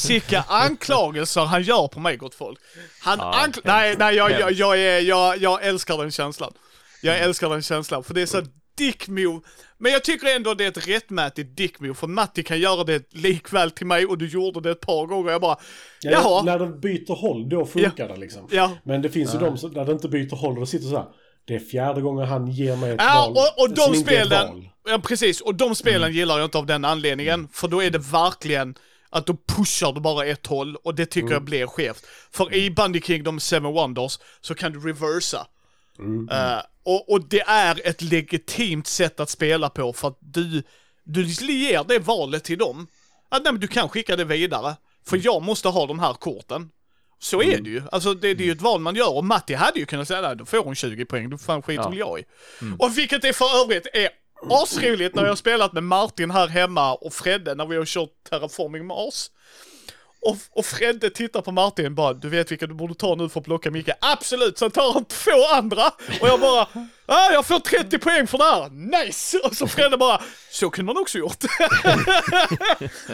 [0.07, 2.59] Vilka anklagelser han gör på mig gott folk.
[3.01, 6.53] Han Ja, ankl- Nej, nej, jag, jag, jag, är, jag, jag älskar den känslan.
[7.01, 8.41] Jag älskar den känslan, för det är så
[8.77, 9.39] dick move.
[9.77, 13.13] Men jag tycker ändå det är ett rättmätigt dick move, för Matti kan göra det
[13.13, 15.31] likväl till mig och du gjorde det ett par gånger.
[15.31, 15.57] Jag bara,
[16.01, 16.43] Ja, jaha.
[16.43, 18.47] När de byter håll, då funkar det liksom.
[18.51, 18.71] Ja.
[18.83, 20.95] Men det finns ju de som, där det inte byter håll och det sitter så
[20.97, 21.05] här.
[21.47, 24.15] Det är fjärde gången han ger mig ett Ja, val och, och de som inte
[24.17, 24.69] är ett spelen, val.
[24.89, 27.97] ja precis, och de spelen gillar jag inte av den anledningen, för då är det
[27.97, 28.75] verkligen
[29.15, 32.05] att då pushar du bara ett håll och det tycker jag blir skevt.
[32.31, 35.47] För i Bundy Kingdom 7 Wonders så kan du reversa.
[36.31, 40.63] Eh, och, och det är ett legitimt sätt att spela på för att du,
[41.03, 42.87] du ger det valet till dem.
[43.29, 44.75] Att nej, men du kan skicka det vidare.
[45.07, 46.69] För jag måste ha de här korten.
[47.19, 47.81] Så är det ju.
[47.91, 50.21] Alltså det, det är ju ett val man gör och Matti hade ju kunnat säga
[50.21, 51.89] nej, då får hon 20 poäng, då fan skiter Ja.
[51.89, 52.23] väl jag i.
[52.79, 54.09] Och vilket är för övrigt är
[54.49, 58.09] asroligt när jag har spelat med Martin här hemma och Fredde när vi har kört
[58.29, 59.29] Terraforming Mars.
[60.21, 63.29] Och, och Fredde tittar på Martin och bara, du vet vilka du borde ta nu
[63.29, 63.89] för att plocka Micke?
[64.01, 64.57] Absolut!
[64.57, 65.87] Sen tar han två andra
[66.21, 66.67] och jag bara,
[67.05, 69.37] ah, jag får 30 poäng för det här, nice!
[69.37, 70.21] Och så Fredde bara,
[70.51, 71.39] så kunde man också gjort.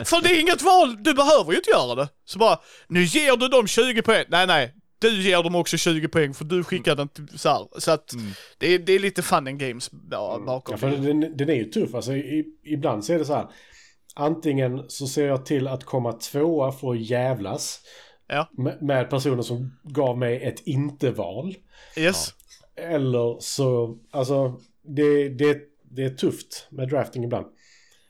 [0.06, 2.08] för det är inget val, du behöver ju inte göra det.
[2.26, 6.08] Så bara, nu ger du dem 20 poäng, nej nej, du ger dem också 20
[6.08, 7.68] poäng för du skickar den till, så här.
[7.80, 8.14] Så att
[8.58, 10.98] det, är, det är lite fun and games ja, bakom Ja, för det.
[10.98, 11.96] den, den är ju tuff.
[11.96, 13.48] Alltså, i, ibland så är det så här.
[14.16, 17.80] Antingen så ser jag till att komma tvåa för att jävlas
[18.28, 21.56] Ja, med, med personer som gav mig ett inte-val.
[21.98, 22.34] yes.
[22.76, 27.46] Eller så, alltså det, det, det är tufft med drafting ibland.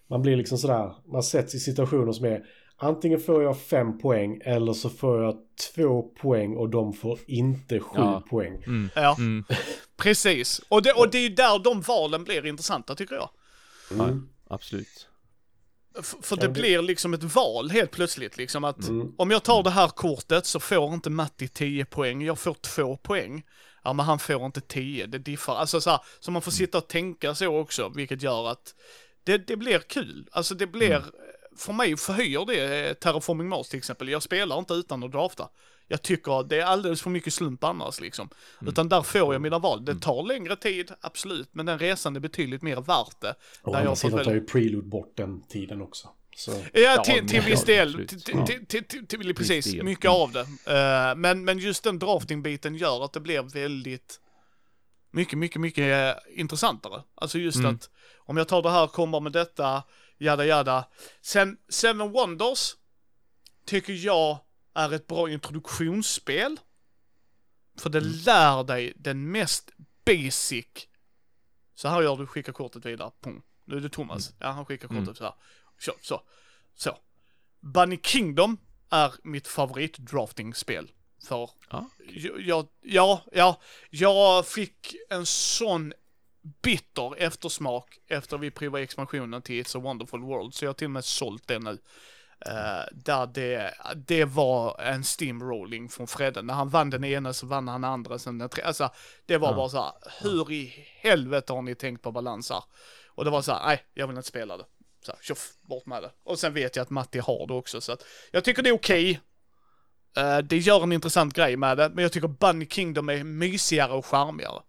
[0.09, 2.43] Man blir liksom sådär, man sätts i situationer som är
[2.81, 5.35] antingen får jag fem poäng eller så får jag
[5.75, 8.23] två poäng och de får inte sju Ja.
[8.29, 8.63] poäng.
[8.95, 9.43] Ja, Mm.
[9.97, 10.61] precis.
[10.69, 13.29] Och det, och det är ju där de valen blir intressanta tycker jag.
[13.97, 14.09] Ja,
[14.49, 15.07] absolut.
[15.99, 19.13] F- För det det- blir liksom ett val helt plötsligt liksom att Mm.
[19.17, 22.97] om jag tar det här kortet så får inte Matti 10 poäng, jag får 2
[22.97, 23.43] poäng.
[23.83, 25.55] Ja men han får inte 10, det diffar.
[25.55, 28.75] Alltså så här, så man får sitta och tänka så också, vilket gör att
[29.23, 30.27] det, det blir kul.
[30.31, 31.03] Alltså det blir,
[31.57, 34.09] för mig förhöjer det eh, Terraforming Mars till exempel.
[34.09, 35.49] Jag spelar inte utan att drafta.
[35.87, 38.29] Jag tycker det är alldeles för mycket slump annars liksom.
[38.67, 39.85] Utan där får jag mina val.
[39.85, 43.35] Det tar längre tid, absolut, men den resan är betydligt mer värt det.
[43.65, 46.09] När andra sidan tar välja- ju Prelude bort den tiden också.
[46.35, 48.07] Så, Ja, till, till viss del.
[48.07, 48.45] Till, Ja.
[48.45, 50.17] till, till, till, till, precis, mycket Mm.
[50.21, 50.39] av det.
[50.41, 54.19] Eh, men, men just den drafting-biten gör att det blir väldigt,
[55.11, 57.01] mycket, mycket, mycket eh, intressantare.
[57.15, 57.75] Alltså just Mm.
[57.75, 59.83] att om jag tar det här, kommer med detta,
[60.21, 60.87] jada jada.
[61.21, 62.75] Sen Seven Wonders
[63.65, 64.39] tycker jag
[64.73, 66.59] är ett bra introduktionsspel.
[67.79, 68.11] För det Mm.
[68.25, 69.71] lär dig den mest
[70.05, 70.65] basic.
[71.75, 73.11] Så här gör du, skicka kortet vidare.
[73.21, 73.41] Pum.
[73.65, 74.33] Nu är det Thomas.
[74.39, 75.15] Ja, han skickar kortet Mm.
[75.15, 75.33] så här.
[75.79, 76.21] Så, så.
[76.75, 76.97] Så.
[77.59, 78.57] Bunny Kingdom
[78.89, 80.91] är mitt favorit drafting-spel.
[81.27, 81.49] För
[82.13, 85.93] jag, jag, ja, ja, jag fick en sån
[86.61, 90.85] bitter eftersmak efter vi provade expansionen till It's a wonderful world, så jag har till
[90.85, 91.77] och med sålt det nu.
[92.45, 96.41] Eh, där det, det var en steamrolling från Fredde.
[96.41, 98.67] När han vann den ena så vann han andra, sen den tredje.
[98.67, 98.89] Alltså,
[99.25, 99.55] det var Ja.
[99.55, 102.63] bara så här, hur i helvete har ni tänkt på balanser?
[103.07, 104.65] Och det var så här, nej, jag vill inte spela det.
[105.05, 106.11] Så här, tjoff, bort med det.
[106.23, 108.73] Och sen vet jag att Matti har det också, så att jag tycker det är
[108.73, 109.19] okej.
[110.17, 113.91] Eh, det gör en intressant grej med det, men jag tycker Bunny Kingdom är mysigare
[113.93, 114.61] och charmigare.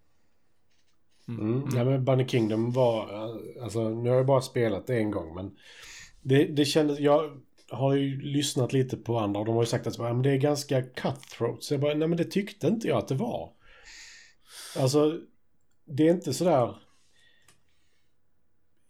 [1.40, 1.68] Mm.
[1.76, 3.08] Ja, men Bunny Kingdom var,
[3.62, 5.50] alltså nu har jag bara spelat det en gång men
[6.22, 7.30] det, det kändes, jag
[7.72, 10.30] har ju lyssnat lite på andra och de har ju sagt att ja, men det
[10.30, 11.62] är ganska cutthroat.
[11.62, 13.50] Så jag bara, nej men det tyckte inte jag att det var.
[14.78, 15.20] Alltså,
[15.84, 16.76] det är inte sådär...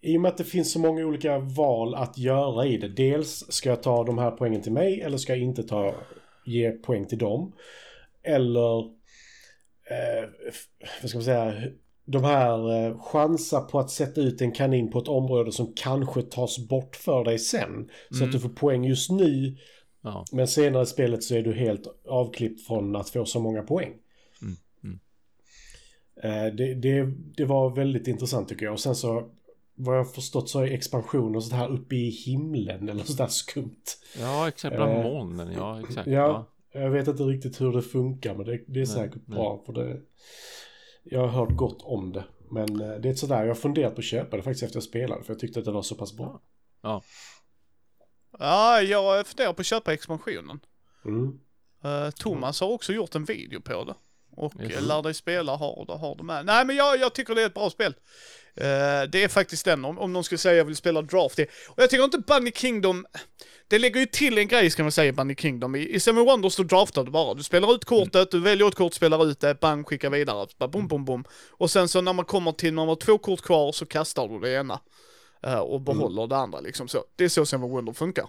[0.01, 2.89] I och med att det finns så många olika val att göra i det.
[2.89, 5.95] Dels ska jag ta de här poängen till mig eller ska jag inte ta,
[6.45, 7.53] ge poäng till dem.
[8.23, 8.79] Eller,
[9.91, 10.29] eh,
[11.03, 11.71] vad ska man säga,
[12.05, 16.23] de här eh, chansa på att sätta ut en kanin på ett område som kanske
[16.23, 17.89] tas bort för dig sen.
[18.11, 18.29] Så Mm.
[18.29, 19.57] att du får poäng just nu.
[20.03, 20.25] Ja.
[20.33, 23.93] Men senare i spelet så är du helt avklippt från att få så många poäng.
[24.43, 24.99] Mm, mm.
[26.23, 28.73] Eh, Det, det, det var väldigt intressant tycker jag.
[28.73, 29.31] Och sen så,
[29.75, 33.83] vad jag förstått så är expansioner och sånt här uppe i himlen eller sådär skumt.
[34.21, 36.07] Ja, exempel Eh, molnen, ja exakt.
[36.09, 39.37] Ja, jag vet inte riktigt hur det funkar men det, det är Nej, säkert nej.
[39.37, 40.01] bra för det.
[41.03, 42.25] Jag har hört gott om det.
[42.51, 44.77] Men eh, det är ett sådär, jag har funderat på att köpa det faktiskt efter
[44.77, 46.41] jag spelade för jag tyckte att det var så pass bra.
[46.83, 47.03] Ja.
[48.39, 50.61] Ja, jag funderar på att köpa expansionen.
[51.05, 51.41] Mm.
[51.85, 53.95] Eh, Thomas har också gjort en video på det.
[54.37, 54.81] Och Yes.
[54.81, 56.47] uh, Lär dig spela har det, har det med.
[56.47, 57.95] Nej men jag, jag tycker det är ett bra spel.
[58.57, 61.37] Eh, det är faktiskt den, om, om någon skulle säga jag vill spela draft.
[61.37, 61.47] Det.
[61.69, 63.07] Och jag tycker inte Bunny Kingdom,
[63.69, 65.75] det lägger ju till en grej ska man säga i Bunny Kingdom.
[65.75, 67.35] I, i Seven Wonders då draftar du bara.
[67.35, 70.47] Du spelar ut kortet, du väljer ett kort, spelar ut det, bang, skickar vidare.
[70.59, 71.25] Bara bom, bom, bom.
[71.51, 74.29] Och sen så när man kommer till när man har två kort kvar så kastar
[74.29, 74.81] du det ena.
[75.43, 77.05] Eh, och behåller det andra liksom så.
[77.17, 78.27] Det är så Seven Wonders funkar.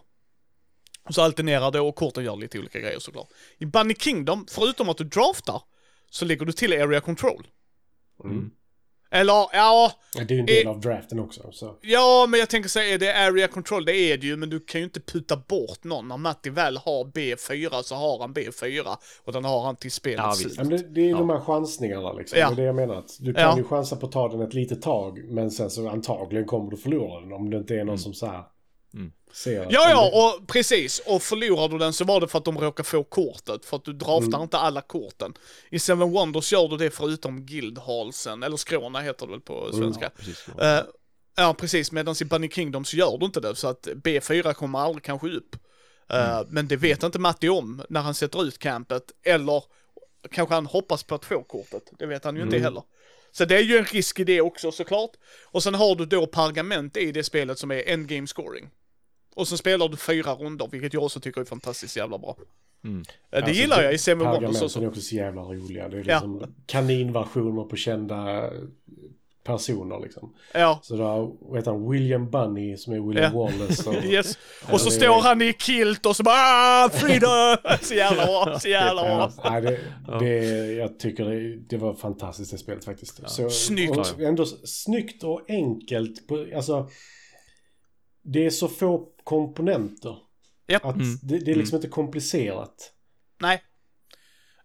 [1.08, 3.28] Och så alternerar det och korten gör lite olika grejer såklart.
[3.58, 5.62] I Bunny Kingdom, förutom att du draftar,
[6.10, 7.48] så lägger du till area control.
[8.24, 8.52] Mm.
[9.14, 11.42] Eller, ja, Det är ju en del Eh, av draften också.
[11.52, 11.76] Så.
[11.82, 13.86] ja, men jag tänker säga, är det area control?
[13.86, 16.08] Det är det ju, men du kan ju inte puta bort någon.
[16.08, 20.40] När Matti väl har B4 så har han B4 och den har han till spelets
[20.40, 20.54] slut.
[20.58, 21.18] Ja, men det, det är ju Ja.
[21.18, 22.40] de här chansningarna liksom.
[22.40, 22.48] Ja.
[22.48, 22.96] Det är det jag menar.
[22.96, 23.58] Att du kan Ja.
[23.58, 25.20] ju chansa på att ta den ett litet tag.
[25.30, 27.34] Men sen så antagligen kommer du förlora den.
[27.34, 28.44] Om det inte är någon som så här
[28.94, 29.12] Mm.
[29.46, 31.02] Ja, ja, och precis.
[31.06, 33.66] Och förlorar du den så var det för att de råkar få kortet.
[33.66, 34.42] För att du draftar Mm.
[34.42, 35.34] inte alla korten.
[35.70, 40.04] I Seven Wonders gör du det förutom Guildhalsen, eller Skråna heter det väl på svenska.
[40.06, 40.48] Ja, precis.
[40.62, 40.84] Eh,
[41.36, 41.92] ja, precis.
[41.92, 45.28] Medan i Bunny Kingdom så gör du inte det, så att B4 kommer aldrig kanske
[45.30, 45.56] upp.
[46.10, 49.64] Eh, Men det vet inte Matti om när han sätter ut campet, eller
[50.32, 51.84] kanske han hoppas på att få kortet.
[52.00, 52.64] Det vet han ju inte Mm.
[52.64, 52.84] heller.
[53.32, 55.12] Så det är ju en risk i det också såklart.
[55.46, 58.70] Och sen har du då pergament i det spelet som är endgame scoring.
[59.36, 62.38] Och så spelar du fyra runder, vilket jag också tycker är fantastiskt jävla bra.
[62.84, 63.04] Mm.
[63.30, 64.82] Det Alltså, gillar jag i Seven Wonders Pergamenten också.
[64.82, 65.90] är också så jävla roliga.
[65.90, 66.14] Det är Ja.
[66.16, 68.50] liksom kaninversioner på kända
[69.44, 70.34] personer liksom.
[70.54, 70.80] Ja.
[70.84, 73.40] Så har, vad heter han, William Bunny som är William Ja.
[73.40, 73.90] Wallace.
[73.90, 74.38] Och, Yes.
[74.72, 77.58] Och så är- står han i kilt och så bara ah, freedom!
[77.82, 79.32] Så jävla bra, så jävla bra.
[79.44, 79.80] Ja, nej, det,
[80.20, 83.30] det, jag tycker det, det var fantastiskt det spelet faktiskt.
[83.30, 83.98] Så, Snyggt.
[83.98, 86.28] Och ändå snyggt och enkelt.
[86.28, 86.88] På, alltså,
[88.24, 90.18] det är så få komponenter.
[90.68, 90.86] Japp.
[90.86, 91.18] Att Mm.
[91.24, 92.92] det, det är liksom inte komplicerat.
[93.42, 93.64] Nej.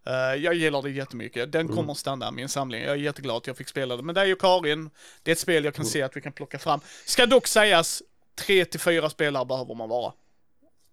[0.07, 0.13] Eh,
[0.45, 1.53] jag gillar det jättemycket.
[1.53, 1.77] Den Mm.
[1.77, 2.81] kommer stanna i min samling.
[2.83, 4.03] Jag är jätteglad att jag fick spela det.
[4.03, 4.91] Men det är ju Karin.
[5.23, 5.91] Det är ett spel jag kan Mm.
[5.91, 6.81] se att vi kan plocka fram.
[7.07, 8.03] Ska dock sägas,
[8.35, 10.13] tre till fyra spelare behöver man vara.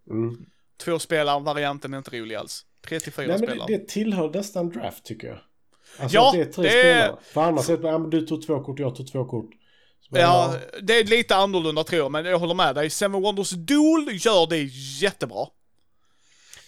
[0.10, 0.46] Mm.
[0.78, 2.66] Två spelare, varianten är inte rolig alls.
[2.82, 3.68] Tre till fyra Nej, men spelare.
[3.68, 5.38] det, det tillhör nästan draft tycker jag.
[6.00, 7.16] Alltså Ja, att det är tre det- spelare.
[7.24, 9.50] För annars är det du tog två kort, jag tog två kort.
[10.10, 12.90] Bara, Ja, det är lite annorlunda tror jag, men jag håller med dig.
[12.90, 14.64] Seven Wonders Duel gör det
[15.02, 15.48] jättebra.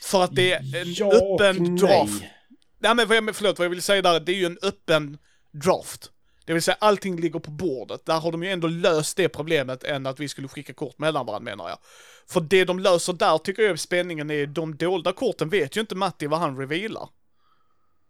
[0.02, 2.22] För att det är en ja öppen draft.
[2.22, 2.34] nej.
[2.80, 5.18] Nej men vad jag, förlåt, vad jag vill säga där, det är ju en öppen
[5.52, 6.12] draft.
[6.46, 8.06] Det vill säga allting ligger på bordet.
[8.06, 11.26] Där har de ju ändå löst det problemet än att vi skulle skicka kort mellan
[11.26, 11.78] varandra menar jag.
[12.28, 15.96] För det de löser där tycker jag spänningen är de dolda korten vet ju inte
[15.96, 17.10] Matti vad han revealar.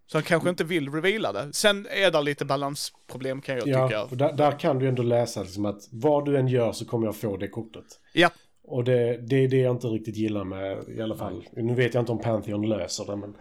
[0.08, 1.54] Så han kanske inte vill reveala det.
[1.54, 3.88] Sen är det lite balansproblem kan jag tycka.
[3.92, 6.86] Ja, för där, där kan du ändå läsa liksom att vad du än gör så
[6.86, 7.86] kommer jag få det kortet.
[8.14, 8.30] Ja,
[8.64, 11.48] Och det, det är det jag inte riktigt gillar med i alla fall.
[11.52, 13.36] Nu vet jag inte om Pantheon löser det men...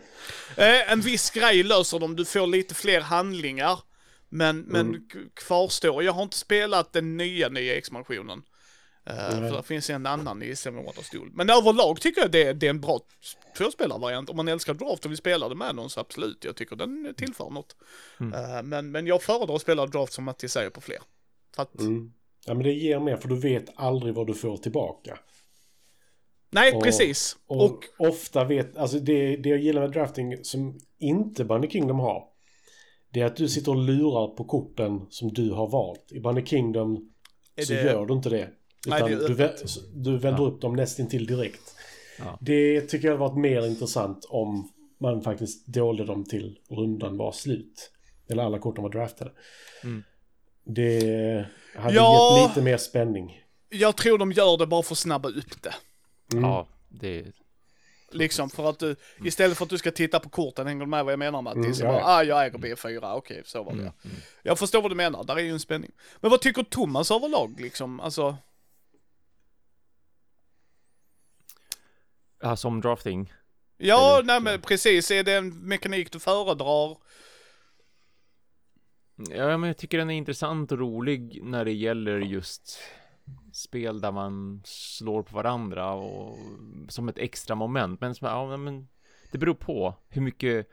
[0.56, 3.78] Eh, en viss grej löser de, du får lite fler handlingar.
[4.28, 8.43] Men, men k- kvarstår, jag har inte spelat den nya, nya expansionen.
[9.09, 9.51] Nej.
[9.51, 11.28] för det finns en annan i Seven Duel.
[11.34, 13.01] Men överlag tycker jag det, det är en bra
[13.56, 14.30] tvåspelarvariant.
[14.30, 17.14] Om man älskar draft och vill spela det med någon så absolut, jag tycker den
[17.16, 17.76] tillför något.
[18.20, 20.98] Eh, men, men jag föredrar att spela draft som Matti säger på fler.
[21.56, 22.12] För att, Mm.
[22.46, 25.18] Ja men det ger mer för du vet aldrig vad du får tillbaka.
[26.50, 27.36] nej, Och- precis.
[27.46, 31.98] Och, Och, ofta vet, alltså det, det jag gillar med drafting som inte Bunny Kingdom
[31.98, 32.24] har.
[33.12, 36.12] Det är att du sitter och lurar på korten som du har valt.
[36.12, 37.12] I Bunny Kingdom
[37.66, 38.48] så det- gör du inte det.
[38.86, 39.48] Nej, Utan det är
[39.94, 41.75] du, du vänder upp dem nästintill direkt.
[42.18, 42.38] Ja.
[42.40, 44.70] Det tycker jag har varit mer intressant om
[45.01, 47.90] man faktiskt dolde dem till rundan var slut.
[48.28, 49.32] Eller alla korten var draftade.
[49.84, 50.05] Mm.
[50.64, 52.38] Det hade Ja.
[52.40, 53.43] gett lite mer spänning.
[53.68, 55.74] jag tror de gör det bara för att snabba upp det.
[56.32, 56.44] Mm.
[56.51, 57.24] Ja, det...
[58.12, 61.05] Liksom för att du, istället för att du ska titta på korten, hänger du med
[61.05, 61.59] vad jag menar Matti?
[61.59, 63.78] Mm, så ja, bara, ah jag äger B4, okej så var det.
[63.80, 64.16] Mm, mm.
[64.43, 65.90] Jag förstår vad du menar, där är ju en spänning.
[66.20, 68.01] Men vad tycker Thomas överlag liksom?
[68.01, 68.36] Alltså,
[72.40, 73.32] Ja, som drafting.
[73.76, 76.96] ja, Eller- nej men precis, är det en mekanik du föredrar?
[79.30, 82.78] Ja, men jag tycker den är intressant och rolig när det gäller just
[83.52, 86.38] spel där man slår på varandra och
[86.88, 88.00] som ett extra moment.
[88.00, 88.88] Men, som, ja, men
[89.32, 90.68] det beror på hur mycket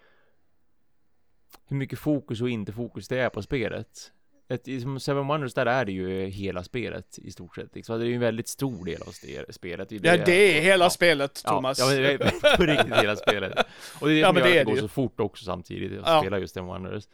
[1.65, 4.11] hur mycket fokus och inte fokus det är på spelet.
[4.53, 7.75] Ett, som Seven Wonders där är det ju hela spelet i stort sett.
[7.75, 7.99] Liksom.
[7.99, 9.11] Det är ju en väldigt stor del av
[9.51, 9.91] spelet.
[9.91, 10.89] Ja det är hela ja.
[10.89, 11.79] spelet Thomas.
[11.79, 12.17] Ja, ja det
[12.57, 13.57] på riktigt hela spelet.
[14.01, 14.81] Och det är det Ja, som gör det att det det går ju.
[14.81, 16.21] så fort också samtidigt att Ja.
[16.21, 17.07] spela just den Wonders.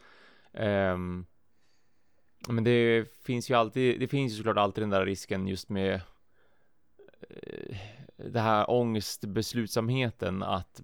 [0.54, 1.26] Ehm,
[2.48, 6.00] men det finns ju alltid, det finns ju såklart alltid den där risken just med
[7.30, 7.76] eh,
[8.32, 10.80] det här ångestbeslutsamheten att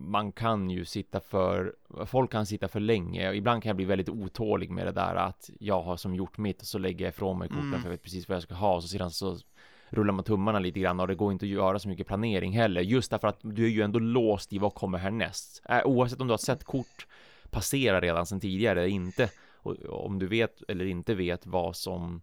[0.00, 1.74] man kan ju sitta för,
[2.06, 3.32] folk kan sitta för länge.
[3.32, 6.60] Ibland kan jag bli väldigt otålig med det där att jag har som gjort mitt
[6.60, 7.80] och så lägger jag ifrån mig korten Mm.
[7.80, 9.38] för jag vet precis vad jag ska ha och så sedan så
[9.88, 12.80] rullar man tummarna lite grann och det går inte att göra så mycket planering heller.
[12.80, 15.62] Just därför att du är ju ändå låst i vad kommer härnäst.
[15.68, 17.06] Äh, oavsett om du har sett kort
[17.50, 19.28] passera redan sedan tidigare eller inte.
[19.56, 22.20] Och om du vet eller inte vet vad som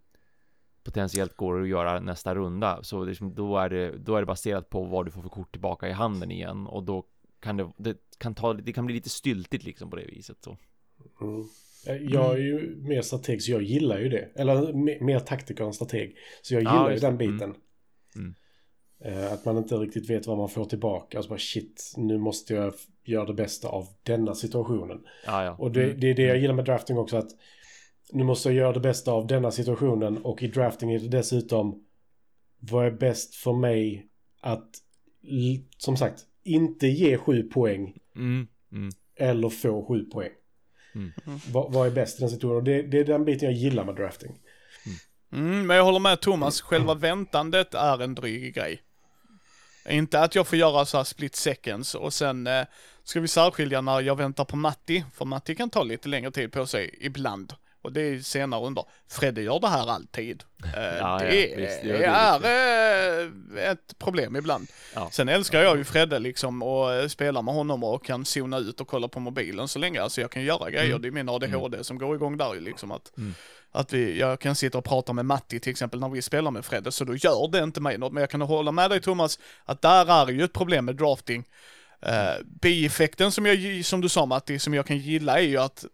[0.84, 4.70] potentiellt går att göra nästa runda så liksom, då, är det, då är det baserat
[4.70, 7.04] på vad du får för kort tillbaka i handen igen och då
[7.40, 10.58] kan det, det kan ta, det kan bli lite styltigt liksom på det viset så.
[11.22, 11.44] Mm.
[12.10, 14.30] Jag är ju mer strateg så jag gillar ju det.
[14.36, 16.16] Eller me- mer taktiker än strateg.
[16.42, 17.28] Så jag Ja, gillar ju just den det.
[17.28, 17.54] biten.
[18.16, 18.36] Mm.
[19.06, 21.18] Eh, Att man inte riktigt vet vad man får tillbaka.
[21.18, 22.74] Och så bara shit, nu måste jag
[23.04, 25.02] göra det bästa av denna situationen.
[25.26, 25.56] Ja, ja.
[25.60, 26.00] Och det, Mm.
[26.00, 27.18] det är det jag gillar med drafting också.
[27.18, 27.30] Att
[28.12, 30.18] nu måste jag göra det bästa av denna situationen.
[30.18, 31.84] Och i drafting är det dessutom
[32.60, 34.08] vad är bäst för mig
[34.42, 34.70] att,
[35.78, 38.48] som sagt, inte ge sju poäng Mm.
[38.72, 38.90] Mm.
[39.16, 40.32] eller få sju poäng.
[40.96, 41.12] Mm.
[41.52, 42.58] Vad, vad är bäst i den situationen?
[42.58, 44.32] Och Det, det är den biten jag gillar med drafting.
[45.32, 48.82] Mm, men jag håller med Thomas, själva väntandet är en dryg grej.
[49.90, 52.66] Inte att jag får göra så här split seconds och sen eh,
[53.04, 56.52] ska vi särskilja när jag väntar på Matti, för Matti kan ta lite längre tid
[56.52, 57.54] på sig ibland.
[57.84, 58.86] Och det är senare under.
[59.10, 60.44] Fredde gör det här alltid.
[60.76, 64.68] Eh, Ja, det ja, visst, det gör är det eh, ett problem ibland.
[64.96, 65.10] Ja.
[65.12, 68.82] Sen älskar jag ju Fredde liksom och eh, spela med honom och kan zona ut
[68.82, 70.02] och kolla på mobilen så länge.
[70.02, 71.02] Alltså jag kan göra grejer, Mm.
[71.02, 73.34] det är min ADHD som går igång där ju liksom att Mm.
[73.72, 76.66] att vi, jag kan sitta och prata med Matti till exempel när vi spelar med
[76.66, 78.14] Fredde, så då gör det inte mig något.
[78.14, 81.44] Men jag kan hålla med dig Thomas, att där är ju ett problem med drafting.
[82.06, 85.86] Uh, bieffekten som, jag, som du sa Matti, som jag kan gilla är ju att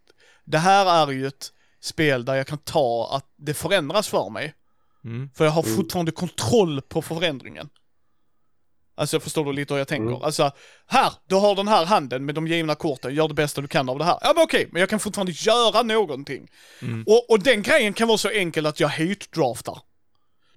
[0.43, 4.53] det här är ju ett spel där jag kan ta att det förändras för mig.
[5.05, 5.29] Mm.
[5.35, 5.75] För jag har Mm.
[5.75, 7.69] fortfarande kontroll på förändringen.
[8.95, 10.09] Alltså jag förstår du lite hur jag tänker.
[10.11, 10.21] Mm.
[10.23, 10.51] Alltså,
[10.87, 13.89] här, du har den här handen med de givna korten, gör det bästa du kan
[13.89, 14.17] av det här.
[14.21, 16.47] Ja men okej, men jag kan fortfarande göra någonting.
[16.81, 17.03] Mm.
[17.07, 19.79] Och, och den grejen kan vara så enkel att jag hate-draftar.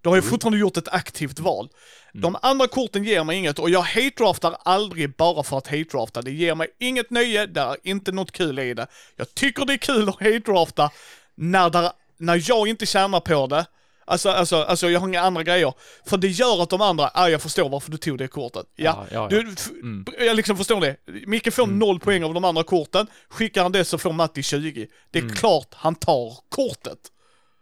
[0.02, 1.68] Då har jag fortfarande gjort ett aktivt val.
[2.12, 6.22] De andra korten ger mig inget och jag hate-draftar aldrig bara för att hate-drafta.
[6.22, 8.86] Det ger mig inget nöje, det är inte något kul i det.
[9.16, 10.90] Jag tycker det är kul att hate-drafta
[11.34, 13.66] när, där, när jag inte tjänar på det.
[14.04, 15.72] Alltså, alltså, alltså jag har inga andra grejer.
[16.06, 18.66] För det gör att de andra, ah, jag förstår varför du tog det kortet.
[18.76, 19.42] Ja, Ja, ja, ja.
[19.42, 20.96] Du, f- jag liksom förstår det.
[21.26, 23.06] Micke får noll poäng av de andra korten.
[23.28, 24.86] Skickar han det så får Matti 20.
[25.10, 26.98] Det är klart han tar kortet.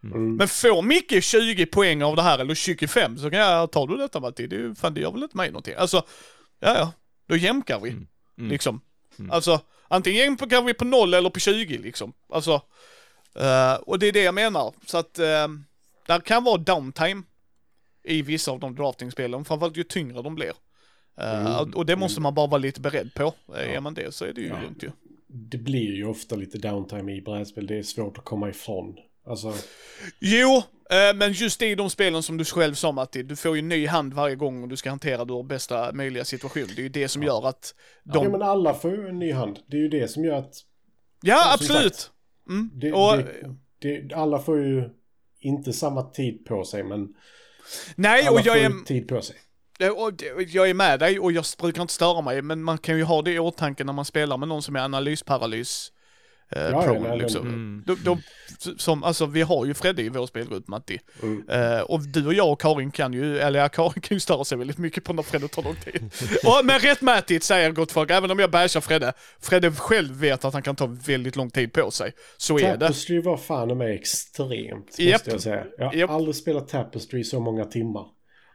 [0.00, 3.96] Men får Micke 20 poäng av det här, eller 25, så kan jag, tar du
[3.96, 4.46] detta Matti?
[4.46, 5.74] Det, är fan, det gör väl inte mig någonting.
[5.78, 5.96] Alltså,
[6.60, 6.92] ja ja,
[7.28, 7.96] då jämkar vi.
[8.50, 8.80] Liksom.
[9.30, 12.12] Alltså, antingen jämkar vi på noll eller på 20 liksom.
[12.28, 12.62] Alltså,
[13.34, 14.74] eh, och det är det jag menar.
[14.86, 15.48] Så att, uh,
[16.06, 17.22] där kan vara downtime
[18.04, 20.52] i vissa av de draftingspelen, framförallt ju tyngre de blir.
[21.20, 23.24] Eh, Och det måste man bara vara lite beredd på.
[23.24, 24.90] Uh, Är man det så är det ju lugnt ju.
[25.28, 27.66] Det blir ju ofta lite downtime i brädspel.
[27.66, 28.96] Det är svårt att komma ifrån.
[29.26, 29.54] Alltså,
[30.18, 33.62] Jo, eh, men just i de spelen som du själv sa Matti, du får ju
[33.62, 36.66] ny hand varje gång och du ska hantera ur bästa möjliga situation.
[36.76, 37.74] Det är ju det som gör att
[38.04, 38.24] de...
[38.24, 39.58] ja men alla får ju en ny hand.
[39.66, 40.54] Det är ju det som gör att
[41.22, 42.10] Ja, som absolut!
[42.48, 42.70] Mm.
[42.74, 44.90] det, och, det, det, alla får ju
[45.40, 47.14] inte samma tid på sig men
[47.94, 49.36] nej, alla och jag får är, tid på sig.
[50.48, 53.22] jag är med dig och jag brukar inte störa mig, men man kan ju ha
[53.22, 55.92] det i åtanke när man spelar med någon som är analysparalys.
[56.56, 57.46] Eh, ja, prone, nej, liksom.
[57.46, 57.82] Mm.
[57.86, 58.18] Då, då,
[58.76, 60.98] som, alltså vi har ju Fredde i vår spelgrupp Matti.
[61.22, 61.48] Mm.
[61.48, 64.44] Eh, och du och jag och Karin kan ju, eller ja, Karin kan ju störa
[64.44, 66.02] sig väldigt mycket på när Fredde tar lång tid.
[66.44, 70.52] och, men rättmätigt säger gott folk, även om jag bashar Fredde, Fredde själv vet att
[70.52, 72.12] han kan ta väldigt lång tid på sig.
[72.36, 72.78] Så är det.
[72.78, 75.64] Tapestry var fan mig extremt, måste jag säga.
[75.78, 76.10] Jag har Japp.
[76.10, 78.06] aldrig spelat Tapestry så många timmar.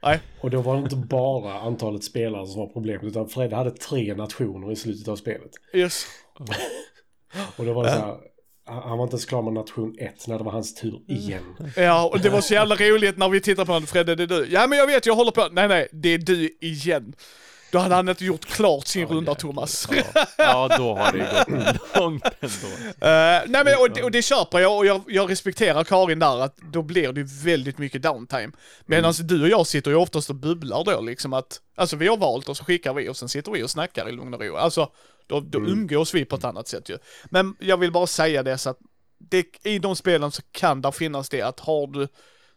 [0.03, 0.19] Nej.
[0.41, 4.15] Och då var det inte bara antalet spelare som var problemet, utan Fred hade tre
[4.15, 5.51] nationer i slutet av spelet.
[5.73, 6.05] Yes.
[7.55, 8.17] Och då var det så här,
[8.67, 11.43] han var inte ens klar med nation 1 när det var hans tur igen.
[11.75, 14.27] Ja, och det var så jävla roligt när vi tittade på honom, Fredde det är
[14.27, 14.47] du.
[14.51, 15.47] Ja men jag vet, jag håller på.
[15.51, 17.13] Nej nej, det är du igen.
[17.71, 19.35] Då hade han inte gjort klart sin runda jäklar.
[19.35, 19.87] Thomas.
[19.91, 22.67] Ja, ja, då har det gått långt ändå.
[23.07, 26.41] Eh, nej men och, det- och det köper jag och jag, jag respekterar Karin där
[26.41, 28.51] att då blir det väldigt mycket downtime.
[28.85, 32.17] Medan du och jag sitter ju oftast och bubblar då liksom att, alltså vi har
[32.17, 34.55] valt och så skickar vi och sen sitter vi och snackar i lugn och ro.
[34.55, 34.89] Alltså,
[35.27, 36.97] då, då umgås vi på ett annat sätt ju.
[37.29, 38.79] Men jag vill bara säga det så att
[39.17, 42.07] det, i de spelen så kan där finnas det att har du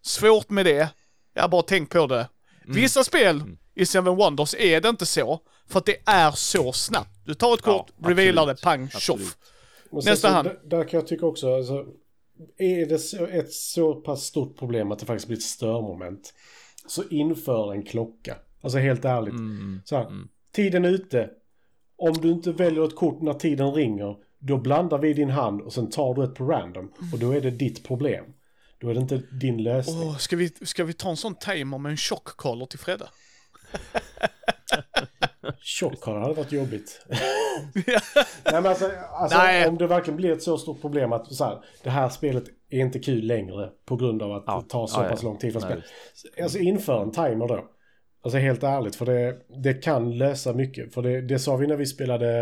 [0.02, 0.88] svårt med det,
[1.34, 2.28] ja bara tänk på det.
[2.66, 3.42] Vissa spel
[3.74, 7.20] i Seven Wonders är det inte så, för att det är så snabbt.
[7.24, 9.36] Du tar ett kort, Ja, revealar det, pang, tjoff.
[9.90, 10.50] Nästa hand.
[10.64, 11.86] Där, kan jag tycka också, alltså,
[12.58, 16.34] är det så, ett så pass stort problem att det faktiskt blir ett störmoment,
[16.86, 18.36] så inför en klocka.
[18.60, 19.34] Alltså helt ärligt.
[19.34, 19.80] Mm.
[19.84, 20.06] Så här,
[20.52, 21.30] tiden är ute.
[21.98, 25.72] Om du inte väljer ett kort när tiden ringer, då blandar vi din hand och
[25.72, 26.92] sen tar du ett på random.
[27.12, 28.24] Och då är det ditt problem.
[28.80, 30.08] Då är det inte din lösning.
[30.08, 33.08] Åh, ska, vi, ska vi ta en sån timer med en tjock-collar till Fredde?
[35.60, 37.06] Tjockkarlar hade varit jobbigt.
[37.08, 37.98] Nej
[38.44, 39.68] men alltså, alltså Nej.
[39.68, 42.78] om det verkligen blir ett så stort problem att så här, det här spelet är
[42.80, 44.60] inte kul längre på grund av att Ja.
[44.64, 45.28] det tar så Ja, pass ja.
[45.28, 45.82] lång tid för spela.
[46.42, 47.64] Alltså inför en timer då.
[48.22, 50.94] Alltså helt ärligt, för det, det kan lösa mycket.
[50.94, 52.40] För det, det sa vi när vi spelade,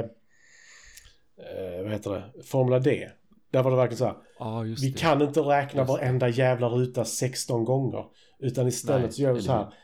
[1.39, 3.09] eh, vad heter det, Formula D.
[3.51, 4.99] Där var det verkligen så här, just vi det.
[4.99, 8.05] kan inte räkna Just varenda jävla ruta 16 gånger.
[8.39, 9.75] Utan istället Nej, så gör vi så här.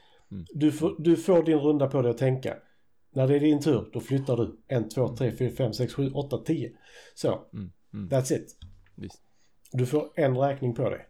[0.55, 2.57] Du, får, du får din runda på dig att tänka.
[3.15, 6.11] När det är din tur, då flyttar du 1, 2, 3, 4, 5, 6, 7,
[6.11, 6.71] 8, 10.
[7.15, 8.09] Så, Mm, mm.
[8.09, 8.57] that's it.
[8.97, 9.21] Visst.
[9.73, 11.07] Du får en räkning på dig.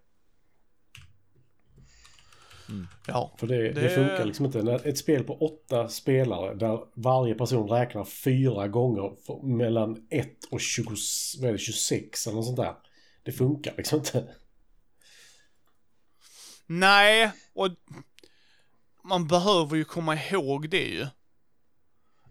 [3.06, 3.34] Ja.
[3.39, 3.80] För det, det...
[3.80, 4.62] Det- funkar liksom inte.
[4.62, 10.28] När ett spel på åtta spelare där varje person räknar fyra gånger för, mellan 1
[10.51, 10.94] och 20,
[11.40, 12.74] vad är det, 26 eller något sånt där.
[13.22, 14.24] Det funkar liksom inte.
[16.66, 17.68] Nej, och
[19.05, 21.06] man behöver ju komma ihåg det ju.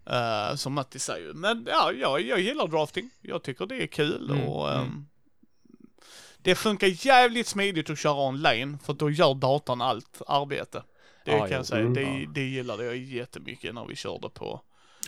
[0.06, 1.32] Eh, som Matti säger.
[1.32, 3.10] Men ja, jag, jag gillar drafting.
[3.20, 5.06] Jag tycker det är kul Mm, och mm.
[6.42, 10.82] Det funkar jävligt smidigt att köra online för då gör datorn allt arbete.
[11.24, 11.80] Det Ja, kan jag säga.
[11.80, 12.28] mm, det, ja.
[12.34, 14.60] det gillade jag jättemycket när vi körde på.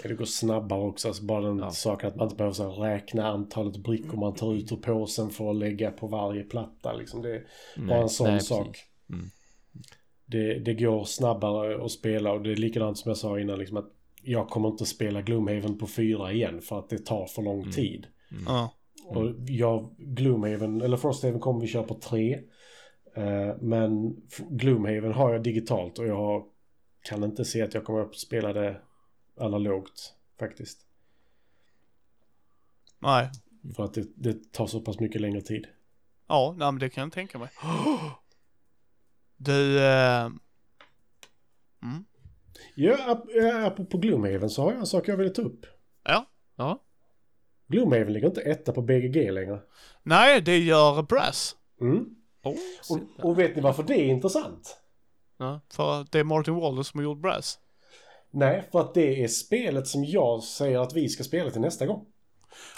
[0.03, 1.09] Det går snabbare också.
[1.09, 1.71] Alltså bara den Ja.
[1.71, 5.51] saken att man inte behöver så räkna antalet brickor man tar ut ur påsen för
[5.51, 6.93] att lägga på varje platta.
[6.93, 7.23] Liksom.
[7.23, 7.43] Det är
[7.77, 8.79] bara en sån nej, sak.
[9.11, 9.31] Mm.
[10.27, 13.59] Det, det går snabbare att spela och det är likadant som jag sa innan.
[13.59, 13.91] Liksom att
[14.23, 18.07] jag kommer inte spela Gloomhaven på fyra igen för att det tar för lång tid.
[18.47, 18.75] Ja.
[19.05, 22.35] Och jag, Gloomhaven, eller Frosthaven kommer vi köra på tre.
[23.17, 26.45] Eh, men Gloomhaven har jag digitalt och jag har,
[27.03, 28.81] kan inte se att jag kommer att spela det
[29.41, 30.87] analogt faktiskt.
[32.99, 33.31] Nej.
[33.77, 35.67] För att det, det tar så pass mycket längre tid.
[36.29, 37.49] Ja, nej, men det kan jag tänka mig.
[39.37, 40.31] Du, eh,
[41.83, 42.05] Mm.
[42.75, 45.67] Ja, ap- apropå Gloomhaven så har jag en sak jag vill ta upp.
[46.05, 46.27] Ja.
[46.57, 46.84] Ja.
[47.69, 49.59] Gloomhaven ligger inte etta på BGG längre.
[50.03, 51.57] Nej, det gör Brass.
[51.81, 52.05] Mm.
[52.45, 52.55] Oh,
[52.91, 54.77] Och, och vet ni varför det är intressant?
[55.39, 55.61] ja.
[55.73, 57.59] För det är Martin Wallace som har gjort Brass.
[58.31, 61.87] Nej, för att det är spelet som jag säger att vi ska spela till nästa
[61.87, 62.07] gång.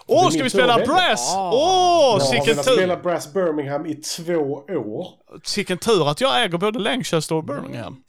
[0.06, 0.76] Åh, är ska vi spela.
[0.76, 1.34] Brass?
[1.36, 1.50] Ah.
[1.52, 2.72] Åh, jag har sicken tur!
[2.72, 4.32] spela Brass Birmingham i två
[4.68, 5.06] år.
[5.44, 8.02] Sicken tur att jag äger både Lancaster och Birmingham.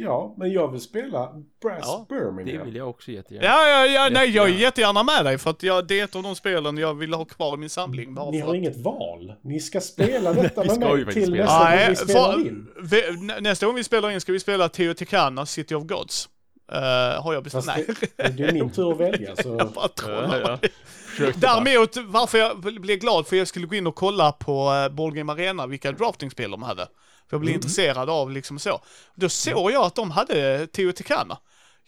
[0.00, 1.28] Ja, men jag vill spela
[1.62, 2.66] Brass Ja, Det Birmingham.
[2.66, 3.46] vill jag också jättegärna.
[3.46, 5.02] Ja, ja, ja, nej, jag är Jättegärna.
[5.02, 7.54] med dig för att jag, det är ett av de spelen jag vill ha kvar
[7.54, 8.14] i min samling.
[8.14, 8.56] Bara Ni har att...
[8.56, 9.32] inget val.
[9.42, 11.44] Ni ska spela detta Vi med mig till spela.
[11.44, 12.68] nästa gång vi spelar in.
[12.82, 16.28] vi, nä- nästa gång vi spelar in ska vi spela Teotihuacana, City of Gods.
[16.72, 17.66] Uh, har jag bestämt?
[17.66, 19.48] Nej, det, det är min tur att välja så...
[19.58, 20.58] jag bara trollar Ja,
[21.18, 21.30] ja.
[21.36, 25.14] Däremot, varför jag blev glad för jag skulle gå in och kolla på uh, Board
[25.14, 26.86] Game Arena vilka draftingspel de hade.
[27.28, 28.80] För jag blev intresserad av liksom så.
[29.14, 31.38] Då såg jag att de hade Teotihuacana.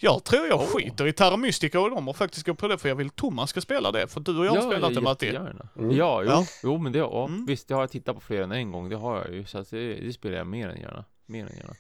[0.02, 2.88] Jag tror jag skiter i Terra Mystica och dem och faktiskt går på det för
[2.88, 4.08] jag vill Thomas ska spela det.
[4.08, 5.26] För du och jag har spelat det Matti.
[5.26, 5.68] jättegärna.
[5.78, 5.96] Mm.
[5.96, 6.46] Ja, jo, Ja.
[6.62, 7.46] jo, men det, ja, Mm.
[7.46, 9.58] visst, det har jag tittat på fler än en gång, det har jag ju, så
[9.58, 11.04] att det, det spelar jag mer än gärna.
[11.26, 11.74] Mer än gärna.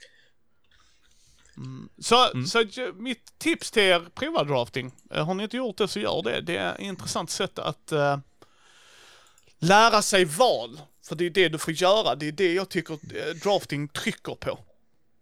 [1.98, 2.46] Så, Mm.
[2.46, 2.66] så att,
[2.96, 4.92] mitt tips till er, prova drafting.
[5.10, 6.40] Eh, Har ni inte gjort det så gör det.
[6.40, 8.18] Det är ett intressant sätt att eh,
[9.58, 10.80] lära sig val.
[11.08, 12.14] För det är det du får göra.
[12.14, 14.58] Det är det jag tycker eh, drafting trycker på.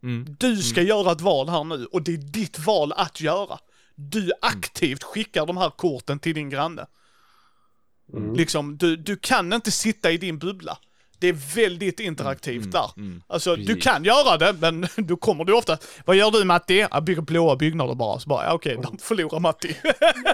[0.03, 0.37] Mm.
[0.39, 3.59] Du ska göra ett val här nu och det är ditt val att göra.
[3.95, 6.87] Du aktivt skickar de här korten till din granne.
[8.13, 8.35] Mm.
[8.35, 10.79] Liksom, du, du kan inte sitta i din bubbla.
[11.21, 12.91] Det är väldigt interaktivt där.
[12.97, 13.85] mm, alltså, du precis.
[13.85, 15.79] kan göra det, men då kommer du ofta...
[16.05, 16.87] Vad gör du Matti?
[16.91, 18.21] Jag bygger blåa byggnader bara.
[18.21, 19.77] Så bara, ja, okej, de förlorar Matti.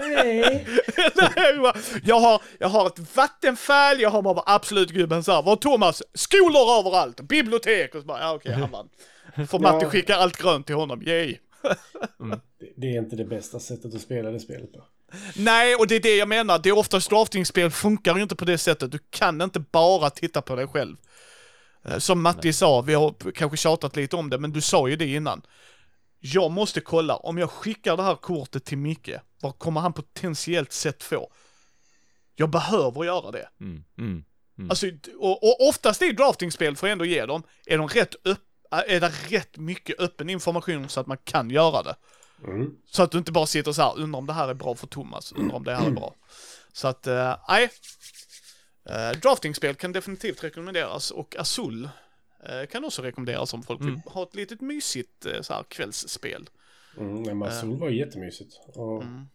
[0.01, 0.65] Nej.
[2.03, 5.41] Jag, har, jag har ett vattenfall, jag har bara absolut gubben så här.
[5.41, 6.03] Vad har Thomas?
[6.13, 8.89] Skolor överallt, bibliotek och så bara, ja okej, han vann.
[9.47, 9.89] För Matti Ja.
[9.89, 11.37] skickar allt grönt till honom, yay.
[12.19, 12.39] Det-
[12.77, 14.83] Det är inte det bästa sättet att spela det spelet på.
[15.35, 16.59] Nej, och det är det jag menar.
[16.59, 18.91] Det är oftast draftingspel funkar ju inte på det sättet.
[18.91, 20.97] Du kan inte bara titta på dig själv.
[21.85, 24.95] Eh, Som Matti sa, vi har kanske tjatat lite om det, men du sa ju
[24.95, 25.41] det innan.
[26.19, 29.11] Jag måste kolla, om jag skickar det här kortet till Micke,
[29.41, 31.31] vad kommer han potentiellt sett få?
[32.35, 33.49] Jag behöver göra det.
[33.59, 33.83] Mm.
[33.97, 34.23] Mm.
[34.57, 34.69] Mm.
[34.69, 34.87] Alltså,
[35.19, 38.99] och, och oftast i draftingspel, får jag ändå ge dem, är, de rätt upp, är
[38.99, 41.95] det rätt mycket öppen information så att man kan göra det.
[42.43, 42.75] Mm.
[42.85, 44.87] Så att du inte bara sitter så här, undrar om det här är bra för
[44.87, 46.15] Thomas, undrar om det här är bra.
[46.73, 47.69] Så att, eh, nej.
[48.89, 51.89] Uh, draftingspel kan definitivt rekommenderas och Azul
[52.43, 54.01] eh, kan också rekommenderas om folk vill Mm.
[54.05, 56.49] ha ett litet mysigt uh, så här kvällsspel.
[56.97, 58.59] Mm, nej, men Azul var ju jättemysigt.
[58.75, 59.25] Och Mm.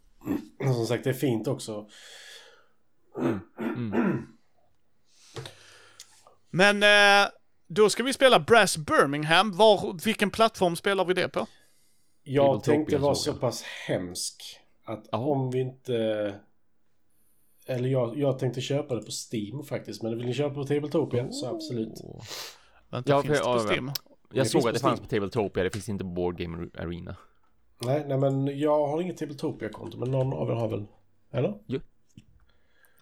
[0.74, 1.89] som sagt, det är fint också.
[3.18, 4.27] Mm.
[6.51, 7.28] Men eh,
[7.66, 9.56] då ska vi spela Brass Birmingham.
[9.56, 11.47] Var, vilken plattform spelar vi det på?
[12.22, 14.42] Jag tänkte vara så pass hemsk
[14.84, 15.20] att Jaha.
[15.20, 16.34] om vi inte...
[17.66, 20.02] Eller jag, jag tänkte köpa det på Steam faktiskt.
[20.02, 21.92] Men vill ni köpa på Tabletopia så absolut.
[22.90, 23.92] Vänta, Ja, finns det på ja, Steam?
[24.32, 25.09] Jag Det såg att det fanns Steam.
[25.09, 27.16] på Tabletopia, det finns inte på Board Game Arena.
[27.84, 29.98] Nej, nej, men jag har inget Tabletopia-konto.
[29.98, 30.86] Men någon av er har väl?
[31.30, 31.55] Eller?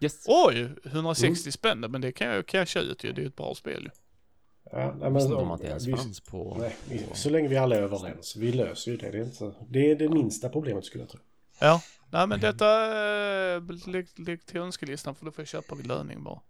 [0.01, 0.25] Yes.
[0.29, 3.13] Oj, 160 spänn, men det kan jag casha ut ju.
[3.13, 3.91] Det är ju ett bra spel ju.
[4.73, 6.57] Ja, nej, inte om- att det ens vi- fanns på...
[6.61, 8.37] Nej, så länge vi alla är överens.
[8.37, 9.11] Vi löser ju det.
[9.11, 11.21] Det är, inte, det, är det minsta problemet skulle jag tro.
[11.59, 12.85] Ja, nej men detta,
[13.57, 13.63] äh,
[14.17, 16.41] lägg, till önskelistan för då får jag köpa vid löning bara.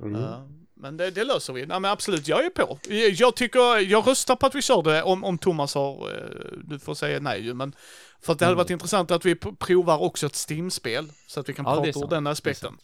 [0.00, 0.14] Mm.
[0.14, 0.40] Eh,
[0.74, 1.66] men det, det löser vi.
[1.66, 2.78] Nej men absolut, jag är på.
[2.88, 6.58] Jag, jag tycker, jag röstar på att vi kör det om, om Thomas har, eh,
[6.64, 7.74] du får säga nej ju, men
[8.20, 11.52] för att det hade varit intressant att vi provar också ett Steam-spel så att vi
[11.54, 12.78] kan Ja, prata ur den aspekten.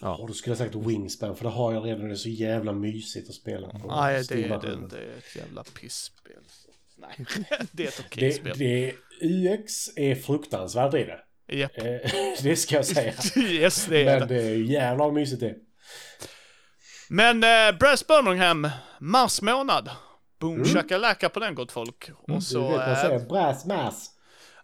[0.00, 0.16] Ja.
[0.16, 2.04] Och då skulle jag sagt Wingspan för det har jag redan.
[2.08, 4.86] Det är så jävla mysigt att spela på Nej, det är det.
[4.90, 6.32] Det är ett jävla pissspel.
[6.98, 7.26] Nej,
[7.72, 8.58] det är ett okej Det, spel.
[8.58, 11.20] det, UX är fruktansvärt i det.
[11.56, 11.78] Japp.
[11.78, 11.84] Eh,
[12.42, 13.12] det ska jag säga.
[13.36, 14.42] Yes, det är Men det.
[14.42, 15.54] är jävla mysigt det.
[17.08, 18.68] Men eh, Brass Birmingham,
[19.00, 19.90] mars månad.
[20.40, 20.64] Boom Mm.
[20.68, 22.10] shakalaka på den gott folk.
[22.16, 22.60] Och Du så...
[22.60, 23.18] vet vad jag eh, säger.
[23.28, 24.10] Brass mass.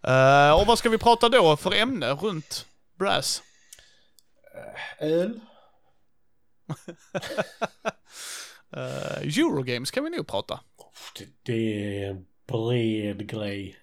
[0.03, 2.67] eh, och vad ska vi prata då för ämne runt
[2.99, 3.43] Brass?
[5.01, 5.41] Öl.
[8.73, 10.61] Eh, Eurogames kan vi nog prata.
[11.19, 13.77] Det, det är en bred grej.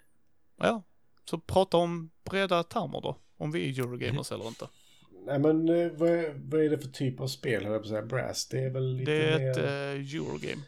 [0.58, 0.84] Ja,
[1.30, 3.18] så prata om breda termer då.
[3.38, 4.68] Om vi är Eurogamers eller inte.
[5.26, 7.86] Nej men eh, vad är, vad är det för typ av spel höll jag på
[7.86, 8.02] att säga?
[8.02, 8.48] Brass.
[8.48, 9.50] Det är väl lite Det är mer...
[9.52, 10.62] ett eh, Eurogame.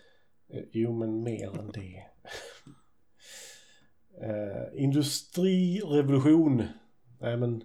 [0.53, 2.03] Eh, Jo, men mer än det.
[4.23, 6.63] uh, industrirevolution.
[7.19, 7.63] Nej, men...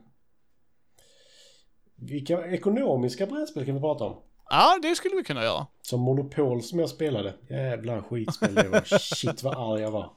[1.97, 4.17] Vilka ekonomiska brädspel kan vi prata om?
[4.51, 5.67] Ja, det skulle vi kunna göra.
[5.83, 7.35] Som Monopol som jag spelade.
[7.49, 8.99] Jävla skitspel det var.
[8.99, 10.11] Shit vad arg jag var.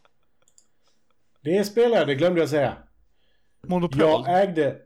[1.41, 2.77] Det spelade jag, det glömde jag säga.
[3.67, 3.99] Monopol?
[3.99, 4.77] Jag ägde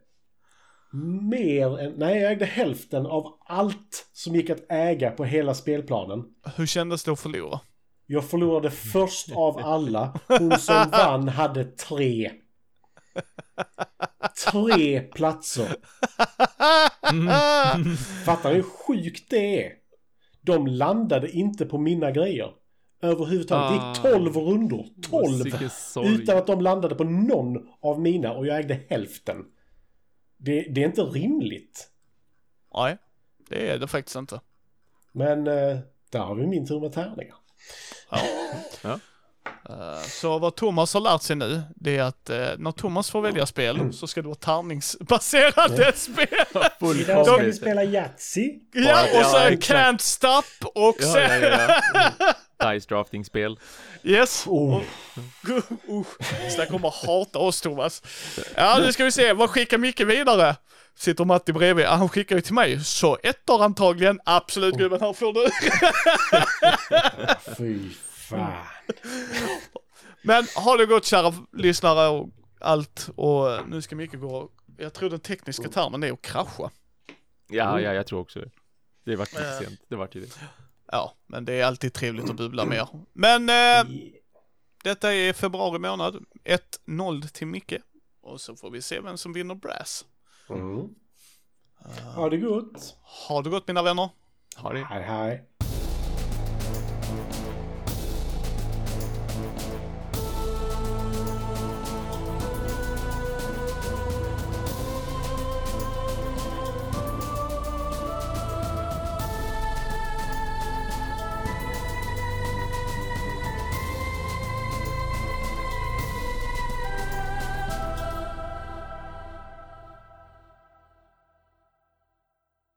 [1.31, 6.25] mer än, nej jag ägde hälften av allt som gick att äga på hela spelplanen.
[6.55, 7.59] Hur kändes det att förlora?
[8.05, 10.19] Jag förlorade först av alla.
[10.27, 12.31] Hon som vann hade tre.
[14.51, 15.75] Tre platser.
[18.25, 19.73] Fattar ni hur sjukt det är?
[20.41, 22.51] De landade inte på mina grejer.
[23.01, 23.69] Överhuvudtaget.
[23.69, 24.17] Det gick Ah.
[24.17, 24.85] 12 rundor.
[25.09, 25.43] 12!
[25.43, 26.07] Vilken sorg.
[26.07, 29.37] Utan att de landade på någon av mina och jag ägde hälften.
[30.37, 31.87] Det, det är inte rimligt.
[32.75, 32.97] Nej,
[33.49, 34.41] det är det faktiskt inte.
[35.11, 35.77] Men eh,
[36.11, 37.35] där har vi min tur med tärningar.
[38.83, 38.99] Ja.
[39.69, 43.21] Eh, Så vad Thomas har lärt sig nu, det är att eh, när Thomas får
[43.21, 46.27] välja spel så ska det vara tärningsbaserade spel.
[46.79, 48.53] Full Idag ska vi spela Yatzy.
[48.73, 49.79] Ja, och så Ja, en exakt.
[49.79, 51.41] Can't Stop och Ja, sen...
[51.41, 52.11] ja, ja.
[52.73, 53.59] Dice drafting-spel.
[54.03, 54.43] Yes.
[54.47, 54.81] Oh.
[55.49, 56.03] Uh,
[56.55, 58.01] så kommer hata oss Thomas.
[58.55, 59.33] Ja, nu ska vi se.
[59.33, 60.55] Vad skickar Micke vidare?
[60.97, 61.85] Sitter Matti bredvid.
[61.85, 62.79] Ah, Han skickar ju till mig.
[62.83, 64.19] Så ettor antagligen.
[64.25, 65.47] Absolut gubben, här får du.
[67.57, 67.79] Fy
[68.29, 68.53] fan.
[70.21, 73.09] Men ha det gott kära lyssnare och allt.
[73.15, 74.49] Och nu ska Micke gå.
[74.77, 76.69] Jag tror den tekniska termen är att krascha.
[77.47, 78.49] Ja, ja, jag tror också det.
[79.05, 79.59] Det vart lite Eh.
[79.59, 79.79] sent.
[79.87, 80.27] Det vart ju det.
[80.91, 82.87] Ja, men det är alltid trevligt att bubbla mer.
[83.13, 83.93] Men eh,
[84.83, 86.25] detta är februari månad.
[86.87, 87.73] 1-0 till Micke.
[88.21, 90.05] Och så får vi se vem som vinner Brass.
[90.49, 90.89] Mm.
[92.15, 92.95] Ha det gott.
[93.27, 94.09] Ha det gott mina vänner.
[94.55, 94.83] Ha det.
[94.83, 95.47] Hej hej.